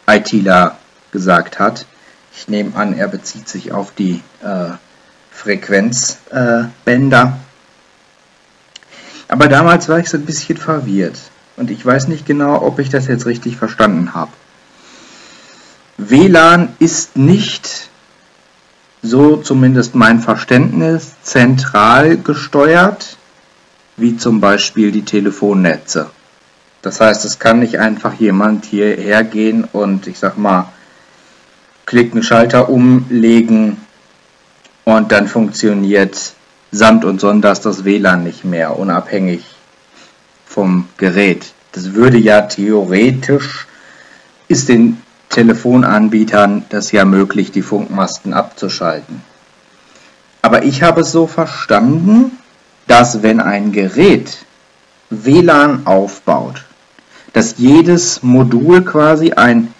ITler 0.07 0.77
gesagt 1.11 1.59
hat. 1.59 1.85
Ich 2.33 2.47
nehme 2.47 2.77
an, 2.77 2.97
er 2.97 3.09
bezieht 3.09 3.49
sich 3.49 3.73
auf 3.73 3.91
die 3.93 4.23
äh, 4.41 4.69
Frequenzbänder. 5.31 6.71
Äh, 6.87 7.31
Aber 9.27 9.49
damals 9.49 9.89
war 9.89 9.99
ich 9.99 10.09
so 10.09 10.15
ein 10.15 10.25
bisschen 10.25 10.55
verwirrt 10.55 11.19
und 11.57 11.71
ich 11.71 11.85
weiß 11.85 12.07
nicht 12.07 12.25
genau, 12.25 12.61
ob 12.61 12.79
ich 12.79 12.87
das 12.87 13.07
jetzt 13.07 13.25
richtig 13.25 13.57
verstanden 13.57 14.13
habe. 14.13 14.31
WLAN 15.97 16.69
ist 16.79 17.17
nicht 17.17 17.89
so 19.03 19.35
zumindest 19.37 19.95
mein 19.95 20.21
Verständnis, 20.21 21.11
zentral 21.21 22.17
gesteuert, 22.17 23.17
wie 23.97 24.15
zum 24.15 24.39
Beispiel 24.39 24.91
die 24.91 25.03
Telefonnetze. 25.03 26.09
Das 26.81 26.99
heißt, 26.99 27.25
es 27.25 27.37
kann 27.37 27.59
nicht 27.59 27.79
einfach 27.79 28.13
jemand 28.13 28.65
hierher 28.65 29.23
gehen 29.23 29.65
und 29.71 30.07
ich 30.07 30.17
sag 30.17 30.37
mal, 30.37 30.71
klicken 31.85 32.23
Schalter 32.23 32.69
umlegen 32.69 33.77
und 34.85 35.11
dann 35.11 35.27
funktioniert 35.27 36.33
samt 36.71 37.05
und 37.05 37.21
sonders 37.21 37.61
das 37.61 37.85
WLAN 37.85 38.23
nicht 38.23 38.45
mehr, 38.45 38.79
unabhängig 38.79 39.43
vom 40.45 40.87
Gerät. 40.97 41.53
Das 41.73 41.93
würde 41.93 42.17
ja 42.17 42.41
theoretisch, 42.41 43.67
ist 44.47 44.69
den 44.69 45.02
Telefonanbietern 45.33 46.65
das 46.69 46.91
ja 46.91 47.05
möglich, 47.05 47.51
die 47.51 47.63
Funkmasten 47.63 48.33
abzuschalten. 48.33 49.21
Aber 50.43 50.63
ich 50.63 50.83
habe 50.83 51.01
es 51.01 51.11
so 51.11 51.25
verstanden, 51.25 52.37
dass 52.87 53.23
wenn 53.23 53.39
ein 53.39 53.71
Gerät 53.71 54.45
WLAN 55.09 55.87
aufbaut, 55.87 56.65
dass 57.33 57.55
jedes 57.57 58.21
Modul 58.21 58.83
quasi 58.83 59.31
ein 59.31 59.73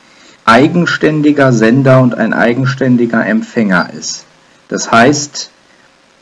eigenständiger 0.45 1.54
Sender 1.54 2.01
und 2.01 2.16
ein 2.16 2.34
eigenständiger 2.34 3.26
Empfänger 3.26 3.91
ist. 3.93 4.26
Das 4.70 4.91
heißt, 4.91 5.51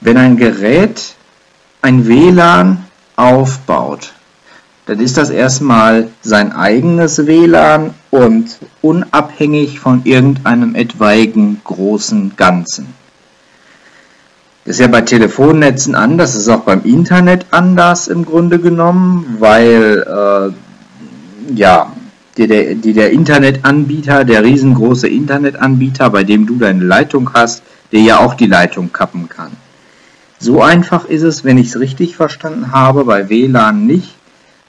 wenn 0.01 0.17
ein 0.17 0.35
Gerät 0.35 1.15
ein 1.81 2.07
WLAN 2.07 2.85
aufbaut, 3.15 4.11
dann 4.85 4.99
ist 4.99 5.17
das 5.17 5.29
erstmal 5.29 6.09
sein 6.21 6.51
eigenes 6.53 7.25
WLAN 7.25 7.93
und 8.09 8.57
unabhängig 8.81 9.79
von 9.79 10.01
irgendeinem 10.05 10.75
etwaigen 10.75 11.61
großen 11.63 12.33
Ganzen. 12.35 12.87
Das 14.65 14.75
ist 14.75 14.81
ja 14.81 14.87
bei 14.87 15.01
Telefonnetzen 15.01 15.95
anders, 15.95 16.33
das 16.33 16.43
ist 16.43 16.49
auch 16.49 16.61
beim 16.61 16.83
Internet 16.83 17.47
anders 17.51 18.07
im 18.07 18.25
Grunde 18.25 18.59
genommen, 18.59 19.37
weil 19.39 20.05
äh, 20.07 21.55
ja, 21.55 21.91
die 22.37 22.47
der, 22.47 22.75
der 22.75 23.11
Internetanbieter, 23.11 24.23
der 24.23 24.43
riesengroße 24.43 25.07
Internetanbieter, 25.07 26.09
bei 26.09 26.23
dem 26.23 26.45
du 26.45 26.57
deine 26.57 26.83
Leitung 26.83 27.33
hast, 27.33 27.63
der 27.91 28.01
ja 28.01 28.19
auch 28.19 28.35
die 28.35 28.47
Leitung 28.47 28.93
kappen 28.93 29.27
kann. 29.29 29.51
So 30.39 30.61
einfach 30.61 31.05
ist 31.05 31.23
es, 31.23 31.43
wenn 31.43 31.57
ich 31.57 31.67
es 31.67 31.79
richtig 31.79 32.15
verstanden 32.15 32.71
habe, 32.71 33.05
bei 33.05 33.29
WLAN 33.29 33.85
nicht. 33.85 34.15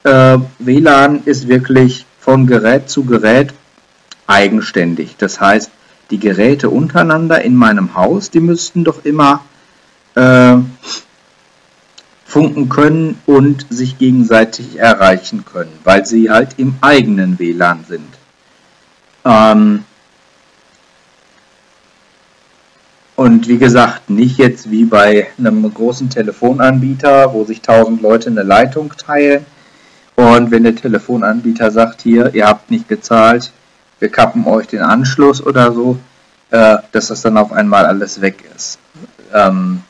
Äh, 0.03 0.37
WLAN 0.59 1.23
ist 1.25 1.47
wirklich 1.47 2.05
von 2.19 2.47
Gerät 2.47 2.89
zu 2.89 3.05
Gerät 3.05 3.53
eigenständig. 4.27 5.15
Das 5.17 5.39
heißt, 5.39 5.71
die 6.11 6.19
Geräte 6.19 6.69
untereinander 6.69 7.41
in 7.41 7.55
meinem 7.55 7.95
Haus, 7.95 8.29
die 8.29 8.39
müssten 8.39 8.83
doch 8.83 9.05
immer 9.05 9.43
äh, 10.15 10.57
funken 12.25 12.67
können 12.67 13.21
und 13.25 13.67
sich 13.69 13.97
gegenseitig 13.97 14.77
erreichen 14.79 15.45
können, 15.45 15.71
weil 15.83 16.05
sie 16.05 16.29
halt 16.29 16.55
im 16.57 16.75
eigenen 16.81 17.39
WLAN 17.39 17.85
sind. 17.87 18.09
Ähm 19.23 19.85
und 23.15 23.47
wie 23.47 23.57
gesagt, 23.57 24.09
nicht 24.09 24.37
jetzt 24.37 24.69
wie 24.71 24.85
bei 24.85 25.27
einem 25.37 25.71
großen 25.71 26.09
Telefonanbieter, 26.09 27.33
wo 27.33 27.45
sich 27.45 27.61
tausend 27.61 28.01
Leute 28.01 28.29
eine 28.29 28.43
Leitung 28.43 28.91
teilen, 28.97 29.45
und 30.15 30.51
wenn 30.51 30.63
der 30.63 30.75
Telefonanbieter 30.75 31.71
sagt, 31.71 32.01
hier, 32.01 32.33
ihr 32.33 32.47
habt 32.47 32.69
nicht 32.69 32.87
gezahlt, 32.87 33.51
wir 33.99 34.09
kappen 34.09 34.45
euch 34.45 34.67
den 34.67 34.81
Anschluss 34.81 35.41
oder 35.45 35.71
so, 35.71 35.97
äh, 36.51 36.77
dass 36.91 37.07
das 37.07 37.21
dann 37.21 37.37
auf 37.37 37.51
einmal 37.51 37.85
alles 37.85 38.21
weg 38.21 38.43
ist. 38.55 38.77
Ähm, 39.33 39.81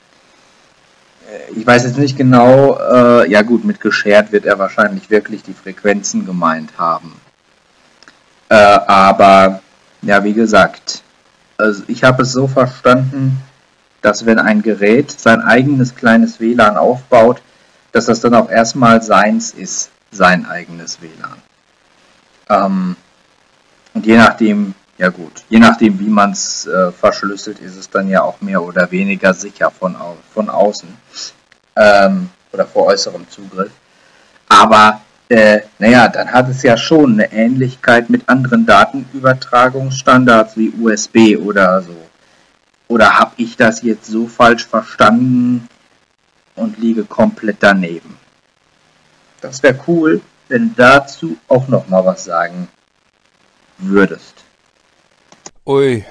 äh, 1.30 1.60
ich 1.60 1.68
weiß 1.68 1.84
jetzt 1.84 1.98
nicht 1.98 2.18
genau, 2.18 2.80
äh, 2.80 3.30
ja 3.30 3.42
gut, 3.42 3.66
mit 3.66 3.82
geschert 3.82 4.32
wird 4.32 4.46
er 4.46 4.60
wahrscheinlich 4.60 5.10
wirklich 5.10 5.44
die 5.44 5.54
Frequenzen 5.54 6.26
gemeint 6.26 6.72
haben. 6.78 7.14
Äh, 8.50 8.56
aber, 8.56 9.62
ja, 10.02 10.24
wie 10.24 10.34
gesagt, 10.34 11.02
also 11.58 11.84
ich 11.88 12.04
habe 12.04 12.24
es 12.24 12.32
so 12.32 12.48
verstanden, 12.48 13.42
dass 14.02 14.26
wenn 14.26 14.40
ein 14.40 14.62
Gerät 14.62 15.12
sein 15.12 15.42
eigenes 15.42 15.96
kleines 15.96 16.40
WLAN 16.40 16.78
aufbaut, 16.78 17.42
dass 17.92 18.06
das 18.06 18.22
dann 18.22 18.36
auch 18.36 18.50
erstmal 18.50 19.02
seins 19.02 19.52
ist 19.52 19.90
sein 20.16 20.46
eigenes 20.46 21.00
WLAN. 21.02 21.42
Ähm, 22.50 22.96
und 23.94 24.06
je 24.06 24.18
nachdem, 24.18 24.74
ja 24.98 25.10
gut, 25.10 25.44
je 25.50 25.60
nachdem, 25.60 26.00
wie 26.00 26.10
man 26.10 26.32
es 26.32 26.66
äh, 26.66 26.92
verschlüsselt, 26.92 27.60
ist 27.60 27.76
es 27.76 27.90
dann 27.90 28.10
ja 28.10 28.24
auch 28.24 28.42
mehr 28.42 28.62
oder 28.62 28.90
weniger 28.92 29.34
sicher 29.34 29.72
von, 29.72 29.96
au 29.96 30.18
von 30.34 30.50
außen 30.50 30.90
ähm, 31.76 32.30
oder 32.52 32.66
vor 32.66 32.88
äußerem 32.88 33.30
Zugriff. 33.30 33.72
Aber 34.50 35.02
äh, 35.30 35.62
naja, 35.80 36.08
dann 36.10 36.32
hat 36.32 36.50
es 36.50 36.64
ja 36.64 36.78
schon 36.78 37.14
eine 37.14 37.32
Ähnlichkeit 37.32 38.10
mit 38.10 38.30
anderen 38.30 38.66
Datenübertragungsstandards 38.66 40.58
wie 40.58 40.74
USB 40.80 41.38
oder 41.38 41.82
so. 41.82 41.96
Oder 42.88 43.18
habe 43.18 43.32
ich 43.38 43.58
das 43.58 43.82
jetzt 43.82 44.06
so 44.06 44.28
falsch 44.28 44.66
verstanden 44.66 45.68
und 46.56 46.78
liege 46.78 47.06
komplett 47.06 47.58
daneben? 47.62 48.18
Das 49.44 49.62
wäre 49.62 49.78
cool, 49.88 50.22
denn 50.50 50.74
dazu 50.78 51.36
auch 51.50 51.68
noch 51.68 51.90
mal 51.90 52.06
was 52.06 52.24
sagen 52.24 52.70
würdest. 53.78 54.36
Ui, 55.66 56.06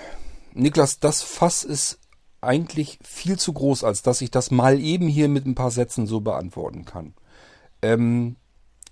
Niklas, 0.52 1.00
das 1.00 1.22
Fass 1.22 1.64
ist 1.64 1.98
eigentlich 2.42 2.98
viel 3.02 3.38
zu 3.38 3.54
groß, 3.54 3.84
als 3.84 4.02
dass 4.02 4.20
ich 4.20 4.30
das 4.30 4.50
mal 4.50 4.78
eben 4.78 5.08
hier 5.08 5.28
mit 5.28 5.46
ein 5.46 5.54
paar 5.54 5.70
Sätzen 5.70 6.06
so 6.06 6.20
beantworten 6.20 6.84
kann. 6.84 7.14
Ähm, 7.80 8.36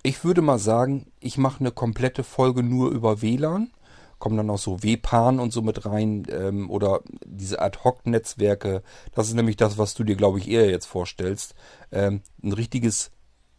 ich 0.02 0.24
würde 0.24 0.40
mal 0.40 0.58
sagen, 0.58 1.12
ich 1.20 1.36
mache 1.36 1.60
eine 1.60 1.70
komplette 1.70 2.24
Folge 2.24 2.62
nur 2.62 2.90
über 2.90 3.20
WLAN. 3.20 3.70
Kommen 4.18 4.38
dann 4.38 4.50
auch 4.50 4.58
so 4.58 4.82
WPAN 4.82 5.38
und 5.38 5.52
so 5.52 5.60
mit 5.60 5.84
rein 5.84 6.26
ähm, 6.30 6.70
oder 6.70 7.00
diese 7.26 7.60
Ad-Hoc-Netzwerke. 7.60 8.82
Das 9.14 9.28
ist 9.28 9.34
nämlich 9.34 9.56
das, 9.56 9.76
was 9.76 9.92
du 9.94 10.04
dir, 10.04 10.16
glaube 10.16 10.38
ich, 10.38 10.48
eher 10.48 10.70
jetzt 10.70 10.86
vorstellst. 10.86 11.54
Ähm, 11.92 12.22
ein 12.42 12.52
richtiges 12.52 13.10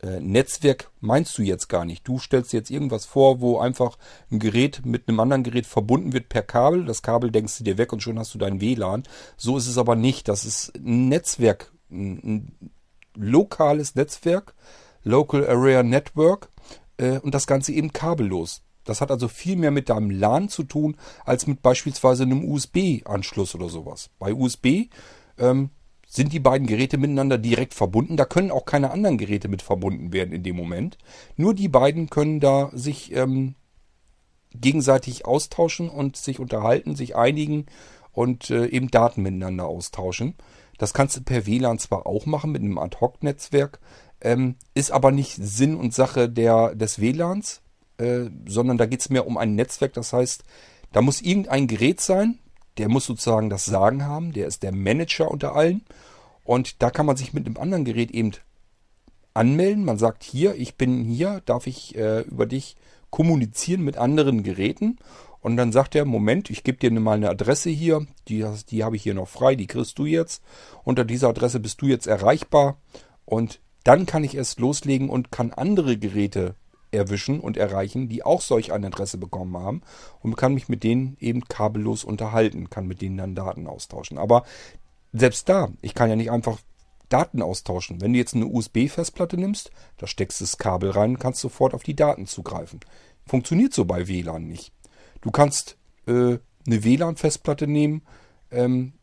äh, 0.01 0.19
Netzwerk 0.19 0.89
meinst 0.99 1.37
du 1.37 1.43
jetzt 1.43 1.67
gar 1.67 1.85
nicht. 1.85 2.07
Du 2.07 2.17
stellst 2.19 2.53
dir 2.53 2.57
jetzt 2.57 2.71
irgendwas 2.71 3.05
vor, 3.05 3.39
wo 3.39 3.59
einfach 3.59 3.97
ein 4.31 4.39
Gerät 4.39 4.85
mit 4.85 5.07
einem 5.07 5.19
anderen 5.19 5.43
Gerät 5.43 5.65
verbunden 5.65 6.13
wird 6.13 6.29
per 6.29 6.41
Kabel. 6.41 6.85
Das 6.85 7.01
Kabel 7.01 7.31
denkst 7.31 7.57
du 7.59 7.63
dir 7.63 7.77
weg 7.77 7.93
und 7.93 8.01
schon 8.01 8.17
hast 8.17 8.33
du 8.33 8.37
dein 8.37 8.61
WLAN. 8.61 9.03
So 9.37 9.57
ist 9.57 9.67
es 9.67 9.77
aber 9.77 9.95
nicht. 9.95 10.27
Das 10.27 10.45
ist 10.45 10.73
ein 10.75 11.09
Netzwerk, 11.09 11.71
ein, 11.91 12.19
ein 12.23 12.71
lokales 13.15 13.95
Netzwerk, 13.95 14.55
Local 15.03 15.47
Area 15.47 15.83
Network 15.83 16.49
äh, 16.97 17.19
und 17.19 17.35
das 17.35 17.47
Ganze 17.47 17.71
eben 17.71 17.93
kabellos. 17.93 18.63
Das 18.83 19.01
hat 19.01 19.11
also 19.11 19.27
viel 19.27 19.57
mehr 19.57 19.71
mit 19.71 19.89
deinem 19.89 20.09
LAN 20.09 20.49
zu 20.49 20.63
tun, 20.63 20.97
als 21.23 21.45
mit 21.45 21.61
beispielsweise 21.61 22.23
einem 22.23 22.43
USB-Anschluss 22.43 23.53
oder 23.53 23.69
sowas. 23.69 24.09
Bei 24.17 24.33
USB 24.33 24.89
ähm, 25.37 25.69
sind 26.11 26.33
die 26.33 26.41
beiden 26.41 26.67
Geräte 26.67 26.97
miteinander 26.97 27.37
direkt 27.37 27.73
verbunden. 27.73 28.17
Da 28.17 28.25
können 28.25 28.51
auch 28.51 28.65
keine 28.65 28.91
anderen 28.91 29.17
Geräte 29.17 29.47
mit 29.47 29.61
verbunden 29.61 30.11
werden 30.11 30.33
in 30.33 30.43
dem 30.43 30.57
Moment. 30.57 30.97
Nur 31.37 31.53
die 31.53 31.69
beiden 31.69 32.09
können 32.09 32.41
da 32.41 32.69
sich 32.73 33.15
ähm, 33.15 33.55
gegenseitig 34.53 35.25
austauschen 35.25 35.89
und 35.89 36.17
sich 36.17 36.41
unterhalten, 36.41 36.97
sich 36.97 37.15
einigen 37.15 37.67
und 38.11 38.49
äh, 38.49 38.65
eben 38.65 38.91
Daten 38.91 39.21
miteinander 39.21 39.67
austauschen. 39.67 40.35
Das 40.77 40.93
kannst 40.93 41.15
du 41.15 41.21
per 41.21 41.45
WLAN 41.45 41.79
zwar 41.79 42.05
auch 42.05 42.25
machen 42.25 42.51
mit 42.51 42.61
einem 42.61 42.77
Ad-Hoc-Netzwerk, 42.77 43.79
ähm, 44.19 44.55
ist 44.73 44.91
aber 44.91 45.11
nicht 45.11 45.37
Sinn 45.39 45.77
und 45.77 45.93
Sache 45.93 46.27
der, 46.27 46.75
des 46.75 46.99
WLANs, 46.99 47.61
äh, 47.99 48.25
sondern 48.45 48.77
da 48.77 48.85
geht 48.85 48.99
es 48.99 49.09
mehr 49.09 49.25
um 49.27 49.37
ein 49.37 49.55
Netzwerk. 49.55 49.93
Das 49.93 50.11
heißt, 50.11 50.43
da 50.91 51.01
muss 51.01 51.21
irgendein 51.21 51.67
Gerät 51.67 52.01
sein, 52.01 52.39
der 52.77 52.89
muss 52.89 53.05
sozusagen 53.05 53.49
das 53.49 53.65
Sagen 53.65 54.05
haben, 54.05 54.33
der 54.33 54.47
ist 54.47 54.63
der 54.63 54.71
Manager 54.71 55.29
unter 55.29 55.55
allen. 55.55 55.83
Und 56.43 56.81
da 56.81 56.89
kann 56.89 57.05
man 57.05 57.17
sich 57.17 57.33
mit 57.33 57.45
einem 57.45 57.57
anderen 57.57 57.85
Gerät 57.85 58.11
eben 58.11 58.31
anmelden. 59.33 59.85
Man 59.85 59.97
sagt 59.97 60.23
hier, 60.23 60.55
ich 60.55 60.75
bin 60.75 61.03
hier, 61.03 61.41
darf 61.45 61.67
ich 61.67 61.95
äh, 61.95 62.21
über 62.21 62.45
dich 62.45 62.75
kommunizieren 63.09 63.83
mit 63.83 63.97
anderen 63.97 64.43
Geräten. 64.43 64.97
Und 65.41 65.57
dann 65.57 65.71
sagt 65.71 65.95
er, 65.95 66.05
Moment, 66.05 66.49
ich 66.49 66.63
gebe 66.63 66.77
dir 66.77 66.91
mal 66.99 67.13
eine 67.13 67.29
Adresse 67.29 67.69
hier, 67.69 68.05
die, 68.27 68.45
die 68.69 68.83
habe 68.83 68.95
ich 68.95 69.03
hier 69.03 69.15
noch 69.15 69.27
frei, 69.27 69.55
die 69.55 69.67
kriegst 69.67 69.97
du 69.97 70.05
jetzt. 70.05 70.43
Unter 70.83 71.03
dieser 71.03 71.29
Adresse 71.29 71.59
bist 71.59 71.81
du 71.81 71.87
jetzt 71.87 72.07
erreichbar. 72.07 72.77
Und 73.25 73.59
dann 73.83 74.05
kann 74.05 74.23
ich 74.23 74.35
erst 74.35 74.59
loslegen 74.59 75.09
und 75.09 75.31
kann 75.31 75.51
andere 75.51 75.97
Geräte 75.97 76.55
erwischen 76.91 77.39
und 77.39 77.57
erreichen, 77.57 78.09
die 78.09 78.23
auch 78.23 78.41
solch 78.41 78.71
eine 78.71 78.87
Adresse 78.87 79.17
bekommen 79.17 79.57
haben 79.57 79.81
und 80.21 80.35
kann 80.35 80.53
mich 80.53 80.69
mit 80.69 80.83
denen 80.83 81.17
eben 81.19 81.45
kabellos 81.45 82.03
unterhalten, 82.03 82.69
kann 82.69 82.87
mit 82.87 83.01
denen 83.01 83.17
dann 83.17 83.35
Daten 83.35 83.67
austauschen. 83.67 84.17
Aber 84.17 84.43
selbst 85.13 85.49
da, 85.49 85.69
ich 85.81 85.93
kann 85.93 86.09
ja 86.09 86.15
nicht 86.15 86.31
einfach 86.31 86.59
Daten 87.09 87.41
austauschen. 87.41 88.01
Wenn 88.01 88.13
du 88.13 88.19
jetzt 88.19 88.35
eine 88.35 88.47
USB-Festplatte 88.47 89.37
nimmst, 89.37 89.71
da 89.97 90.07
steckst 90.07 90.39
du 90.39 90.45
das 90.45 90.57
Kabel 90.57 90.91
rein 90.91 91.19
kannst 91.19 91.41
sofort 91.41 91.73
auf 91.73 91.83
die 91.83 91.95
Daten 91.95 92.25
zugreifen. 92.25 92.79
Funktioniert 93.25 93.73
so 93.73 93.85
bei 93.85 94.07
WLAN 94.07 94.47
nicht. 94.47 94.71
Du 95.21 95.31
kannst 95.31 95.77
äh, 96.07 96.37
eine 96.65 96.83
WLAN-Festplatte 96.83 97.67
nehmen, 97.67 98.03
ähm, 98.49 98.93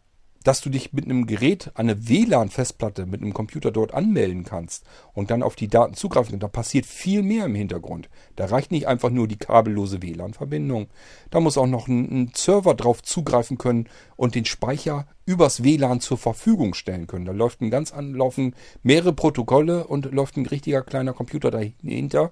dass 0.44 0.60
du 0.60 0.70
dich 0.70 0.92
mit 0.92 1.04
einem 1.04 1.26
Gerät, 1.26 1.70
eine 1.74 2.08
WLAN-Festplatte, 2.08 3.06
mit 3.06 3.20
einem 3.20 3.34
Computer 3.34 3.70
dort 3.70 3.92
anmelden 3.92 4.44
kannst 4.44 4.84
und 5.12 5.30
dann 5.30 5.42
auf 5.42 5.56
die 5.56 5.68
Daten 5.68 5.94
zugreifen 5.94 6.32
kannst. 6.32 6.42
Da 6.42 6.48
passiert 6.48 6.86
viel 6.86 7.22
mehr 7.22 7.46
im 7.46 7.54
Hintergrund. 7.54 8.08
Da 8.36 8.46
reicht 8.46 8.70
nicht 8.70 8.86
einfach 8.86 9.10
nur 9.10 9.28
die 9.28 9.36
kabellose 9.36 10.00
WLAN-Verbindung. 10.02 10.88
Da 11.30 11.40
muss 11.40 11.58
auch 11.58 11.66
noch 11.66 11.88
ein, 11.88 12.04
ein, 12.10 12.32
Server 12.34 12.74
drauf 12.74 13.02
zugreifen 13.02 13.58
können 13.58 13.88
und 14.16 14.34
den 14.34 14.44
Speicher 14.44 15.06
übers 15.26 15.64
WLAN 15.64 16.00
zur 16.00 16.18
Verfügung 16.18 16.74
stellen 16.74 17.06
können. 17.06 17.24
Da 17.24 17.32
läuft 17.32 17.60
ein 17.60 17.70
ganz 17.70 17.92
anlaufen 17.92 18.54
mehrere 18.82 19.12
Protokolle 19.12 19.86
und 19.86 20.12
läuft 20.12 20.36
ein 20.36 20.46
richtiger 20.46 20.82
kleiner 20.82 21.12
Computer 21.12 21.50
dahinter, 21.50 22.30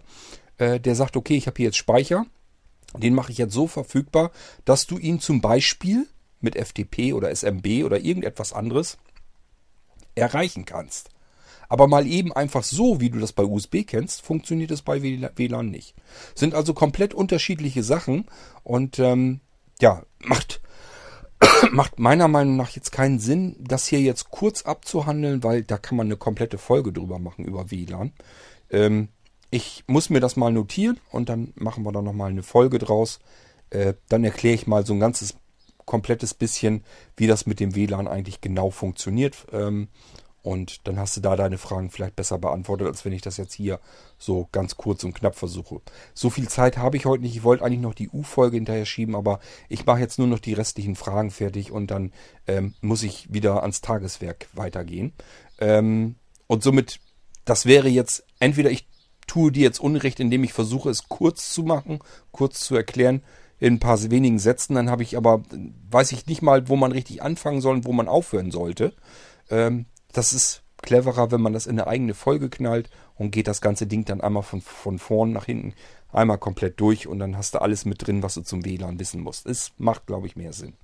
äh, 0.58 0.80
der 0.80 0.94
sagt, 0.94 1.16
okay, 1.16 1.36
ich 1.36 1.46
habe 1.46 1.56
hier 1.56 1.66
jetzt 1.66 1.76
Speicher. 1.76 2.24
Den 2.96 3.14
mache 3.14 3.32
ich 3.32 3.38
jetzt 3.38 3.52
so 3.52 3.66
verfügbar, 3.66 4.30
dass 4.64 4.86
du 4.86 4.96
ihn 4.96 5.20
zum 5.20 5.40
Beispiel 5.40 6.06
mit 6.40 6.56
FTP 6.56 7.12
oder 7.12 7.34
SMB 7.34 7.84
oder 7.84 7.98
irgendetwas 7.98 8.52
anderes 8.52 8.98
erreichen 10.14 10.64
kannst. 10.64 11.10
Aber 11.68 11.88
mal 11.88 12.06
eben 12.06 12.32
einfach 12.32 12.62
so, 12.62 13.00
wie 13.00 13.10
du 13.10 13.18
das 13.18 13.32
bei 13.32 13.42
USB 13.42 13.84
kennst, 13.86 14.22
funktioniert 14.22 14.70
es 14.70 14.82
bei 14.82 15.02
WLAN 15.02 15.70
nicht. 15.70 15.94
Sind 16.34 16.54
also 16.54 16.74
komplett 16.74 17.14
unterschiedliche 17.14 17.82
Sachen 17.82 18.26
und 18.62 18.98
ähm, 18.98 19.40
ja, 19.80 20.02
macht, 20.20 20.60
macht 21.72 21.98
meiner 21.98 22.28
Meinung 22.28 22.56
nach 22.56 22.70
jetzt 22.70 22.92
keinen 22.92 23.18
Sinn, 23.18 23.56
das 23.58 23.86
hier 23.86 24.00
jetzt 24.00 24.30
kurz 24.30 24.62
abzuhandeln, 24.62 25.42
weil 25.42 25.62
da 25.62 25.76
kann 25.76 25.96
man 25.96 26.06
eine 26.06 26.16
komplette 26.16 26.58
Folge 26.58 26.92
drüber 26.92 27.18
machen 27.18 27.44
über 27.44 27.70
WLAN. 27.70 28.12
Ähm, 28.70 29.08
ich 29.50 29.84
muss 29.86 30.10
mir 30.10 30.20
das 30.20 30.36
mal 30.36 30.52
notieren 30.52 31.00
und 31.10 31.28
dann 31.28 31.52
machen 31.56 31.84
wir 31.84 31.92
da 31.92 32.02
nochmal 32.02 32.30
eine 32.30 32.42
Folge 32.42 32.78
draus. 32.78 33.20
Äh, 33.70 33.94
dann 34.08 34.24
erkläre 34.24 34.54
ich 34.54 34.66
mal 34.66 34.86
so 34.86 34.92
ein 34.92 35.00
ganzes 35.00 35.34
komplettes 35.86 36.34
bisschen, 36.34 36.84
wie 37.16 37.26
das 37.26 37.46
mit 37.46 37.60
dem 37.60 37.74
WLAN 37.74 38.08
eigentlich 38.08 38.40
genau 38.40 38.70
funktioniert. 38.70 39.46
Ähm, 39.52 39.88
und 40.46 40.86
dann 40.86 40.96
hast 40.96 41.16
du 41.16 41.20
da 41.20 41.34
deine 41.34 41.58
Fragen 41.58 41.90
vielleicht 41.90 42.14
besser 42.14 42.38
beantwortet, 42.38 42.86
als 42.86 43.04
wenn 43.04 43.12
ich 43.12 43.20
das 43.20 43.36
jetzt 43.36 43.52
hier 43.52 43.80
so 44.16 44.48
ganz 44.52 44.76
kurz 44.76 45.02
und 45.02 45.12
knapp 45.12 45.34
versuche. 45.34 45.80
So 46.14 46.30
viel 46.30 46.46
Zeit 46.46 46.76
habe 46.76 46.96
ich 46.96 47.04
heute 47.04 47.24
nicht. 47.24 47.34
Ich 47.34 47.42
wollte 47.42 47.64
eigentlich 47.64 47.80
noch 47.80 47.94
die 47.94 48.08
U-Folge 48.10 48.54
hinterher 48.56 48.86
schieben, 48.86 49.16
aber 49.16 49.40
ich 49.68 49.86
mache 49.86 49.98
jetzt 49.98 50.20
nur 50.20 50.28
noch 50.28 50.38
die 50.38 50.52
restlichen 50.52 50.94
Fragen 50.94 51.32
fertig 51.32 51.72
und 51.72 51.90
dann 51.90 52.12
ähm, 52.46 52.74
muss 52.80 53.02
ich 53.02 53.32
wieder 53.32 53.62
ans 53.62 53.80
Tageswerk 53.80 54.46
weitergehen. 54.52 55.14
Ähm, 55.58 56.14
und 56.46 56.62
somit, 56.62 57.00
das 57.44 57.66
wäre 57.66 57.88
jetzt, 57.88 58.24
entweder 58.38 58.70
ich 58.70 58.86
tue 59.26 59.50
dir 59.50 59.64
jetzt 59.64 59.80
Unrecht, 59.80 60.20
indem 60.20 60.44
ich 60.44 60.52
versuche, 60.52 60.90
es 60.90 61.08
kurz 61.08 61.50
zu 61.50 61.64
machen, 61.64 61.98
kurz 62.30 62.60
zu 62.60 62.76
erklären, 62.76 63.24
in 63.58 63.74
ein 63.74 63.80
paar 63.80 64.02
wenigen 64.10 64.38
Sätzen. 64.38 64.74
Dann 64.74 64.90
habe 64.90 65.02
ich 65.02 65.16
aber, 65.16 65.42
weiß 65.90 66.12
ich 66.12 66.26
nicht 66.26 66.42
mal, 66.42 66.68
wo 66.68 66.76
man 66.76 66.92
richtig 66.92 67.22
anfangen 67.22 67.60
soll 67.60 67.76
und 67.76 67.84
wo 67.84 67.92
man 67.92 68.08
aufhören 68.08 68.50
sollte. 68.50 68.92
Ähm, 69.50 69.86
das 70.12 70.32
ist 70.32 70.62
cleverer, 70.82 71.30
wenn 71.30 71.40
man 71.40 71.52
das 71.52 71.66
in 71.66 71.78
eine 71.78 71.88
eigene 71.88 72.14
Folge 72.14 72.48
knallt 72.48 72.90
und 73.14 73.30
geht 73.30 73.48
das 73.48 73.60
ganze 73.60 73.86
Ding 73.86 74.04
dann 74.04 74.20
einmal 74.20 74.42
von, 74.42 74.60
von 74.60 74.98
vorn 74.98 75.32
nach 75.32 75.46
hinten 75.46 75.74
einmal 76.12 76.38
komplett 76.38 76.80
durch 76.80 77.06
und 77.06 77.18
dann 77.18 77.36
hast 77.36 77.54
du 77.54 77.60
alles 77.60 77.84
mit 77.84 78.06
drin, 78.06 78.22
was 78.22 78.34
du 78.34 78.42
zum 78.42 78.64
WLAN 78.64 78.98
wissen 78.98 79.20
musst. 79.20 79.46
Es 79.46 79.72
macht, 79.78 80.06
glaube 80.06 80.26
ich, 80.26 80.36
mehr 80.36 80.52
Sinn. 80.52 80.74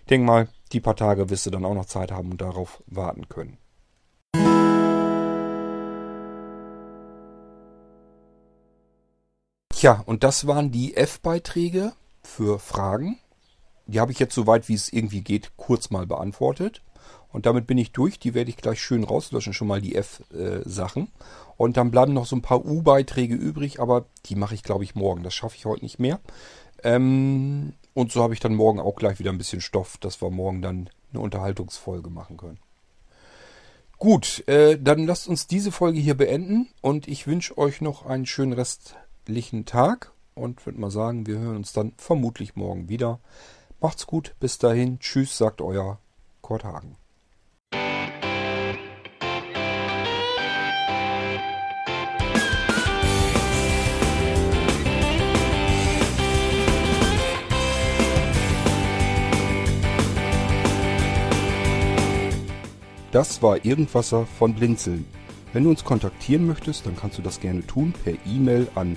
Ich 0.00 0.06
denke 0.06 0.26
mal, 0.26 0.48
die 0.72 0.80
paar 0.80 0.96
Tage 0.96 1.30
wirst 1.30 1.46
du 1.46 1.50
dann 1.50 1.64
auch 1.64 1.74
noch 1.74 1.86
Zeit 1.86 2.12
haben 2.12 2.30
und 2.32 2.40
darauf 2.40 2.82
warten 2.86 3.28
können. 3.28 3.58
Tja, 9.72 10.02
und 10.04 10.24
das 10.24 10.46
waren 10.46 10.70
die 10.70 10.96
F-Beiträge 10.96 11.92
für 12.22 12.58
Fragen. 12.58 13.18
Die 13.86 14.00
habe 14.00 14.12
ich 14.12 14.18
jetzt 14.18 14.34
soweit, 14.34 14.68
wie 14.68 14.74
es 14.74 14.92
irgendwie 14.92 15.22
geht, 15.22 15.56
kurz 15.56 15.90
mal 15.90 16.06
beantwortet. 16.06 16.82
Und 17.32 17.46
damit 17.46 17.66
bin 17.66 17.78
ich 17.78 17.92
durch. 17.92 18.18
Die 18.18 18.34
werde 18.34 18.50
ich 18.50 18.56
gleich 18.56 18.80
schön 18.80 19.04
rauslöschen, 19.04 19.52
schon 19.52 19.68
mal 19.68 19.80
die 19.80 19.94
F-Sachen. 19.94 21.08
und 21.56 21.76
dann 21.76 21.90
bleiben 21.90 22.12
noch 22.12 22.26
so 22.26 22.36
ein 22.36 22.42
paar 22.42 22.64
U-Beiträge 22.64 23.34
übrig, 23.34 23.80
aber 23.80 24.06
die 24.26 24.34
mache 24.34 24.54
ich, 24.54 24.62
glaube 24.62 24.84
ich, 24.84 24.94
morgen. 24.94 25.22
Das 25.22 25.34
schaffe 25.34 25.56
ich 25.56 25.66
heute 25.66 25.84
nicht 25.84 25.98
mehr. 25.98 26.20
Ähm, 26.82 27.74
und 27.94 28.12
so 28.12 28.22
habe 28.22 28.34
ich 28.34 28.40
dann 28.40 28.54
morgen 28.54 28.80
auch 28.80 28.96
gleich 28.96 29.18
wieder 29.18 29.30
ein 29.30 29.38
bisschen 29.38 29.60
Stoff, 29.60 29.98
dass 29.98 30.22
wir 30.22 30.30
morgen 30.30 30.62
dann 30.62 30.88
eine 31.12 31.20
Unterhaltungsfolge 31.20 32.10
machen 32.10 32.36
können. 32.36 32.58
Gut, 33.98 34.42
äh, 34.48 34.78
dann 34.80 35.06
lasst 35.06 35.28
uns 35.28 35.46
diese 35.46 35.72
Folge 35.72 36.00
hier 36.00 36.16
beenden 36.16 36.70
und 36.80 37.06
ich 37.06 37.26
wünsche 37.26 37.58
euch 37.58 37.82
noch 37.82 38.06
einen 38.06 38.24
schönen 38.24 38.54
restlichen 38.54 39.66
Tag 39.66 40.12
und 40.34 40.64
würde 40.66 40.80
mal 40.80 40.90
sagen, 40.90 41.26
wir 41.26 41.38
hören 41.38 41.56
uns 41.56 41.72
dann 41.72 41.92
vermutlich 41.96 42.56
morgen 42.56 42.88
wieder. 42.88 43.20
Macht's 43.80 44.06
gut, 44.06 44.34
bis 44.40 44.58
dahin, 44.58 44.98
tschüss, 44.98 45.36
sagt 45.36 45.60
euer 45.60 45.98
Kurt 46.42 46.64
Hagen. 46.64 46.96
Das 63.12 63.42
war 63.42 63.64
Irgendwasser 63.64 64.24
von 64.24 64.54
Blinzeln. 64.54 65.04
Wenn 65.52 65.64
du 65.64 65.70
uns 65.70 65.84
kontaktieren 65.84 66.46
möchtest, 66.46 66.86
dann 66.86 66.94
kannst 66.94 67.18
du 67.18 67.22
das 67.22 67.40
gerne 67.40 67.66
tun 67.66 67.92
per 68.04 68.14
E-Mail 68.24 68.68
an 68.76 68.96